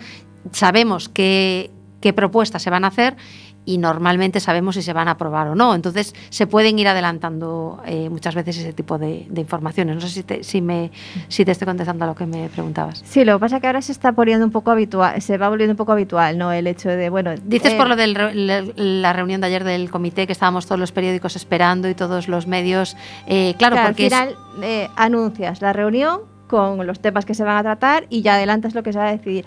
sabemos 0.52 1.10
qué 1.10 1.70
propuestas 2.16 2.62
se 2.62 2.70
van 2.70 2.86
a 2.86 2.90
hacer 2.90 3.16
y 3.66 3.78
normalmente 3.80 4.40
sabemos 4.40 4.76
si 4.76 4.82
se 4.82 4.94
van 4.94 5.08
a 5.08 5.12
aprobar 5.12 5.48
o 5.48 5.56
no. 5.56 5.74
Entonces 5.76 6.14
se 6.30 6.46
pueden 6.48 6.78
ir 6.80 6.88
adelantando 6.88 7.82
eh, 7.86 8.10
muchas 8.10 8.36
veces 8.36 8.58
ese 8.58 8.74
tipo 8.74 8.98
de, 8.98 9.26
de 9.30 9.42
informaciones. 9.42 9.96
No 9.96 10.02
sé 10.02 10.10
si 10.10 10.24
te, 10.24 10.44
si, 10.44 10.62
me, 10.62 10.92
si 11.28 11.44
te 11.46 11.52
estoy 11.52 11.66
contestando 11.66 12.06
a 12.06 12.08
lo 12.08 12.16
que 12.16 12.26
me 12.26 12.48
preguntabas. 12.50 13.02
Sí, 13.06 13.26
lo 13.26 13.34
que 13.38 13.40
pasa 13.42 13.56
es 13.58 13.62
que 13.62 13.68
ahora 13.68 13.82
se 13.82 13.92
está 13.92 14.12
poniendo 14.14 14.46
un 14.46 14.52
poco 14.52 14.72
habitual, 14.72 15.22
se 15.22 15.38
va 15.38 15.50
volviendo 15.50 15.74
un 15.74 15.78
poco 15.78 15.92
habitual, 15.94 16.38
¿no? 16.38 16.52
El 16.52 16.68
hecho 16.68 16.90
de, 16.90 17.10
bueno... 17.10 17.34
Dices 17.44 17.74
eh, 17.74 17.78
por 17.78 17.88
lo 17.88 17.96
de 17.96 18.08
la 18.76 19.14
reunión 19.14 19.42
de 19.42 19.48
ayer 19.48 19.64
del 19.64 19.90
comité 19.90 20.28
que 20.28 20.34
estábamos 20.34 20.66
todos 20.66 20.80
los 20.80 20.92
periódicos 20.92 21.36
esperando 21.36 21.90
y 21.90 21.96
todos 21.96 22.28
los 22.28 22.48
medios. 22.48 22.96
Eh, 23.28 23.56
claro, 23.58 23.76
Claro, 23.76 23.90
porque 23.90 24.06
al 24.08 24.30
es- 24.30 24.36
final 24.36 24.64
eh, 24.64 24.90
anuncias 24.96 25.62
la 25.62 25.74
reunión 25.74 26.22
con 26.48 26.86
los 26.86 27.00
temas 27.00 27.26
que 27.26 27.34
se 27.34 27.44
van 27.44 27.58
a 27.58 27.64
tratar 27.64 28.06
y 28.10 28.22
ya 28.22 28.36
adelantas 28.36 28.76
lo 28.76 28.84
que 28.84 28.94
se 28.94 29.00
va 29.00 29.08
a 29.08 29.12
decidir. 29.12 29.44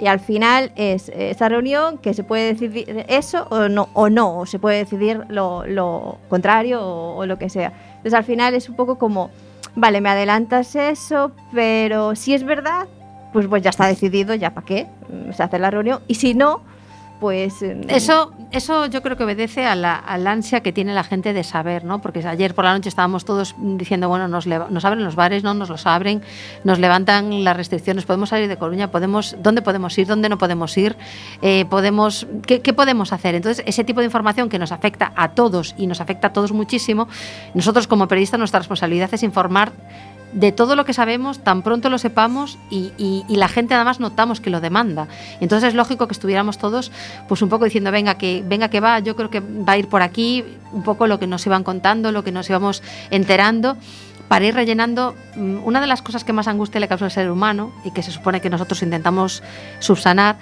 Y 0.00 0.06
al 0.06 0.20
final 0.20 0.72
es 0.76 1.10
esa 1.10 1.48
reunión 1.48 1.98
que 1.98 2.14
se 2.14 2.24
puede 2.24 2.54
decidir 2.54 3.04
eso 3.08 3.46
o 3.50 3.68
no, 3.68 3.88
o 3.92 4.08
no, 4.08 4.38
o 4.38 4.46
se 4.46 4.58
puede 4.58 4.78
decidir 4.78 5.24
lo, 5.28 5.66
lo 5.66 6.18
contrario 6.28 6.82
o, 6.82 7.16
o 7.16 7.26
lo 7.26 7.38
que 7.38 7.50
sea. 7.50 7.72
Entonces 7.96 8.14
al 8.14 8.24
final 8.24 8.54
es 8.54 8.68
un 8.68 8.76
poco 8.76 8.96
como, 8.98 9.30
vale, 9.74 10.00
me 10.00 10.08
adelantas 10.08 10.74
eso, 10.74 11.32
pero 11.52 12.14
si 12.16 12.32
es 12.32 12.44
verdad, 12.44 12.88
pues, 13.32 13.46
pues 13.46 13.62
ya 13.62 13.70
está 13.70 13.86
decidido, 13.86 14.34
ya 14.34 14.54
para 14.54 14.66
qué, 14.66 14.86
Mm, 15.10 15.32
se 15.32 15.42
hace 15.42 15.58
la 15.58 15.70
reunión. 15.70 16.00
Y 16.06 16.14
si 16.14 16.34
no, 16.34 16.62
pues... 17.20 17.62
Eso, 17.62 18.32
eso 18.50 18.86
yo 18.86 19.02
creo 19.02 19.16
que 19.16 19.24
obedece 19.24 19.66
a 19.66 19.74
la, 19.74 20.02
ansia 20.26 20.60
que 20.60 20.72
tiene 20.72 20.94
la 20.94 21.04
gente 21.04 21.32
de 21.32 21.44
saber, 21.44 21.84
¿no? 21.84 22.00
Porque 22.00 22.26
ayer 22.26 22.54
por 22.54 22.64
la 22.64 22.72
noche 22.72 22.88
estábamos 22.88 23.24
todos 23.24 23.54
diciendo, 23.58 24.08
bueno, 24.08 24.26
nos 24.26 24.46
abren 24.84 25.04
los 25.04 25.14
bares, 25.14 25.44
no 25.44 25.54
nos 25.54 25.68
los 25.68 25.86
abren, 25.86 26.22
nos 26.64 26.78
levantan 26.78 27.44
las 27.44 27.56
restricciones, 27.56 28.06
podemos 28.06 28.30
salir 28.30 28.48
de 28.48 28.56
Coruña, 28.56 28.90
podemos, 28.90 29.36
¿dónde 29.42 29.62
podemos 29.62 29.96
ir? 29.98 30.06
¿Dónde 30.06 30.28
no 30.28 30.38
podemos 30.38 30.76
ir? 30.78 30.96
Eh, 31.42 31.66
podemos, 31.66 32.26
¿qué, 32.46 32.60
qué 32.62 32.72
podemos 32.72 33.12
hacer? 33.12 33.34
Entonces, 33.34 33.62
ese 33.66 33.84
tipo 33.84 34.00
de 34.00 34.06
información 34.06 34.48
que 34.48 34.58
nos 34.58 34.72
afecta 34.72 35.12
a 35.14 35.28
todos 35.32 35.74
y 35.76 35.86
nos 35.86 36.00
afecta 36.00 36.28
a 36.28 36.32
todos 36.32 36.52
muchísimo, 36.52 37.06
nosotros 37.54 37.86
como 37.86 38.08
periodistas 38.08 38.38
nuestra 38.38 38.60
responsabilidad 38.60 39.12
es 39.12 39.22
informar 39.22 39.72
de 40.32 40.52
todo 40.52 40.76
lo 40.76 40.84
que 40.84 40.92
sabemos, 40.92 41.42
tan 41.42 41.62
pronto 41.62 41.90
lo 41.90 41.98
sepamos 41.98 42.58
y, 42.70 43.24
la 43.28 43.48
gente 43.48 43.74
además 43.74 44.00
notamos 44.00 44.40
que 44.40 44.50
lo 44.50 44.60
demanda. 44.60 45.08
Entonces 45.40 45.68
es 45.68 45.74
lógico 45.74 46.06
que 46.06 46.12
estuviéramos 46.12 46.58
todos 46.58 46.92
pues 47.28 47.42
un 47.42 47.48
poco 47.48 47.64
diciendo, 47.64 47.90
venga 47.90 48.16
que, 48.16 48.44
venga 48.46 48.68
que 48.68 48.80
va, 48.80 48.98
yo 48.98 49.16
creo 49.16 49.30
que 49.30 49.40
va 49.40 49.72
a 49.72 49.78
ir 49.78 49.88
por 49.88 50.02
aquí, 50.02 50.44
un 50.72 50.82
poco 50.82 51.06
lo 51.06 51.18
que 51.18 51.26
nos 51.26 51.44
iban 51.46 51.64
contando, 51.64 52.12
lo 52.12 52.22
que 52.22 52.32
nos 52.32 52.48
íbamos 52.50 52.82
enterando 53.10 53.76
para 54.28 54.44
ir 54.44 54.54
rellenando 54.54 55.16
mm, 55.34 55.64
una 55.64 55.80
de 55.80 55.88
las 55.88 56.02
cosas 56.02 56.22
que 56.22 56.32
más 56.32 56.46
angustia 56.46 56.80
le 56.80 56.86
causa 56.86 57.06
al 57.06 57.10
ser 57.10 57.30
humano 57.30 57.72
y 57.84 57.90
que 57.90 58.02
se 58.02 58.12
supone 58.12 58.40
que 58.40 58.50
nosotros 58.50 58.82
intentamos 58.82 59.42
subsanar 59.80 60.36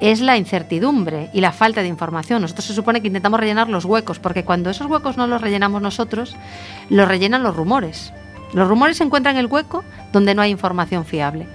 es 0.00 0.20
la 0.20 0.36
incertidumbre 0.36 1.30
y 1.32 1.40
la 1.40 1.52
falta 1.52 1.82
de 1.82 1.88
información. 1.88 2.42
Nosotros 2.42 2.64
se 2.64 2.74
supone 2.74 3.00
que 3.00 3.08
intentamos 3.08 3.38
rellenar 3.38 3.68
los 3.68 3.84
huecos, 3.84 4.18
porque 4.18 4.44
cuando 4.44 4.70
esos 4.70 4.86
huecos 4.86 5.16
no 5.16 5.26
los 5.26 5.40
rellenamos 5.40 5.82
nosotros, 5.82 6.34
los 6.88 7.06
rellenan 7.06 7.42
los 7.42 7.54
rumores. 7.54 8.12
Los 8.54 8.68
rumores 8.68 9.00
encuentran 9.00 9.36
el 9.36 9.46
hueco 9.46 9.84
donde 10.12 10.34
no 10.34 10.42
hay 10.42 10.50
información 10.50 11.04
fiable. 11.04 11.46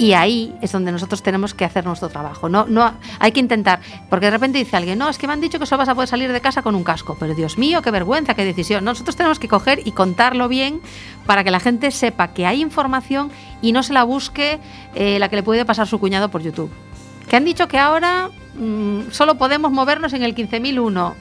Y 0.00 0.14
ahí 0.14 0.56
es 0.62 0.72
donde 0.72 0.92
nosotros 0.92 1.22
tenemos 1.22 1.52
que 1.52 1.66
hacer 1.66 1.84
nuestro 1.84 2.08
trabajo. 2.08 2.48
No, 2.48 2.64
no 2.66 2.90
hay 3.18 3.32
que 3.32 3.40
intentar, 3.40 3.80
porque 4.08 4.26
de 4.26 4.30
repente 4.30 4.56
dice 4.56 4.74
alguien, 4.74 4.98
no, 4.98 5.10
es 5.10 5.18
que 5.18 5.26
me 5.26 5.34
han 5.34 5.42
dicho 5.42 5.58
que 5.58 5.66
solo 5.66 5.80
vas 5.80 5.90
a 5.90 5.94
poder 5.94 6.08
salir 6.08 6.32
de 6.32 6.40
casa 6.40 6.62
con 6.62 6.74
un 6.74 6.84
casco. 6.84 7.18
Pero 7.20 7.34
Dios 7.34 7.58
mío, 7.58 7.82
qué 7.82 7.90
vergüenza, 7.90 8.32
qué 8.32 8.46
decisión. 8.46 8.82
Nosotros 8.82 9.14
tenemos 9.14 9.38
que 9.38 9.46
coger 9.46 9.86
y 9.86 9.92
contarlo 9.92 10.48
bien 10.48 10.80
para 11.26 11.44
que 11.44 11.50
la 11.50 11.60
gente 11.60 11.90
sepa 11.90 12.28
que 12.28 12.46
hay 12.46 12.62
información 12.62 13.30
y 13.60 13.72
no 13.72 13.82
se 13.82 13.92
la 13.92 14.04
busque 14.04 14.58
eh, 14.94 15.18
la 15.18 15.28
que 15.28 15.36
le 15.36 15.42
puede 15.42 15.66
pasar 15.66 15.86
su 15.86 15.98
cuñado 15.98 16.30
por 16.30 16.40
YouTube. 16.40 16.70
Que 17.28 17.36
han 17.36 17.44
dicho 17.44 17.68
que 17.68 17.78
ahora 17.78 18.30
mm, 18.54 19.10
solo 19.10 19.34
podemos 19.34 19.70
movernos 19.70 20.14
en 20.14 20.22
el 20.22 20.34
15.001 20.34 21.14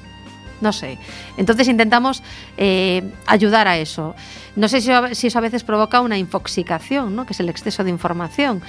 no 0.61 0.74
sé. 0.74 0.97
Entonces 1.38 1.67
intentamos 1.67 2.24
eh, 2.57 3.03
ayudar 3.26 3.67
a 3.67 3.78
eso. 3.78 4.15
No 4.60 4.68
sé 4.68 4.82
si, 4.82 4.91
eso 4.91 5.38
a 5.38 5.41
veces 5.41 5.64
provoca 5.64 6.01
una 6.01 6.18
infoxicación, 6.18 7.16
¿no? 7.16 7.26
que 7.26 7.32
es 7.32 7.39
el 7.39 7.47
exceso 7.47 7.86
de 7.86 7.91
información, 7.91 8.62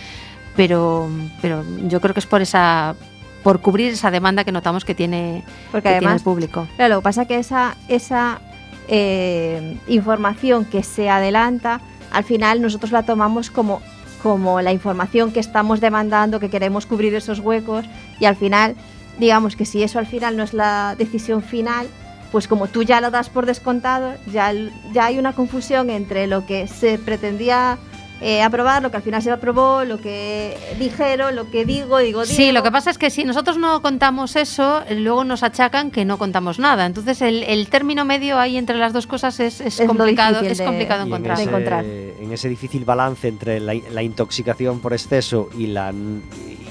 pero, 0.55 1.09
pero 1.43 1.65
yo 1.89 2.01
creo 2.01 2.15
que 2.15 2.21
es 2.21 2.27
por 2.27 2.41
esa 2.41 2.95
por 3.43 3.61
cubrir 3.61 3.95
esa 3.95 4.13
demanda 4.13 4.45
que 4.45 4.53
notamos 4.53 4.85
que 4.85 4.95
tiene, 4.95 5.43
porque 5.73 5.89
que 5.89 5.99
tiene 5.99 6.15
el 6.15 6.21
público. 6.21 6.69
Claro, 6.77 6.95
lo 6.95 7.01
que 7.01 7.05
pasa 7.05 7.23
es 7.23 7.29
que 7.29 7.39
esa, 7.39 7.77
esa 7.89 8.41
eh, 8.87 9.79
información 9.89 10.65
que 10.65 10.85
se 10.85 11.11
adelanta, 11.11 11.81
al 12.13 12.23
final 12.23 12.63
nosotros 12.63 12.93
la 12.93 13.03
tomamos 13.03 13.51
como, 13.51 13.83
como 14.23 14.61
la 14.61 14.73
información 14.73 15.33
que 15.33 15.41
estamos 15.41 15.81
demandando, 15.81 16.39
que 16.39 16.51
queremos 16.51 16.87
cubrir 16.87 17.17
esos 17.17 17.41
huecos 17.41 17.85
y 18.21 18.27
al 18.27 18.37
final, 18.37 18.77
digamos 19.19 19.57
que 19.57 19.65
si 19.65 19.83
eso 19.83 19.99
al 19.99 20.07
final 20.07 20.37
no 20.37 20.45
es 20.45 20.55
la 20.55 20.95
decisión 20.97 21.43
final, 21.43 21.89
pues 22.33 22.49
como 22.49 22.69
tú 22.69 22.83
ya 22.83 23.01
lo 23.01 23.11
das 23.11 23.29
por 23.29 23.47
descontado, 23.47 24.15
ya, 24.33 24.53
ya 24.93 25.07
hay 25.07 25.19
una 25.19 25.33
confusión 25.33 25.91
entre 25.91 26.27
lo 26.27 26.47
que 26.47 26.69
se 26.69 26.99
pretendía 26.99 27.79
eh, 28.21 28.43
aprobar, 28.43 28.83
lo 28.83 28.91
que 28.91 28.97
al 28.99 29.03
final 29.03 29.23
se 29.23 29.31
aprobó, 29.31 29.85
lo 29.85 29.99
que 30.01 30.57
dijeron, 30.79 31.35
lo 31.37 31.51
que 31.51 31.65
digo, 31.65 31.99
digo, 31.99 32.25
Sí, 32.25 32.37
digo. 32.43 32.53
lo 32.55 32.63
que 32.63 32.71
pasa 32.71 32.91
es 32.91 32.99
que 32.99 33.11
si 33.11 33.25
nosotros 33.25 33.57
no 33.59 33.81
contamos 33.83 34.37
eso, 34.37 34.83
luego 34.91 35.25
nos 35.25 35.43
achacan 35.43 35.91
que 35.91 36.05
no 36.05 36.19
contamos 36.19 36.59
nada. 36.59 36.87
Entonces 36.87 37.23
el, 37.23 37.43
el 37.45 37.69
término 37.69 38.05
medio 38.05 38.39
ahí 38.39 38.57
entre 38.57 38.77
las 38.77 38.93
dos 38.93 39.07
cosas 39.07 39.41
es, 39.41 39.61
es 39.61 39.81
complicado, 39.87 40.41
es 40.41 40.59
de- 40.59 40.65
complicado 40.65 41.03
en 41.03 41.09
encontrar. 41.09 41.37
de 41.37 41.43
ese, 41.43 41.51
encontrar. 41.51 41.85
en 41.85 42.33
ese 42.33 42.49
difícil 42.49 42.85
balance 42.85 43.29
entre 43.29 43.61
la, 43.61 43.75
la 43.91 44.03
intoxicación 44.03 44.81
por 44.81 44.93
exceso 44.93 45.49
y, 45.59 45.67
la, 45.69 45.93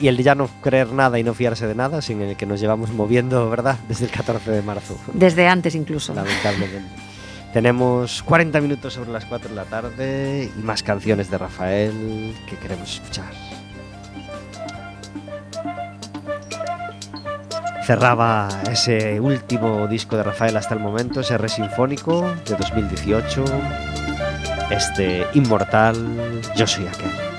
y 0.01 0.07
el 0.07 0.17
ya 0.23 0.35
no 0.35 0.49
creer 0.61 0.91
nada 0.93 1.17
y 1.19 1.23
no 1.23 1.33
fiarse 1.33 1.65
de 1.67 1.75
nada, 1.75 2.01
sin 2.01 2.21
el 2.21 2.35
que 2.37 2.45
nos 2.45 2.59
llevamos 2.59 2.91
moviendo, 2.91 3.49
¿verdad? 3.49 3.77
Desde 3.87 4.05
el 4.05 4.11
14 4.11 4.51
de 4.51 4.61
marzo, 4.61 4.97
Desde 5.13 5.47
antes 5.47 5.73
incluso. 5.75 6.13
lamentablemente. 6.13 7.08
Tenemos 7.53 8.21
40 8.23 8.61
minutos 8.61 8.93
sobre 8.93 9.11
las 9.11 9.25
4 9.25 9.49
de 9.49 9.55
la 9.55 9.65
tarde 9.65 10.51
y 10.55 10.61
más 10.61 10.83
canciones 10.83 11.31
de 11.31 11.37
Rafael 11.39 12.35
que 12.47 12.55
queremos 12.57 12.93
escuchar. 12.93 13.31
Cerraba 17.85 18.49
ese 18.71 19.19
último 19.19 19.87
disco 19.87 20.15
de 20.15 20.21
Rafael 20.21 20.55
hasta 20.57 20.75
el 20.75 20.79
momento, 20.79 21.21
ese 21.21 21.39
re 21.39 21.49
sinfónico 21.49 22.21
de 22.45 22.55
2018, 22.55 23.43
este 24.69 25.25
inmortal 25.33 25.95
Yo 26.55 26.67
soy 26.67 26.85
aquel. 26.85 27.38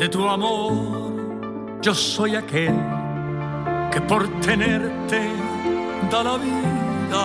de 0.00 0.08
tu 0.08 0.26
amor. 0.26 1.12
Yo 1.82 1.94
soy 1.94 2.34
aquel 2.34 2.74
que 3.92 4.00
por 4.00 4.26
tenerte 4.40 5.20
da 6.10 6.24
la 6.24 6.38
vida. 6.38 7.24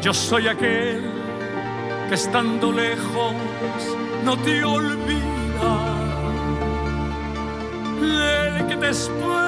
Yo 0.00 0.14
soy 0.14 0.46
aquel 0.46 1.02
que 2.08 2.14
estando 2.14 2.70
lejos 2.70 3.34
no 4.24 4.36
te 4.38 4.64
olvida. 4.64 5.74
El 8.00 8.66
que 8.68 8.76
te 8.76 8.90
espera, 8.90 9.46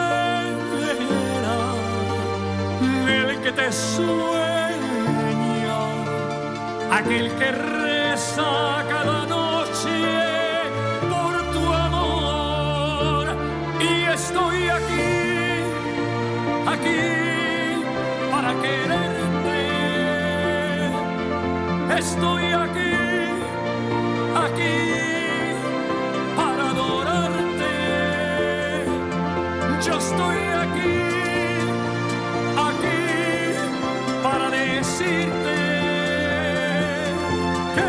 el 3.07 3.41
que 3.43 3.53
te 3.53 3.73
sueña, 3.73 4.09
aquel 6.99 7.31
que 7.39 7.53
reza 7.53 8.85
cada 8.89 9.28
aquí 16.79 17.83
para 18.31 18.53
quererte. 18.63 19.59
Estoy 21.99 22.45
aquí, 22.65 22.95
aquí 24.45 24.77
para 26.37 26.71
adorarte. 26.71 27.75
Yo 29.85 29.95
estoy 29.99 30.39
aquí, 30.63 30.95
aquí 32.69 33.01
para 34.23 34.51
decirte 34.51 35.57
que 37.75 37.89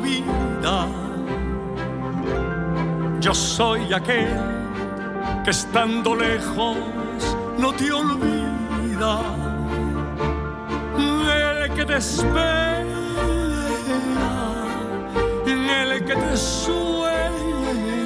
vida. 0.00 0.86
Yo 3.20 3.34
soy 3.34 3.92
aquel 3.92 4.28
que 5.44 5.50
estando 5.50 6.14
lejos 6.14 6.76
no 7.58 7.72
te 7.72 7.90
olvida. 7.92 9.20
El 10.96 11.72
que 11.72 11.84
te 11.86 11.96
espera, 11.96 12.84
el 15.46 16.04
que 16.04 16.14
te 16.14 16.36
sueña, 16.36 18.02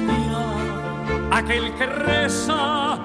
aquel 1.31 1.73
que 1.75 1.85
reza 1.85 2.99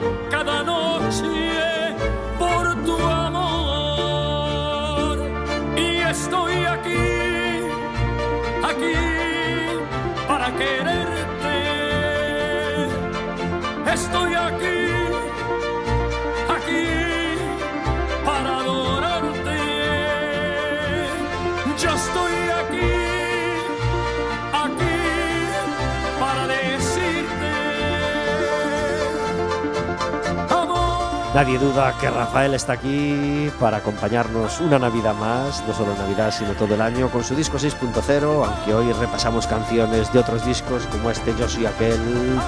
Nadie 31.35 31.59
duda 31.59 31.93
que 32.01 32.09
Rafael 32.09 32.55
está 32.55 32.74
aquí 32.74 33.51
para 33.59 33.78
acompañarnos 33.78 34.61
una 34.61 34.78
Navidad 34.78 35.14
más, 35.16 35.64
no 35.66 35.74
solo 35.74 35.93
Navidad, 35.97 36.32
sino 36.32 36.53
todo 36.53 36.76
el 36.76 36.80
año, 36.80 37.11
con 37.11 37.24
su 37.24 37.35
disco 37.35 37.59
6.0, 37.59 38.47
aunque 38.47 38.72
hoy 38.72 38.93
repasamos 38.93 39.49
canciones 39.49 40.12
de 40.12 40.20
otros 40.20 40.47
discos 40.47 40.87
como 40.93 41.11
este 41.11 41.35
Yo 41.37 41.49
soy 41.49 41.66
aquel, 41.66 41.99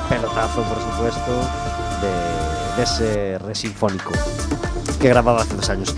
pelotazo 0.08 0.62
por 0.62 0.78
supuesto, 0.78 1.32
de, 2.00 2.76
de 2.76 2.82
ese 2.84 3.38
re 3.38 3.56
sinfónico 3.56 4.12
que 5.00 5.08
grababa 5.08 5.42
hace 5.42 5.56
dos 5.56 5.68
años. 5.68 5.92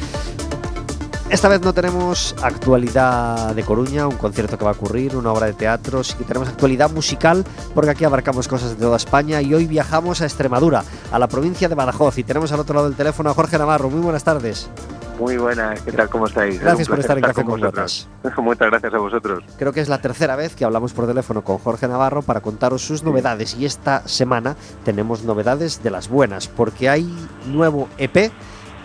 Esta 1.31 1.49
vez 1.49 1.61
no 1.61 1.75
tenemos 1.75 2.35
actualidad 2.43 3.55
de 3.55 3.63
Coruña, 3.63 4.07
un 4.09 4.17
concierto 4.17 4.57
que 4.57 4.65
va 4.65 4.71
a 4.71 4.75
ocurrir, 4.75 5.15
una 5.15 5.31
obra 5.31 5.47
de 5.47 5.53
teatro, 5.53 6.03
sí 6.03 6.15
que 6.17 6.25
tenemos 6.25 6.49
actualidad 6.49 6.91
musical 6.91 7.45
porque 7.75 7.91
aquí 7.91 8.05
abarcamos 8.05 8.49
cosas 8.49 8.71
de 8.71 8.77
toda 8.77 8.97
España 8.97 9.43
y 9.43 9.53
hoy 9.53 9.67
viajamos 9.67 10.23
a 10.23 10.25
Extremadura, 10.25 10.85
a 11.13 11.19
la 11.19 11.27
provincia 11.29 11.69
de 11.69 11.75
Badajoz 11.75 12.17
y 12.17 12.25
tenemos 12.25 12.51
al 12.53 12.61
otro 12.61 12.77
lado 12.77 12.89
del 12.89 12.97
teléfono 12.97 13.29
a 13.29 13.35
Jorge 13.35 13.59
Navarro. 13.59 13.91
Muy 13.91 14.01
buenas 14.01 14.25
tardes. 14.25 14.71
Muy 15.19 15.37
buenas, 15.37 15.83
¿qué 15.83 15.93
tal? 15.93 16.09
¿Cómo 16.09 16.27
estáis? 16.29 16.55
Es 16.55 16.61
Gracias 16.63 16.89
por 16.89 16.99
estar 17.01 17.19
en 17.19 17.25
Café 17.25 17.45
con 17.45 17.61
vosotros. 17.61 18.09
Muchas 18.39 18.71
gracias 18.71 18.95
a 18.95 18.99
vosotros. 18.99 19.45
Creo 19.59 19.73
que 19.75 19.81
es 19.83 19.89
la 19.91 20.01
tercera 20.01 20.35
vez 20.35 20.55
que 20.55 20.65
hablamos 20.65 20.95
por 20.95 21.07
teléfono 21.07 21.45
con 21.45 21.59
Jorge 21.59 21.89
Navarro 21.89 22.23
para 22.23 22.41
contaros 22.41 22.81
sus 22.87 23.03
novedades 23.03 23.55
y 23.59 23.67
esta 23.67 24.07
semana 24.09 24.57
tenemos 24.85 25.25
novedades 25.25 25.83
de 25.83 25.91
las 25.91 26.09
buenas 26.09 26.49
porque 26.49 26.89
hay 26.89 27.13
nuevo 27.47 27.89
EP 27.99 28.17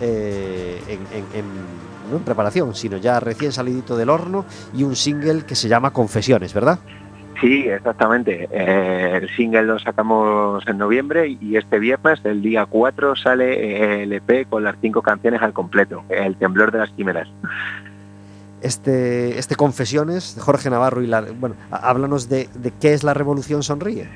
eh, 0.00 0.82
en, 0.88 0.98
en- 1.16 1.26
en- 1.38 1.93
no 2.10 2.16
en 2.16 2.22
preparación, 2.22 2.74
sino 2.74 2.96
ya 2.96 3.20
recién 3.20 3.52
salidito 3.52 3.96
del 3.96 4.10
horno 4.10 4.44
y 4.74 4.84
un 4.84 4.96
single 4.96 5.44
que 5.44 5.54
se 5.54 5.68
llama 5.68 5.92
Confesiones, 5.92 6.54
¿verdad? 6.54 6.78
Sí, 7.40 7.66
exactamente. 7.68 8.48
Eh, 8.50 9.20
el 9.22 9.28
single 9.36 9.64
lo 9.64 9.78
sacamos 9.78 10.66
en 10.66 10.78
noviembre 10.78 11.36
y 11.40 11.56
este 11.56 11.78
viernes, 11.78 12.20
el 12.24 12.42
día 12.42 12.66
4, 12.66 13.16
sale 13.16 14.02
el 14.02 14.12
EP 14.12 14.48
con 14.48 14.64
las 14.64 14.76
cinco 14.80 15.02
canciones 15.02 15.42
al 15.42 15.52
completo, 15.52 16.04
El 16.08 16.36
temblor 16.36 16.70
de 16.72 16.78
las 16.78 16.90
quimeras. 16.90 17.28
Este, 18.64 19.38
este 19.38 19.56
Confesiones 19.56 20.34
de 20.36 20.40
Jorge 20.40 20.70
Navarro 20.70 21.02
y 21.02 21.06
la, 21.06 21.20
bueno, 21.38 21.54
há- 21.70 21.88
háblanos 21.90 22.28
de, 22.30 22.48
de 22.54 22.70
qué 22.80 22.94
es 22.94 23.04
la 23.04 23.12
Revolución 23.12 23.62
Sonríe. 23.62 24.08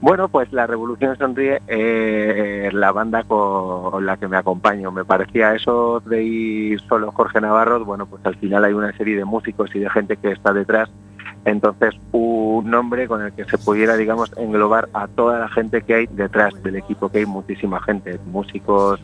Bueno, 0.00 0.28
pues 0.28 0.52
la 0.52 0.66
Revolución 0.66 1.16
Sonríe 1.16 1.60
eh, 1.68 2.70
la 2.72 2.90
banda 2.92 3.22
con 3.22 4.04
la 4.04 4.16
que 4.16 4.26
me 4.28 4.36
acompaño. 4.36 4.90
Me 4.90 5.04
parecía 5.04 5.54
eso 5.54 6.02
de 6.04 6.22
ir 6.24 6.80
solo 6.88 7.12
Jorge 7.12 7.40
Navarro, 7.40 7.84
bueno, 7.84 8.06
pues 8.06 8.20
al 8.26 8.36
final 8.36 8.64
hay 8.64 8.72
una 8.72 8.92
serie 8.96 9.16
de 9.16 9.24
músicos 9.24 9.70
y 9.74 9.78
de 9.78 9.88
gente 9.90 10.16
que 10.16 10.32
está 10.32 10.52
detrás. 10.52 10.90
Entonces, 11.44 11.94
un 12.12 12.70
nombre 12.70 13.06
con 13.06 13.20
el 13.22 13.32
que 13.32 13.44
se 13.44 13.58
pudiera, 13.58 13.96
digamos, 13.96 14.32
englobar 14.36 14.88
a 14.94 15.06
toda 15.08 15.38
la 15.40 15.48
gente 15.48 15.82
que 15.82 15.94
hay 15.94 16.06
detrás 16.06 16.54
del 16.62 16.76
equipo, 16.76 17.10
que 17.10 17.18
hay 17.18 17.26
muchísima 17.26 17.82
gente, 17.82 18.18
músicos, 18.26 18.98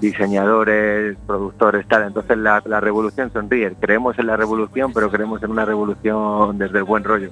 diseñadores, 0.00 1.16
productores, 1.26 1.86
tal. 1.86 2.04
Entonces, 2.04 2.36
la, 2.38 2.62
la 2.66 2.80
revolución 2.80 3.30
sonríe. 3.32 3.72
Creemos 3.80 4.18
en 4.18 4.26
la 4.26 4.36
revolución, 4.36 4.92
pero 4.92 5.10
creemos 5.10 5.42
en 5.42 5.50
una 5.50 5.64
revolución 5.64 6.58
desde 6.58 6.78
el 6.78 6.84
buen 6.84 7.04
rollo. 7.04 7.30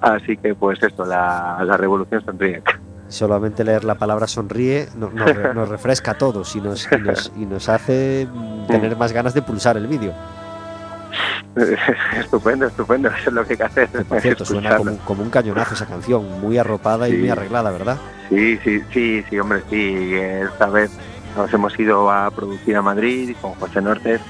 Así 0.00 0.36
que, 0.36 0.54
pues 0.54 0.82
esto, 0.82 1.04
la, 1.04 1.62
la 1.64 1.76
revolución 1.76 2.22
sonríe. 2.24 2.62
Solamente 3.08 3.62
leer 3.64 3.84
la 3.84 3.94
palabra 3.94 4.26
sonríe 4.26 4.88
no- 4.96 5.10
nos, 5.10 5.34
re- 5.36 5.54
nos 5.54 5.68
refresca 5.68 6.12
a 6.12 6.14
todos 6.18 6.56
y 6.56 6.60
nos, 6.60 6.88
y 6.90 6.96
nos, 6.98 7.32
y 7.36 7.46
nos 7.46 7.68
hace 7.68 8.26
mm, 8.32 8.66
tener 8.66 8.96
más 8.96 9.12
ganas 9.12 9.34
de 9.34 9.42
pulsar 9.42 9.76
el 9.76 9.86
vídeo. 9.86 10.12
estupendo, 12.18 12.66
estupendo, 12.66 13.08
eso 13.08 13.30
es 13.30 13.34
lo 13.34 13.44
que 13.44 13.52
hay 13.52 13.56
que 13.56 13.64
hacer. 13.64 13.88
Por 13.88 14.20
cierto, 14.20 14.44
suena 14.44 14.76
como, 14.76 14.96
como 14.98 15.22
un 15.22 15.30
cañonazo 15.30 15.74
esa 15.74 15.86
canción, 15.86 16.40
muy 16.40 16.58
arropada 16.58 17.08
y 17.08 17.16
muy 17.16 17.30
arreglada, 17.30 17.70
¿verdad? 17.70 17.98
Sí, 18.28 18.58
sí, 18.64 18.82
sí, 18.92 19.24
sí, 19.28 19.38
hombre, 19.38 19.62
sí. 19.70 20.14
Esta 20.14 20.66
vez 20.66 20.90
nos 21.36 21.52
hemos 21.52 21.78
ido 21.78 22.10
a 22.10 22.30
producir 22.30 22.76
a 22.76 22.82
Madrid 22.82 23.36
con 23.40 23.54
José 23.54 23.80
Nortes, 23.80 24.20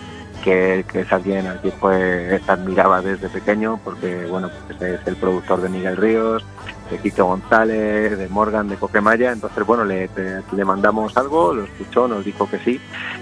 que, 0.42 0.84
que 0.90 1.00
es 1.00 1.12
alguien 1.12 1.46
al 1.46 1.60
que 1.60 1.70
pues 1.70 2.46
admiraba 2.48 3.00
desde 3.00 3.28
pequeño, 3.28 3.80
porque 3.82 4.26
bueno, 4.26 4.50
pues 4.66 4.80
es 4.82 5.06
el 5.06 5.16
productor 5.16 5.62
de 5.62 5.68
Miguel 5.70 5.96
Ríos, 5.96 6.44
de 6.90 6.98
Quito 6.98 7.24
González, 7.24 8.18
de 8.18 8.28
Morgan, 8.28 8.68
de 8.68 8.76
Coquemaya. 8.76 9.32
Entonces, 9.32 9.64
bueno, 9.64 9.84
le 9.84 10.64
mandamos 10.64 11.16
algo, 11.16 11.54
lo 11.54 11.64
escuchó, 11.64 12.08
nos 12.08 12.24
dijo 12.24 12.48
que 12.48 12.58
sí, 12.58 12.80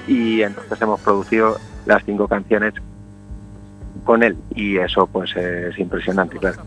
y 0.08 0.42
entonces 0.42 0.80
hemos 0.82 1.00
producido 1.00 1.58
las 1.86 2.04
cinco 2.04 2.26
canciones 2.26 2.74
con 4.04 4.22
él, 4.22 4.36
y 4.54 4.78
eso 4.78 5.06
pues 5.06 5.34
es 5.36 5.78
impresionante, 5.78 6.38
claro. 6.38 6.62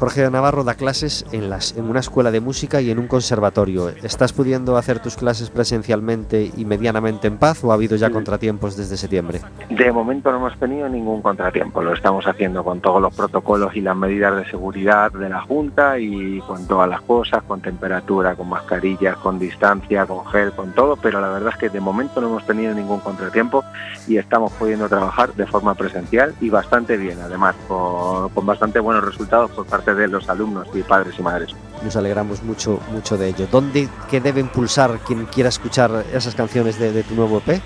Jorge 0.00 0.30
Navarro 0.30 0.64
da 0.64 0.76
clases 0.76 1.26
en, 1.30 1.50
las, 1.50 1.76
en 1.76 1.84
una 1.84 2.00
escuela 2.00 2.30
de 2.30 2.40
música 2.40 2.80
y 2.80 2.90
en 2.90 2.98
un 2.98 3.06
conservatorio. 3.06 3.90
¿Estás 3.90 4.32
pudiendo 4.32 4.78
hacer 4.78 4.98
tus 4.98 5.14
clases 5.14 5.50
presencialmente 5.50 6.50
y 6.56 6.64
medianamente 6.64 7.28
en 7.28 7.36
paz 7.36 7.62
o 7.62 7.70
ha 7.70 7.74
habido 7.74 7.96
ya 7.96 8.08
contratiempos 8.08 8.78
desde 8.78 8.96
septiembre? 8.96 9.42
De 9.68 9.92
momento 9.92 10.32
no 10.32 10.38
hemos 10.38 10.58
tenido 10.58 10.88
ningún 10.88 11.20
contratiempo, 11.20 11.82
lo 11.82 11.92
estamos 11.92 12.26
haciendo 12.26 12.64
con 12.64 12.80
todos 12.80 13.02
los 13.02 13.14
protocolos 13.14 13.76
y 13.76 13.82
las 13.82 13.94
medidas 13.94 14.34
de 14.38 14.50
seguridad 14.50 15.12
de 15.12 15.28
la 15.28 15.42
Junta 15.42 15.98
y 15.98 16.40
con 16.46 16.66
todas 16.66 16.88
las 16.88 17.02
cosas, 17.02 17.42
con 17.42 17.60
temperatura, 17.60 18.34
con 18.36 18.48
mascarillas, 18.48 19.18
con 19.18 19.38
distancia, 19.38 20.06
con 20.06 20.24
gel, 20.28 20.52
con 20.52 20.72
todo, 20.72 20.96
pero 20.96 21.20
la 21.20 21.28
verdad 21.28 21.50
es 21.52 21.58
que 21.58 21.68
de 21.68 21.80
momento 21.80 22.22
no 22.22 22.28
hemos 22.28 22.46
tenido 22.46 22.72
ningún 22.72 23.00
contratiempo 23.00 23.62
y 24.08 24.16
estamos 24.16 24.50
pudiendo 24.52 24.88
trabajar 24.88 25.34
de 25.34 25.46
forma 25.46 25.74
presencial 25.74 26.34
y 26.40 26.48
bastante 26.48 26.96
bien, 26.96 27.18
además, 27.20 27.54
con, 27.68 28.30
con 28.30 28.46
bastante 28.46 28.80
buenos 28.80 29.04
resultados 29.04 29.50
por 29.50 29.66
parte 29.66 29.89
de 29.94 30.08
los 30.08 30.28
alumnos 30.28 30.68
y 30.74 30.82
padres 30.82 31.14
y 31.18 31.22
madres. 31.22 31.50
Nos 31.82 31.96
alegramos 31.96 32.42
mucho, 32.42 32.80
mucho 32.90 33.16
de 33.16 33.28
ello. 33.28 33.46
¿Dónde 33.50 33.88
qué 34.10 34.20
debe 34.20 34.40
impulsar 34.40 34.98
quien 35.06 35.26
quiera 35.26 35.48
escuchar 35.48 36.04
esas 36.12 36.34
canciones 36.34 36.78
de, 36.78 36.92
de 36.92 37.02
tu 37.02 37.14
nuevo 37.14 37.38
EP? 37.38 37.60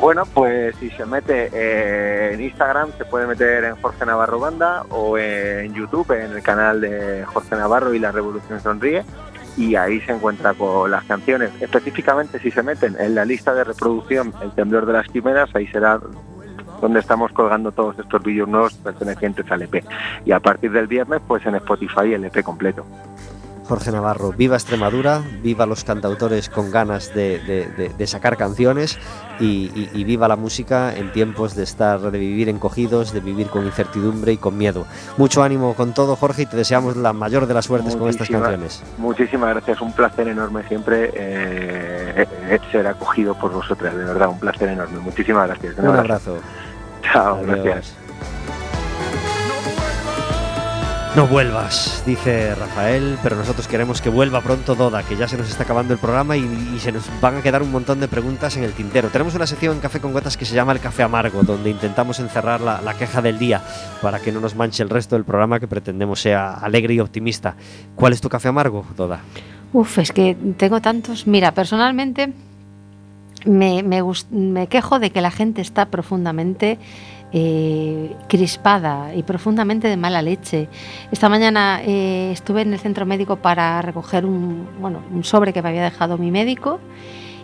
Bueno, 0.00 0.24
pues 0.26 0.76
si 0.76 0.90
se 0.90 1.06
mete 1.06 1.48
eh, 1.52 2.34
en 2.34 2.42
Instagram, 2.42 2.90
se 2.98 3.06
puede 3.06 3.26
meter 3.26 3.64
en 3.64 3.76
Jorge 3.76 4.04
Navarro 4.04 4.38
Banda 4.38 4.82
o 4.90 5.16
en 5.16 5.72
YouTube, 5.72 6.10
en 6.12 6.32
el 6.32 6.42
canal 6.42 6.82
de 6.82 7.24
Jorge 7.24 7.56
Navarro 7.56 7.94
y 7.94 7.98
La 7.98 8.12
Revolución 8.12 8.60
Sonríe. 8.60 9.04
Y 9.56 9.74
ahí 9.74 10.02
se 10.02 10.12
encuentra 10.12 10.52
con 10.52 10.90
las 10.90 11.02
canciones. 11.04 11.50
Específicamente, 11.60 12.38
si 12.40 12.50
se 12.50 12.62
meten 12.62 12.94
en 13.00 13.14
la 13.14 13.24
lista 13.24 13.54
de 13.54 13.64
reproducción 13.64 14.34
El 14.42 14.52
Temblor 14.52 14.84
de 14.84 14.92
las 14.92 15.08
Quimeras, 15.08 15.48
ahí 15.54 15.66
será 15.68 15.98
donde 16.80 17.00
estamos 17.00 17.32
colgando 17.32 17.72
todos 17.72 17.98
estos 17.98 18.22
vídeos 18.22 18.48
nuevos 18.48 18.74
pertenecientes 18.74 19.50
al 19.50 19.62
EP. 19.62 19.84
Y 20.24 20.32
a 20.32 20.40
partir 20.40 20.70
del 20.72 20.86
viernes, 20.86 21.20
pues 21.26 21.44
en 21.46 21.54
Spotify 21.56 22.12
el 22.14 22.24
EP 22.24 22.42
completo. 22.42 22.84
Jorge 23.68 23.90
Navarro, 23.90 24.30
viva 24.30 24.54
Extremadura, 24.54 25.22
viva 25.42 25.66
los 25.66 25.82
cantautores 25.82 26.48
con 26.48 26.70
ganas 26.70 27.12
de, 27.16 27.40
de- 27.40 27.66
de- 27.76 27.88
de 27.88 28.06
sacar 28.06 28.36
canciones 28.36 28.96
y, 29.40 29.72
y- 29.74 29.90
y 29.92 30.04
viva 30.04 30.28
la 30.28 30.36
música 30.36 30.94
en 30.94 31.10
tiempos 31.10 31.56
de 31.56 31.64
estar, 31.64 31.98
de 31.98 32.16
vivir 32.16 32.48
encogidos, 32.48 33.12
de 33.12 33.18
vivir 33.18 33.48
con 33.48 33.66
incertidumbre 33.66 34.30
y 34.32 34.36
con 34.36 34.56
miedo. 34.56 34.86
Mucho 35.16 35.42
ánimo 35.42 35.74
con 35.74 35.94
todo, 35.94 36.14
Jorge, 36.14 36.42
y 36.42 36.46
te 36.46 36.56
deseamos 36.56 36.96
la 36.96 37.12
mayor 37.12 37.48
de 37.48 37.54
las 37.54 37.64
suertes 37.64 37.96
con 37.96 38.08
estas 38.08 38.28
canciones. 38.30 38.84
Muchísimas 38.98 39.50
gracias, 39.50 39.80
un 39.80 39.92
placer 39.92 40.28
enorme 40.28 40.62
siempre 40.68 41.10
eh, 41.12 42.24
eh, 42.50 42.60
ser 42.70 42.86
acogido 42.86 43.34
por 43.34 43.50
vosotras, 43.52 43.96
de 43.96 44.04
verdad, 44.04 44.28
un 44.28 44.38
placer 44.38 44.68
enorme. 44.68 45.00
Muchísimas 45.00 45.48
gracias. 45.48 45.76
Un 45.76 45.86
abrazo. 45.88 46.36
Chao, 47.16 47.36
Adiós. 47.36 47.46
gracias. 47.64 47.94
No 51.16 51.26
vuelvas, 51.26 52.02
dice 52.04 52.54
Rafael, 52.54 53.16
pero 53.22 53.36
nosotros 53.36 53.66
queremos 53.68 54.02
que 54.02 54.10
vuelva 54.10 54.42
pronto 54.42 54.74
Doda, 54.74 55.02
que 55.02 55.16
ya 55.16 55.26
se 55.26 55.38
nos 55.38 55.48
está 55.48 55.62
acabando 55.62 55.94
el 55.94 55.98
programa 55.98 56.36
y, 56.36 56.42
y 56.74 56.78
se 56.78 56.92
nos 56.92 57.04
van 57.22 57.36
a 57.36 57.40
quedar 57.42 57.62
un 57.62 57.72
montón 57.72 58.00
de 58.00 58.08
preguntas 58.08 58.54
en 58.58 58.64
el 58.64 58.72
tintero. 58.74 59.08
Tenemos 59.08 59.34
una 59.34 59.46
sección 59.46 59.76
en 59.76 59.80
Café 59.80 59.98
con 59.98 60.12
Gotas 60.12 60.36
que 60.36 60.44
se 60.44 60.54
llama 60.54 60.72
El 60.72 60.80
Café 60.80 61.04
Amargo, 61.04 61.42
donde 61.42 61.70
intentamos 61.70 62.20
encerrar 62.20 62.60
la, 62.60 62.82
la 62.82 62.92
queja 62.92 63.22
del 63.22 63.38
día 63.38 63.62
para 64.02 64.20
que 64.20 64.30
no 64.30 64.40
nos 64.40 64.54
manche 64.54 64.82
el 64.82 64.90
resto 64.90 65.16
del 65.16 65.24
programa 65.24 65.58
que 65.58 65.66
pretendemos 65.66 66.20
sea 66.20 66.52
alegre 66.52 66.92
y 66.92 67.00
optimista. 67.00 67.56
¿Cuál 67.94 68.12
es 68.12 68.20
tu 68.20 68.28
café 68.28 68.48
amargo, 68.48 68.84
Doda? 68.94 69.20
Uf, 69.72 69.98
es 69.98 70.12
que 70.12 70.36
tengo 70.58 70.82
tantos. 70.82 71.26
Mira, 71.26 71.52
personalmente 71.52 72.34
me, 73.46 74.66
quejo 74.68 74.98
de 74.98 75.10
que 75.10 75.20
la 75.20 75.30
gente 75.30 75.62
está 75.62 75.86
profundamente 75.86 76.78
eh, 77.32 78.14
crispada 78.28 79.14
y 79.14 79.22
profundamente 79.22 79.88
de 79.88 79.96
mala 79.96 80.22
leche. 80.22 80.68
Esta 81.10 81.28
mañana 81.28 81.80
eh, 81.84 82.30
estuve 82.32 82.62
en 82.62 82.72
el 82.72 82.78
centro 82.78 83.06
médico 83.06 83.36
para 83.36 83.80
recoger 83.82 84.26
un, 84.26 84.68
bueno, 84.80 85.02
un 85.12 85.24
sobre 85.24 85.52
que 85.52 85.62
me 85.62 85.70
había 85.70 85.82
dejado 85.82 86.18
mi 86.18 86.30
médico 86.30 86.80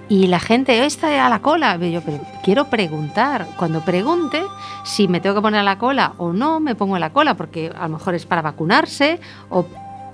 y 0.08 0.26
la 0.26 0.40
gente, 0.40 0.84
está 0.84 1.24
a 1.24 1.30
la 1.30 1.40
cola. 1.40 1.76
Yo, 1.76 2.02
pero 2.02 2.20
quiero 2.42 2.66
preguntar. 2.66 3.46
Cuando 3.56 3.80
pregunte 3.80 4.42
si 4.84 5.08
me 5.08 5.20
tengo 5.20 5.36
que 5.36 5.40
poner 5.40 5.60
a 5.60 5.62
la 5.62 5.78
cola 5.78 6.12
o 6.18 6.32
no, 6.32 6.60
me 6.60 6.74
pongo 6.74 6.96
a 6.96 6.98
la 6.98 7.14
cola, 7.14 7.34
porque 7.34 7.72
a 7.74 7.84
lo 7.84 7.94
mejor 7.94 8.14
es 8.14 8.26
para 8.26 8.42
vacunarse 8.42 9.20
o 9.48 9.66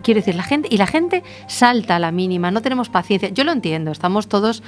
quiero 0.03 0.20
decir, 0.20 0.36
la 0.36 0.43
gente, 0.43 0.68
y 0.70 0.76
la 0.76 0.86
gente 0.86 1.24
salta 1.49 1.97
a 1.97 1.99
la 1.99 2.12
mínima, 2.12 2.51
no 2.51 2.62
tenemos 2.62 2.89
paciencia. 2.89 3.28
Yo 3.30 3.45
lo 3.45 3.53
entiendo, 3.53 3.91
estamos 3.91 4.28
todos 4.28 4.62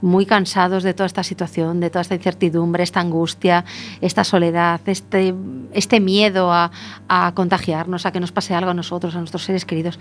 muy 0.00 0.26
cansados 0.26 0.82
de 0.82 0.94
toda 0.94 1.06
esta 1.06 1.22
situación, 1.22 1.80
de 1.80 1.90
toda 1.90 2.02
esta 2.02 2.14
incertidumbre, 2.14 2.82
esta 2.82 3.00
angustia, 3.00 3.64
esta 4.00 4.24
soledad, 4.24 4.80
este, 4.86 5.34
este 5.72 6.00
miedo 6.00 6.52
a, 6.52 6.70
a 7.08 7.32
contagiarnos, 7.34 8.06
a 8.06 8.12
que 8.12 8.20
nos 8.20 8.32
pase 8.32 8.54
algo 8.54 8.70
a 8.70 8.74
nosotros, 8.74 9.14
a 9.14 9.18
nuestros 9.18 9.44
seres 9.44 9.64
queridos. 9.64 9.98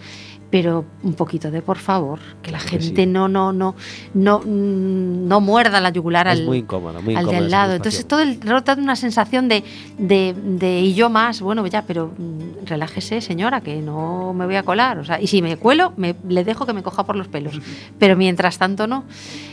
Pero 0.49 0.85
un 1.03 1.13
poquito 1.13 1.51
de 1.51 1.61
por 1.61 1.77
favor, 1.77 2.19
que 2.41 2.51
la 2.51 2.59
que 2.59 2.69
gente 2.69 3.03
sí. 3.03 3.05
no, 3.05 3.27
no, 3.27 3.53
no, 3.53 3.75
no, 4.13 4.41
no 4.45 5.41
muerda 5.41 5.79
la 5.79 5.91
yugular 5.91 6.27
es 6.27 6.39
al, 6.39 6.45
muy 6.45 6.59
incómodo, 6.59 7.01
muy 7.01 7.15
al 7.15 7.25
de 7.25 7.37
al 7.37 7.51
lado. 7.51 7.73
Entonces 7.73 8.07
todo 8.07 8.21
el 8.21 8.41
rato 8.41 8.73
una 8.79 8.95
sensación 8.95 9.47
de, 9.47 9.63
de, 9.97 10.33
de 10.33 10.79
y 10.81 10.93
yo 10.93 11.09
más, 11.09 11.41
bueno, 11.41 11.65
ya, 11.67 11.83
pero 11.83 12.11
mm, 12.17 12.65
relájese, 12.65 13.21
señora, 13.21 13.61
que 13.61 13.81
no 13.81 14.33
me 14.33 14.45
voy 14.45 14.55
a 14.55 14.63
colar. 14.63 14.97
O 14.99 15.05
sea, 15.05 15.21
y 15.21 15.27
si 15.27 15.41
me 15.41 15.57
cuelo, 15.57 15.93
me, 15.97 16.15
le 16.27 16.43
dejo 16.43 16.65
que 16.65 16.73
me 16.73 16.83
coja 16.83 17.05
por 17.05 17.15
los 17.15 17.27
pelos. 17.27 17.59
Pero 17.99 18.15
mientras 18.15 18.57
tanto 18.57 18.87
no. 18.87 19.03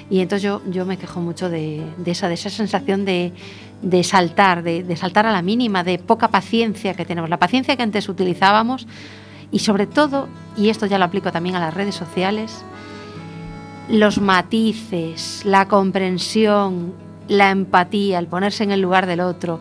Y 0.08 0.20
entonces 0.20 0.42
yo, 0.42 0.62
yo 0.70 0.86
me 0.86 0.96
quejo 0.96 1.20
mucho 1.20 1.50
de, 1.50 1.82
esa, 2.04 2.28
de 2.28 2.34
esa 2.34 2.50
sensación 2.50 3.04
de, 3.04 3.32
de 3.82 4.04
saltar, 4.04 4.62
de, 4.62 4.84
de 4.84 4.96
saltar 4.96 5.26
a 5.26 5.32
la 5.32 5.42
mínima, 5.42 5.82
de 5.82 5.98
poca 5.98 6.28
paciencia 6.28 6.94
que 6.94 7.04
tenemos. 7.04 7.28
La 7.28 7.38
paciencia 7.38 7.76
que 7.76 7.82
antes 7.82 8.08
utilizábamos 8.08 8.86
y 9.50 9.60
sobre 9.60 9.86
todo, 9.86 10.28
y 10.56 10.68
esto 10.68 10.86
ya 10.86 10.98
lo 10.98 11.04
aplico 11.04 11.32
también 11.32 11.56
a 11.56 11.60
las 11.60 11.74
redes 11.74 11.94
sociales, 11.94 12.64
los 13.88 14.20
matices, 14.20 15.42
la 15.44 15.68
comprensión, 15.68 16.94
la 17.28 17.50
empatía, 17.50 18.18
el 18.18 18.26
ponerse 18.26 18.64
en 18.64 18.72
el 18.72 18.80
lugar 18.80 19.06
del 19.06 19.20
otro. 19.20 19.60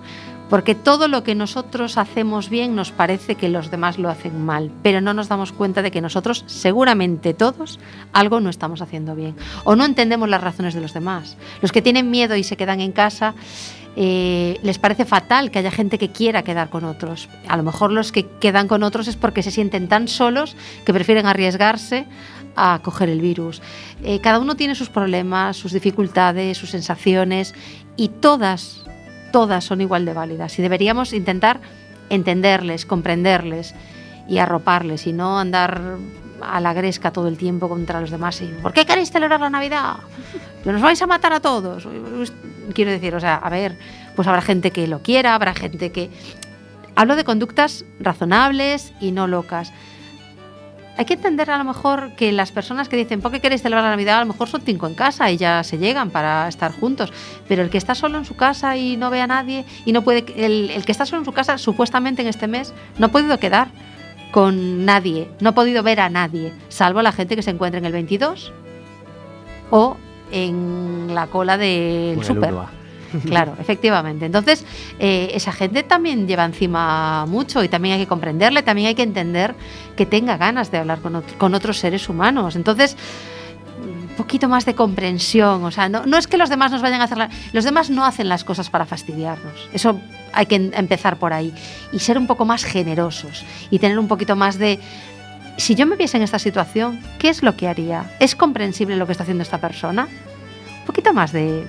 Porque 0.49 0.75
todo 0.75 1.07
lo 1.07 1.23
que 1.23 1.35
nosotros 1.35 1.97
hacemos 1.97 2.49
bien 2.49 2.75
nos 2.75 2.91
parece 2.91 3.35
que 3.35 3.49
los 3.49 3.71
demás 3.71 3.97
lo 3.97 4.09
hacen 4.09 4.45
mal, 4.45 4.71
pero 4.83 5.01
no 5.01 5.13
nos 5.13 5.27
damos 5.27 5.51
cuenta 5.51 5.81
de 5.81 5.91
que 5.91 6.01
nosotros, 6.01 6.43
seguramente 6.47 7.33
todos, 7.33 7.79
algo 8.13 8.39
no 8.39 8.49
estamos 8.49 8.81
haciendo 8.81 9.15
bien. 9.15 9.35
O 9.63 9.75
no 9.75 9.85
entendemos 9.85 10.29
las 10.29 10.41
razones 10.41 10.73
de 10.73 10.81
los 10.81 10.93
demás. 10.93 11.37
Los 11.61 11.71
que 11.71 11.81
tienen 11.81 12.11
miedo 12.11 12.35
y 12.35 12.43
se 12.43 12.57
quedan 12.57 12.79
en 12.79 12.91
casa, 12.91 13.33
eh, 13.95 14.59
les 14.61 14.77
parece 14.77 15.05
fatal 15.05 15.51
que 15.51 15.59
haya 15.59 15.71
gente 15.71 15.97
que 15.97 16.09
quiera 16.09 16.43
quedar 16.43 16.69
con 16.69 16.83
otros. 16.83 17.29
A 17.47 17.55
lo 17.55 17.63
mejor 17.63 17.91
los 17.91 18.11
que 18.11 18.27
quedan 18.39 18.67
con 18.67 18.83
otros 18.83 19.07
es 19.07 19.15
porque 19.15 19.41
se 19.41 19.51
sienten 19.51 19.87
tan 19.87 20.07
solos 20.07 20.55
que 20.85 20.93
prefieren 20.93 21.25
arriesgarse 21.25 22.05
a 22.55 22.79
coger 22.83 23.09
el 23.09 23.21
virus. 23.21 23.61
Eh, 24.03 24.19
cada 24.19 24.39
uno 24.39 24.55
tiene 24.55 24.75
sus 24.75 24.89
problemas, 24.89 25.57
sus 25.57 25.71
dificultades, 25.71 26.57
sus 26.57 26.69
sensaciones 26.69 27.53
y 27.95 28.09
todas, 28.09 28.84
todas 29.35 29.65
son 29.65 29.81
igual 29.81 30.05
de 30.05 30.13
válidas 30.13 30.57
y 30.57 30.61
deberíamos 30.61 31.11
intentar 31.11 31.59
entenderles, 32.09 32.85
comprenderles 32.85 33.75
y 34.29 34.37
arroparles 34.37 35.07
y 35.07 35.11
no 35.11 35.37
andar 35.37 35.97
a 36.41 36.61
la 36.61 36.71
gresca 36.71 37.11
todo 37.11 37.27
el 37.27 37.37
tiempo 37.37 37.67
contra 37.67 37.99
los 37.99 38.11
demás 38.11 38.41
y 38.41 38.45
¿por 38.45 38.71
qué 38.71 38.85
queréis 38.85 39.11
celebrar 39.11 39.41
la 39.41 39.49
Navidad? 39.49 39.95
Nos 40.63 40.81
vais 40.81 41.01
a 41.01 41.05
matar 41.05 41.33
a 41.33 41.41
todos. 41.41 41.85
Quiero 42.73 42.91
decir, 42.91 43.13
o 43.13 43.19
sea, 43.19 43.35
a 43.35 43.49
ver, 43.49 43.77
pues 44.15 44.25
habrá 44.25 44.41
gente 44.41 44.71
que 44.71 44.87
lo 44.87 45.01
quiera, 45.01 45.35
habrá 45.35 45.53
gente 45.53 45.91
que... 45.91 46.09
Hablo 46.95 47.17
de 47.17 47.25
conductas 47.25 47.83
razonables 47.99 48.93
y 49.01 49.11
no 49.11 49.27
locas. 49.27 49.73
Hay 50.97 51.05
que 51.05 51.15
entender 51.15 51.51
a 51.51 51.57
lo 51.57 51.65
mejor 51.65 52.11
que 52.11 52.31
las 52.31 52.51
personas 52.51 52.87
que 52.87 52.95
dicen, 52.95 53.21
¿por 53.21 53.31
qué 53.31 53.41
queréis 53.41 53.61
celebrar 53.61 53.83
la 53.83 53.89
Navidad? 53.89 54.17
A 54.17 54.19
lo 54.21 54.27
mejor 54.27 54.47
son 54.47 54.61
cinco 54.61 54.87
en 54.87 54.95
casa 54.95 55.29
y 55.29 55.37
ya 55.37 55.63
se 55.63 55.77
llegan 55.77 56.09
para 56.09 56.47
estar 56.47 56.71
juntos. 56.71 57.11
Pero 57.47 57.63
el 57.63 57.69
que 57.69 57.77
está 57.77 57.95
solo 57.95 58.17
en 58.17 58.25
su 58.25 58.35
casa 58.35 58.77
y 58.77 58.95
no 58.95 59.09
ve 59.09 59.19
a 59.19 59.27
nadie 59.27 59.65
y 59.85 59.91
no 59.91 60.03
puede. 60.03 60.25
El, 60.37 60.69
el 60.69 60.85
que 60.85 60.91
está 60.93 61.05
solo 61.05 61.19
en 61.19 61.25
su 61.25 61.33
casa, 61.33 61.57
supuestamente 61.57 62.21
en 62.21 62.29
este 62.29 62.47
mes, 62.47 62.73
no 62.97 63.07
ha 63.07 63.09
podido 63.09 63.37
quedar 63.39 63.67
con 64.31 64.85
nadie, 64.85 65.29
no 65.39 65.49
ha 65.49 65.51
podido 65.53 65.81
ver 65.81 65.99
a 65.99 66.09
nadie, 66.09 66.53
salvo 66.67 67.01
la 67.01 67.13
gente 67.13 67.37
que 67.37 67.41
se 67.41 67.51
encuentra 67.51 67.77
en 67.77 67.85
el 67.85 67.93
22 67.93 68.51
o 69.71 69.95
en 70.31 71.13
la 71.13 71.27
cola 71.27 71.57
del 71.57 72.19
el 72.19 72.23
súper. 72.23 72.53
1A. 73.21 73.21
claro, 73.29 73.55
efectivamente. 73.59 74.25
Entonces, 74.25 74.65
eh, 74.99 75.31
esa 75.33 75.51
gente 75.51 75.83
también 75.83 76.27
lleva 76.27 76.45
encima 76.45 77.25
mucho 77.27 77.63
y 77.63 77.69
también 77.69 77.95
hay 77.95 78.01
que 78.01 78.07
comprenderle, 78.07 78.63
también 78.63 78.87
hay 78.89 78.95
que 78.95 79.03
entender 79.03 79.55
que 79.95 80.05
tenga 80.05 80.37
ganas 80.37 80.71
de 80.71 80.77
hablar 80.79 80.99
con, 81.01 81.13
ot- 81.13 81.37
con 81.37 81.53
otros 81.55 81.77
seres 81.79 82.07
humanos. 82.09 82.55
Entonces, 82.55 82.95
un 83.81 84.07
poquito 84.17 84.47
más 84.47 84.65
de 84.65 84.75
comprensión. 84.75 85.63
O 85.65 85.71
sea, 85.71 85.89
no, 85.89 86.05
no 86.05 86.17
es 86.17 86.27
que 86.27 86.37
los 86.37 86.49
demás 86.49 86.71
nos 86.71 86.81
vayan 86.81 87.01
a 87.01 87.03
hacer... 87.03 87.29
los 87.51 87.63
demás 87.65 87.89
no 87.89 88.05
hacen 88.05 88.29
las 88.29 88.43
cosas 88.43 88.69
para 88.69 88.85
fastidiarnos. 88.85 89.69
Eso 89.73 89.99
hay 90.31 90.45
que 90.45 90.55
empezar 90.55 91.17
por 91.17 91.33
ahí. 91.33 91.53
Y 91.91 91.99
ser 91.99 92.17
un 92.17 92.25
poco 92.27 92.45
más 92.45 92.63
generosos 92.63 93.43
y 93.69 93.79
tener 93.79 93.99
un 93.99 94.07
poquito 94.07 94.35
más 94.35 94.57
de... 94.57 94.79
Si 95.57 95.75
yo 95.75 95.85
me 95.85 95.95
viese 95.95 96.17
en 96.17 96.23
esta 96.23 96.39
situación, 96.39 96.99
¿qué 97.19 97.29
es 97.29 97.41
lo 97.43 97.55
que 97.55 97.67
haría? 97.67 98.11
¿Es 98.19 98.35
comprensible 98.35 98.95
lo 98.97 99.05
que 99.05 99.11
está 99.13 99.23
haciendo 99.23 99.41
esta 99.43 99.59
persona? 99.59 100.07
Un 100.79 100.85
poquito 100.85 101.13
más 101.13 101.31
de 101.31 101.65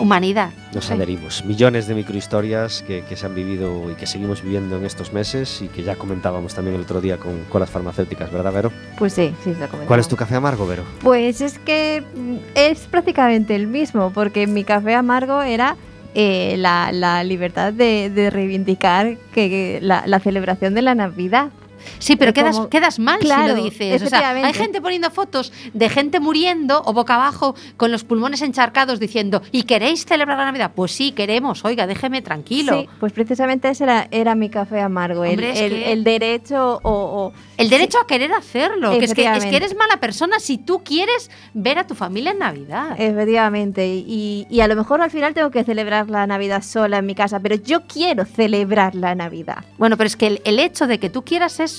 humanidad. 0.00 0.50
Nos 0.74 0.86
Sí. 0.86 0.92
adherimos. 0.94 1.44
Millones 1.44 1.86
de 1.86 1.94
microhistorias 1.94 2.82
que, 2.82 3.02
que 3.08 3.16
se 3.16 3.26
han 3.26 3.34
vivido 3.34 3.90
y 3.90 3.94
que 3.94 4.06
seguimos 4.06 4.42
viviendo 4.42 4.76
en 4.76 4.84
estos 4.84 5.12
meses 5.12 5.62
y 5.62 5.68
que 5.68 5.82
ya 5.82 5.96
comentábamos 5.96 6.54
también 6.54 6.76
el 6.76 6.82
otro 6.82 7.00
día 7.00 7.16
con, 7.18 7.44
con 7.48 7.60
las 7.60 7.70
farmacéuticas, 7.70 8.32
¿verdad, 8.32 8.52
Vero? 8.52 8.72
Pues 8.98 9.12
sí, 9.12 9.34
sí, 9.44 9.50
lo 9.50 9.56
comentamos. 9.56 9.86
¿Cuál 9.86 10.00
es 10.00 10.08
tu 10.08 10.16
café 10.16 10.34
amargo, 10.34 10.66
Vero? 10.66 10.84
Pues 11.02 11.40
es 11.40 11.58
que 11.58 12.02
mm, 12.14 12.36
es 12.54 12.80
prácticamente 12.80 13.54
el 13.54 13.66
mismo, 13.66 14.10
porque 14.12 14.46
mi 14.46 14.64
café 14.64 14.94
amargo 14.94 15.42
era 15.42 15.76
eh, 16.14 16.56
la, 16.58 16.90
la 16.92 17.22
libertad 17.22 17.72
de, 17.72 18.10
de 18.10 18.30
reivindicar 18.30 19.16
que, 19.32 19.48
que 19.48 19.78
la, 19.82 20.04
la 20.06 20.18
celebración 20.20 20.74
de 20.74 20.82
la 20.82 20.94
Navidad. 20.94 21.50
Sí, 21.98 22.16
pero 22.16 22.32
quedas, 22.32 22.56
como- 22.56 22.68
quedas 22.68 22.98
mal 22.98 23.18
Claro, 23.20 23.54
si 23.54 23.58
lo 23.60 23.64
dices. 23.64 24.02
O 24.02 24.06
sea, 24.08 24.30
hay 24.30 24.52
gente 24.54 24.80
poniendo 24.80 25.10
fotos 25.10 25.52
de 25.72 25.88
gente 25.88 26.20
muriendo 26.20 26.82
o 26.84 26.92
boca 26.92 27.14
abajo 27.16 27.54
con 27.76 27.90
los 27.92 28.04
pulmones 28.04 28.42
encharcados 28.42 29.00
diciendo 29.00 29.42
¿y 29.52 29.64
queréis 29.64 30.04
celebrar 30.06 30.38
la 30.38 30.46
Navidad? 30.46 30.72
Pues 30.74 30.92
sí, 30.92 31.12
queremos. 31.12 31.64
Oiga, 31.64 31.86
déjeme 31.86 32.22
tranquilo. 32.22 32.80
Sí, 32.80 32.88
pues 32.98 33.12
precisamente 33.12 33.68
ese 33.68 33.84
era, 33.84 34.08
era 34.10 34.34
mi 34.34 34.48
café 34.50 34.80
amargo, 34.80 35.24
el, 35.24 35.30
Hombre, 35.32 35.50
es 35.52 35.60
el- 35.60 35.70
que- 35.72 35.92
el 35.92 36.04
derecho 36.04 36.80
o, 36.82 36.90
o- 36.92 37.32
El 37.56 37.68
derecho 37.68 37.98
a 38.00 38.06
querer 38.06 38.32
hacerlo. 38.32 38.90
Que 38.98 39.04
es, 39.04 39.14
que, 39.14 39.24
es 39.26 39.44
que 39.44 39.56
eres 39.56 39.76
mala 39.76 39.98
persona 39.98 40.38
si 40.40 40.56
tú 40.58 40.82
quieres 40.84 41.30
ver 41.54 41.78
a 41.78 41.86
tu 41.86 41.94
familia 41.94 42.30
en 42.32 42.38
Navidad. 42.38 42.96
Efectivamente, 42.98 43.86
y, 43.86 44.46
y 44.50 44.60
a 44.60 44.66
lo 44.68 44.76
mejor 44.76 45.00
al 45.02 45.10
final 45.10 45.34
tengo 45.34 45.50
que 45.50 45.62
celebrar 45.64 46.08
la 46.10 46.26
Navidad 46.26 46.62
sola 46.62 46.98
en 46.98 47.06
mi 47.06 47.14
casa, 47.14 47.38
pero 47.40 47.56
yo 47.56 47.82
quiero 47.86 48.24
celebrar 48.24 48.94
la 48.94 49.14
Navidad. 49.14 49.64
Bueno, 49.78 49.96
pero 49.96 50.06
es 50.06 50.16
que 50.16 50.26
el, 50.26 50.40
el 50.44 50.58
hecho 50.58 50.86
de 50.86 50.98
que 50.98 51.10
tú 51.10 51.22
quieras 51.22 51.60
eso 51.60 51.69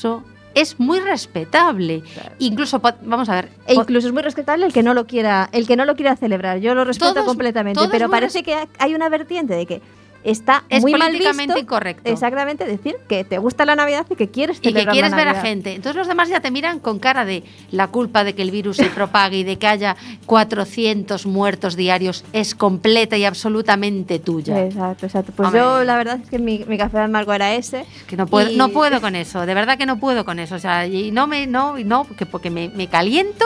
es 0.54 0.80
muy 0.80 1.00
respetable. 1.00 2.04
Incluso, 2.40 2.82
vamos 3.04 3.30
a 3.30 3.36
ver, 3.36 3.50
E 3.68 3.74
incluso 3.74 4.08
es 4.08 4.14
muy 4.14 4.22
respetable 4.22 4.66
el 4.66 4.74
que 4.74 4.84
no 4.84 4.94
lo 4.94 5.08
quiera, 5.08 5.50
el 5.52 5.68
que 5.68 5.76
no 5.76 5.86
lo 5.86 5.96
quiera 5.96 6.16
celebrar. 6.16 6.60
Yo 6.60 6.76
lo 6.76 6.84
respeto 6.84 7.24
completamente, 7.26 7.82
pero 7.90 8.10
parece 8.10 8.44
que 8.44 8.68
hay 8.78 8.96
una 8.96 9.10
vertiente 9.10 9.54
de 9.54 9.66
que 9.66 9.82
está 10.24 10.64
es 10.70 10.82
muy 10.82 10.92
mal 10.94 11.02
políticamente 11.10 11.54
visto. 11.56 11.60
incorrecto. 11.60 12.10
Exactamente, 12.10 12.66
decir 12.66 12.96
que 13.08 13.24
te 13.24 13.38
gusta 13.38 13.66
la 13.66 13.76
Navidad 13.76 14.06
y 14.10 14.16
que 14.16 14.30
quieres 14.30 14.58
y 14.62 14.74
que 14.74 14.86
quieres 14.86 15.12
la 15.12 15.18
ver 15.18 15.28
a 15.30 15.42
gente. 15.42 15.74
Entonces 15.74 15.96
los 15.96 16.08
demás 16.08 16.30
ya 16.30 16.40
te 16.42 16.52
miran 16.52 16.80
con 16.80 17.00
cara 17.00 17.26
de 17.26 17.44
la 17.72 17.88
culpa 17.88 18.24
de 18.24 18.34
que 18.36 18.42
el 18.42 18.52
virus 18.52 18.78
se 18.78 18.86
propague 18.90 19.38
y 19.40 19.44
de 19.44 19.58
que 19.58 19.68
haya 19.68 19.96
400 20.26 21.26
muertos 21.26 21.76
diarios 21.76 22.24
es 22.34 22.56
completa 22.56 23.18
y 23.18 23.26
absolutamente 23.26 24.20
tuya. 24.20 24.64
Exacto, 24.66 25.06
exacto. 25.06 25.32
Pues 25.36 25.48
Hombre. 25.48 25.62
yo 25.62 25.84
la 25.84 25.96
verdad 25.98 26.20
es 26.24 26.30
que 26.30 26.40
mi, 26.40 26.64
mi 26.68 26.78
café 26.78 27.00
amargo 27.00 27.34
era 27.34 27.54
ese. 27.56 27.86
Que 28.08 28.18
no 28.18 28.26
puedo, 28.28 28.52
Y- 28.52 28.56
no 28.58 28.70
puedo 28.70 29.02
con 29.02 29.16
eso, 29.16 29.46
de 29.46 29.54
verdad 29.54 29.78
que 29.78 29.86
no 29.86 30.00
puedo 30.00 30.26
con 30.26 30.40
eso. 30.40 30.56
O 30.56 30.60
sea, 30.60 30.86
y 30.88 31.12
no 31.12 31.28
me, 31.28 31.48
no, 31.48 31.78
y 31.78 31.84
no, 31.84 32.04
porque, 32.06 32.26
porque 32.26 32.50
me, 32.50 32.70
me 32.70 32.88
caliento 32.88 33.46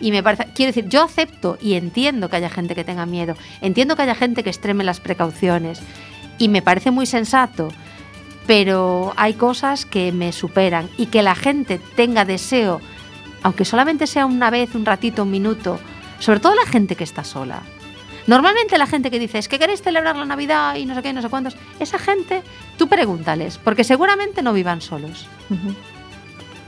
y 0.00 0.10
me 0.12 0.22
parece. 0.22 0.46
Quiero 0.54 0.70
decir, 0.70 0.88
yo 0.88 1.02
acepto 1.02 1.58
y 1.60 1.74
entiendo 1.74 2.28
que 2.28 2.36
haya 2.36 2.50
gente 2.50 2.74
que 2.74 2.84
tenga 2.84 3.06
miedo, 3.06 3.34
entiendo 3.60 3.96
que 3.96 4.02
haya 4.02 4.14
gente 4.14 4.42
que 4.42 4.50
extreme 4.50 4.84
las 4.84 5.00
precauciones 5.00 5.80
y 6.38 6.48
me 6.48 6.62
parece 6.62 6.90
muy 6.90 7.06
sensato, 7.06 7.68
pero 8.46 9.12
hay 9.16 9.34
cosas 9.34 9.84
que 9.84 10.12
me 10.12 10.32
superan 10.32 10.88
y 10.96 11.06
que 11.06 11.22
la 11.22 11.34
gente 11.34 11.80
tenga 11.96 12.24
deseo, 12.24 12.80
aunque 13.42 13.64
solamente 13.64 14.06
sea 14.06 14.26
una 14.26 14.50
vez, 14.50 14.74
un 14.74 14.84
ratito, 14.84 15.24
un 15.24 15.30
minuto, 15.30 15.78
sobre 16.18 16.40
todo 16.40 16.54
la 16.54 16.66
gente 16.66 16.96
que 16.96 17.04
está 17.04 17.24
sola. 17.24 17.62
Normalmente 18.26 18.76
la 18.76 18.86
gente 18.86 19.10
que 19.10 19.20
dice, 19.20 19.38
es 19.38 19.48
que 19.48 19.58
queréis 19.58 19.82
celebrar 19.82 20.16
la 20.16 20.24
Navidad 20.24 20.74
y 20.76 20.84
no 20.84 20.94
sé 20.94 21.02
qué, 21.02 21.12
no 21.12 21.22
sé 21.22 21.28
cuántos, 21.28 21.56
esa 21.78 21.98
gente, 21.98 22.42
tú 22.76 22.88
pregúntales, 22.88 23.58
porque 23.58 23.84
seguramente 23.84 24.42
no 24.42 24.52
vivan 24.52 24.80
solos. 24.80 25.28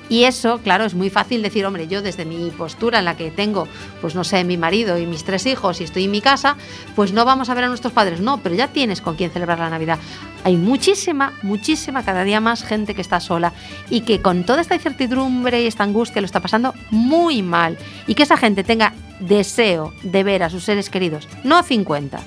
Y 0.08 0.24
eso, 0.24 0.58
claro, 0.58 0.84
es 0.84 0.94
muy 0.94 1.10
fácil 1.10 1.42
decir, 1.42 1.66
hombre, 1.66 1.86
yo 1.86 2.00
desde 2.00 2.24
mi 2.24 2.50
postura 2.50 3.00
en 3.00 3.04
la 3.04 3.16
que 3.16 3.30
tengo, 3.30 3.68
pues 4.00 4.14
no 4.14 4.24
sé, 4.24 4.42
mi 4.44 4.56
marido 4.56 4.98
y 4.98 5.06
mis 5.06 5.24
tres 5.24 5.44
hijos 5.46 5.80
y 5.80 5.84
estoy 5.84 6.04
en 6.04 6.10
mi 6.10 6.20
casa, 6.20 6.56
pues 6.96 7.12
no 7.12 7.24
vamos 7.24 7.50
a 7.50 7.54
ver 7.54 7.64
a 7.64 7.68
nuestros 7.68 7.92
padres. 7.92 8.20
No, 8.20 8.38
pero 8.38 8.54
ya 8.54 8.68
tienes 8.68 9.00
con 9.00 9.16
quién 9.16 9.30
celebrar 9.30 9.58
la 9.58 9.70
Navidad. 9.70 9.98
Hay 10.44 10.56
muchísima, 10.56 11.32
muchísima, 11.42 12.04
cada 12.04 12.24
día 12.24 12.40
más 12.40 12.62
gente 12.64 12.94
que 12.94 13.02
está 13.02 13.20
sola 13.20 13.52
y 13.90 14.00
que 14.02 14.22
con 14.22 14.44
toda 14.44 14.62
esta 14.62 14.74
incertidumbre 14.74 15.62
y 15.62 15.66
esta 15.66 15.84
angustia 15.84 16.22
lo 16.22 16.26
está 16.26 16.40
pasando 16.40 16.72
muy 16.90 17.42
mal. 17.42 17.76
Y 18.06 18.14
que 18.14 18.22
esa 18.22 18.36
gente 18.36 18.64
tenga 18.64 18.94
deseo 19.20 19.92
de 20.02 20.22
ver 20.24 20.42
a 20.42 20.50
sus 20.50 20.64
seres 20.64 20.90
queridos, 20.90 21.28
no 21.44 21.56
a 21.56 21.62
50, 21.62 22.18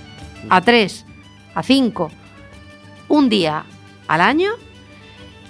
a 0.49 0.61
3, 0.61 1.05
a 1.55 1.63
5, 1.63 2.11
un 3.07 3.29
día 3.29 3.65
al 4.07 4.21
año, 4.21 4.51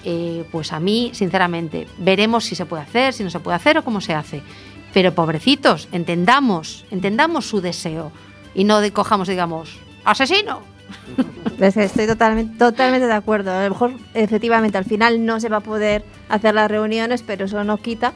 eh, 0.04 0.46
pues 0.52 0.74
a 0.74 0.80
mí, 0.80 1.12
sinceramente, 1.14 1.88
veremos 1.98 2.46
si 2.46 2.56
se 2.56 2.66
puede 2.66 2.84
hacer, 2.84 3.14
si 3.14 3.24
no 3.24 3.30
se 3.30 3.40
puede 3.40 3.56
hacer 3.56 3.78
o 3.78 3.84
cómo 3.84 4.02
se 4.02 4.14
hace. 4.14 4.42
Pero 4.94 5.14
pobrecitos, 5.14 5.88
entendamos, 5.92 6.86
entendamos 6.92 7.46
su 7.46 7.62
deseo 7.62 8.12
y 8.54 8.64
no 8.64 8.82
de, 8.82 8.92
cojamos, 8.92 9.28
digamos, 9.28 9.80
asesino. 10.04 10.62
Estoy 11.60 12.08
totalmente, 12.08 12.58
totalmente 12.58 13.08
de 13.08 13.14
acuerdo. 13.14 13.52
A 13.52 13.64
lo 13.64 13.70
mejor, 13.70 13.94
efectivamente, 14.14 14.78
al 14.78 14.86
final 14.86 15.26
no 15.26 15.40
se 15.40 15.50
va 15.50 15.58
a 15.58 15.62
poder 15.62 16.04
hacer 16.28 16.56
las 16.56 16.70
reuniones, 16.70 17.24
pero 17.24 17.46
eso 17.46 17.64
no 17.64 17.78
quita 17.78 18.14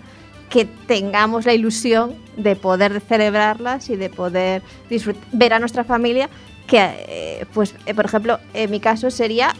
que 0.49 0.65
tengamos 0.65 1.45
la 1.45 1.53
ilusión 1.53 2.15
de 2.37 2.55
poder 2.55 3.01
celebrarlas 3.01 3.89
y 3.89 3.95
de 3.95 4.09
poder 4.09 4.61
ver 5.31 5.53
a 5.53 5.59
nuestra 5.59 5.83
familia, 5.83 6.29
que, 6.67 6.77
eh, 7.07 7.45
pues, 7.53 7.75
eh, 7.85 7.93
por 7.93 8.05
ejemplo, 8.05 8.39
en 8.53 8.71
mi 8.71 8.79
caso 8.79 9.11
sería 9.11 9.53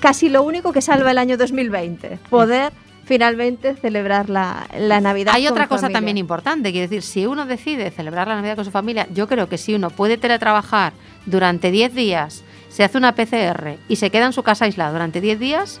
casi 0.00 0.28
lo 0.28 0.42
único 0.42 0.72
que 0.72 0.82
salva 0.82 1.10
el 1.10 1.18
año 1.18 1.36
2020, 1.36 2.18
poder 2.28 2.72
finalmente 3.04 3.74
celebrar 3.76 4.30
la, 4.30 4.66
la 4.78 5.00
Navidad. 5.00 5.34
Hay 5.34 5.44
con 5.44 5.52
otra 5.52 5.68
cosa 5.68 5.82
familia. 5.82 5.98
también 5.98 6.18
importante, 6.18 6.72
quiero 6.72 6.88
decir, 6.88 7.02
si 7.02 7.26
uno 7.26 7.46
decide 7.46 7.90
celebrar 7.90 8.28
la 8.28 8.36
Navidad 8.36 8.56
con 8.56 8.64
su 8.64 8.70
familia, 8.70 9.06
yo 9.12 9.26
creo 9.28 9.48
que 9.48 9.58
si 9.58 9.74
uno 9.74 9.90
puede 9.90 10.16
teletrabajar 10.16 10.92
durante 11.26 11.70
10 11.70 11.94
días, 11.94 12.44
se 12.68 12.84
hace 12.84 12.98
una 12.98 13.14
PCR 13.14 13.78
y 13.88 13.96
se 13.96 14.10
queda 14.10 14.26
en 14.26 14.32
su 14.32 14.42
casa 14.42 14.64
aislado 14.64 14.92
durante 14.92 15.20
10 15.20 15.38
días, 15.40 15.80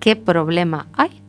¿qué 0.00 0.16
problema 0.16 0.88
hay? 0.94 1.20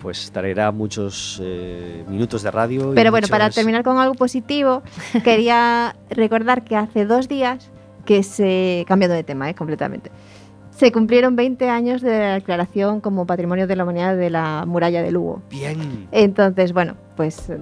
Pues 0.00 0.30
traerá 0.32 0.72
muchos 0.72 1.40
eh, 1.42 2.04
minutos 2.08 2.42
de 2.42 2.50
radio. 2.50 2.92
y 2.92 2.94
Pero 2.94 3.10
bueno, 3.10 3.28
para 3.28 3.50
terminar 3.50 3.82
con 3.82 3.98
algo 3.98 4.14
positivo, 4.14 4.82
quería 5.24 5.96
recordar 6.10 6.64
que 6.64 6.76
hace 6.76 7.04
dos 7.04 7.28
días 7.28 7.70
que 8.06 8.22
se, 8.22 8.86
cambiando 8.88 9.14
de 9.14 9.22
tema, 9.22 9.50
¿eh? 9.50 9.54
completamente, 9.54 10.10
se 10.78 10.92
cumplieron 10.92 11.34
20 11.34 11.68
años 11.68 12.02
de 12.02 12.18
la 12.20 12.34
declaración 12.34 13.00
como 13.00 13.26
Patrimonio 13.26 13.66
de 13.66 13.74
la 13.74 13.82
Humanidad 13.82 14.16
de 14.16 14.30
la 14.30 14.64
muralla 14.64 15.02
de 15.02 15.10
Lugo. 15.10 15.42
Bien. 15.50 16.06
Entonces, 16.12 16.72
bueno, 16.72 16.94
pues 17.16 17.50
eh, 17.50 17.58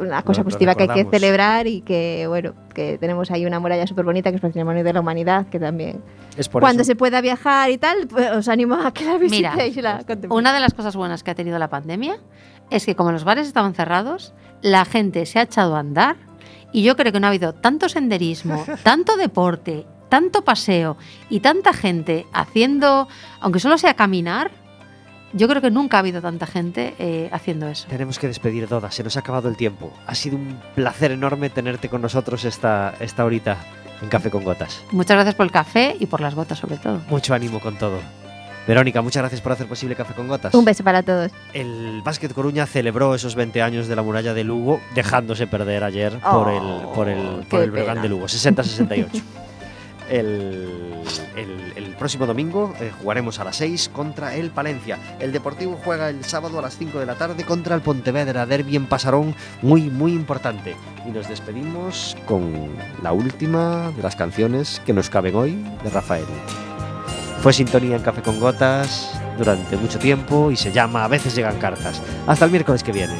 una 0.00 0.22
cosa 0.22 0.42
positiva 0.44 0.74
que 0.74 0.84
hay 0.84 0.88
que 0.88 1.04
celebrar 1.10 1.66
y 1.66 1.82
que, 1.82 2.24
bueno, 2.26 2.54
que 2.72 2.96
tenemos 2.96 3.30
ahí 3.30 3.44
una 3.44 3.60
muralla 3.60 3.86
súper 3.86 4.06
bonita 4.06 4.30
que 4.30 4.36
es 4.36 4.42
Patrimonio 4.42 4.82
de 4.82 4.94
la 4.94 5.00
Humanidad, 5.00 5.46
que 5.48 5.60
también, 5.60 6.00
Es 6.38 6.48
por 6.48 6.62
cuando 6.62 6.80
eso. 6.82 6.88
se 6.88 6.96
pueda 6.96 7.20
viajar 7.20 7.70
y 7.70 7.76
tal, 7.76 8.06
pues 8.08 8.30
os 8.30 8.48
animo 8.48 8.76
a 8.76 8.92
que 8.94 9.04
la 9.04 9.18
Mira, 9.18 9.50
visitéis 9.50 9.76
y 9.76 9.82
la 9.82 9.98
contempléis. 9.98 10.32
Una 10.32 10.54
de 10.54 10.60
las 10.60 10.72
cosas 10.72 10.96
buenas 10.96 11.22
que 11.22 11.32
ha 11.32 11.34
tenido 11.34 11.58
la 11.58 11.68
pandemia 11.68 12.16
es 12.70 12.86
que 12.86 12.96
como 12.96 13.12
los 13.12 13.24
bares 13.24 13.46
estaban 13.46 13.74
cerrados, 13.74 14.32
la 14.62 14.86
gente 14.86 15.26
se 15.26 15.38
ha 15.38 15.42
echado 15.42 15.76
a 15.76 15.80
andar 15.80 16.16
y 16.72 16.82
yo 16.82 16.96
creo 16.96 17.12
que 17.12 17.20
no 17.20 17.26
ha 17.26 17.30
habido 17.30 17.52
tanto 17.52 17.90
senderismo, 17.90 18.64
tanto 18.82 19.18
deporte, 19.18 19.86
tanto 20.08 20.42
paseo 20.42 20.96
y 21.30 21.40
tanta 21.40 21.72
gente 21.72 22.26
haciendo, 22.32 23.08
aunque 23.40 23.60
solo 23.60 23.78
sea 23.78 23.94
caminar, 23.94 24.50
yo 25.32 25.48
creo 25.48 25.60
que 25.60 25.70
nunca 25.70 25.96
ha 25.96 26.00
habido 26.00 26.22
tanta 26.22 26.46
gente 26.46 26.94
eh, 26.98 27.28
haciendo 27.32 27.66
eso. 27.66 27.86
Tenemos 27.88 28.18
que 28.18 28.28
despedir, 28.28 28.68
Doda. 28.68 28.90
Se 28.90 29.02
nos 29.02 29.16
ha 29.16 29.20
acabado 29.20 29.48
el 29.48 29.56
tiempo. 29.56 29.92
Ha 30.06 30.14
sido 30.14 30.36
un 30.36 30.60
placer 30.74 31.10
enorme 31.10 31.50
tenerte 31.50 31.88
con 31.88 32.02
nosotros 32.02 32.44
esta, 32.44 32.94
esta 33.00 33.24
horita 33.24 33.56
en 34.00 34.08
Café 34.08 34.30
con 34.30 34.44
Gotas. 34.44 34.82
Muchas 34.92 35.16
gracias 35.16 35.34
por 35.34 35.46
el 35.46 35.52
café 35.52 35.96
y 35.98 36.06
por 36.06 36.20
las 36.20 36.34
gotas 36.34 36.58
sobre 36.58 36.76
todo. 36.76 37.00
Mucho 37.08 37.34
ánimo 37.34 37.58
con 37.60 37.76
todo. 37.76 37.98
Verónica, 38.66 39.02
muchas 39.02 39.22
gracias 39.22 39.40
por 39.42 39.52
hacer 39.52 39.66
posible 39.66 39.94
Café 39.94 40.14
con 40.14 40.26
Gotas. 40.26 40.54
Un 40.54 40.64
beso 40.64 40.82
para 40.84 41.02
todos. 41.02 41.32
El 41.52 42.00
Básquet 42.02 42.32
Coruña 42.32 42.66
celebró 42.66 43.14
esos 43.14 43.34
20 43.34 43.60
años 43.60 43.88
de 43.88 43.96
la 43.96 44.02
muralla 44.02 44.32
de 44.32 44.44
Lugo, 44.44 44.80
dejándose 44.94 45.46
perder 45.46 45.84
ayer 45.84 46.18
por 46.20 46.48
el, 46.48 46.62
por 46.94 47.08
el, 47.08 47.46
por 47.48 47.60
el 47.60 47.72
pena. 47.72 48.00
de 48.00 48.08
Lugo, 48.08 48.26
60-68. 48.26 49.08
El, 50.08 51.94
próximo 51.98 52.26
domingo 52.26 52.74
eh, 52.80 52.90
jugaremos 53.00 53.38
a 53.38 53.44
las 53.44 53.56
6 53.56 53.88
contra 53.90 54.34
el 54.34 54.50
Palencia. 54.50 54.98
El 55.20 55.32
Deportivo 55.32 55.78
juega 55.82 56.10
el 56.10 56.24
sábado 56.24 56.58
a 56.58 56.62
las 56.62 56.76
5 56.76 56.98
de 56.98 57.06
la 57.06 57.14
tarde 57.14 57.44
contra 57.44 57.74
el 57.74 57.82
Pontevedra. 57.82 58.46
Derby 58.46 58.76
en 58.76 58.86
Pasarón, 58.86 59.34
muy, 59.62 59.82
muy 59.90 60.12
importante. 60.12 60.76
Y 61.06 61.10
nos 61.10 61.28
despedimos 61.28 62.16
con 62.26 62.68
la 63.02 63.12
última 63.12 63.92
de 63.92 64.02
las 64.02 64.16
canciones 64.16 64.82
que 64.84 64.92
nos 64.92 65.08
caben 65.08 65.36
hoy 65.36 65.64
de 65.82 65.90
Rafael. 65.90 66.26
Fue 67.40 67.52
sintonía 67.52 67.96
en 67.96 68.02
Café 68.02 68.22
con 68.22 68.40
Gotas 68.40 69.20
durante 69.38 69.76
mucho 69.76 69.98
tiempo 69.98 70.50
y 70.50 70.56
se 70.56 70.72
llama 70.72 71.04
A 71.04 71.08
veces 71.08 71.34
llegan 71.34 71.58
cartas. 71.58 72.02
Hasta 72.26 72.44
el 72.44 72.50
miércoles 72.50 72.82
que 72.82 72.92
viene. 72.92 73.14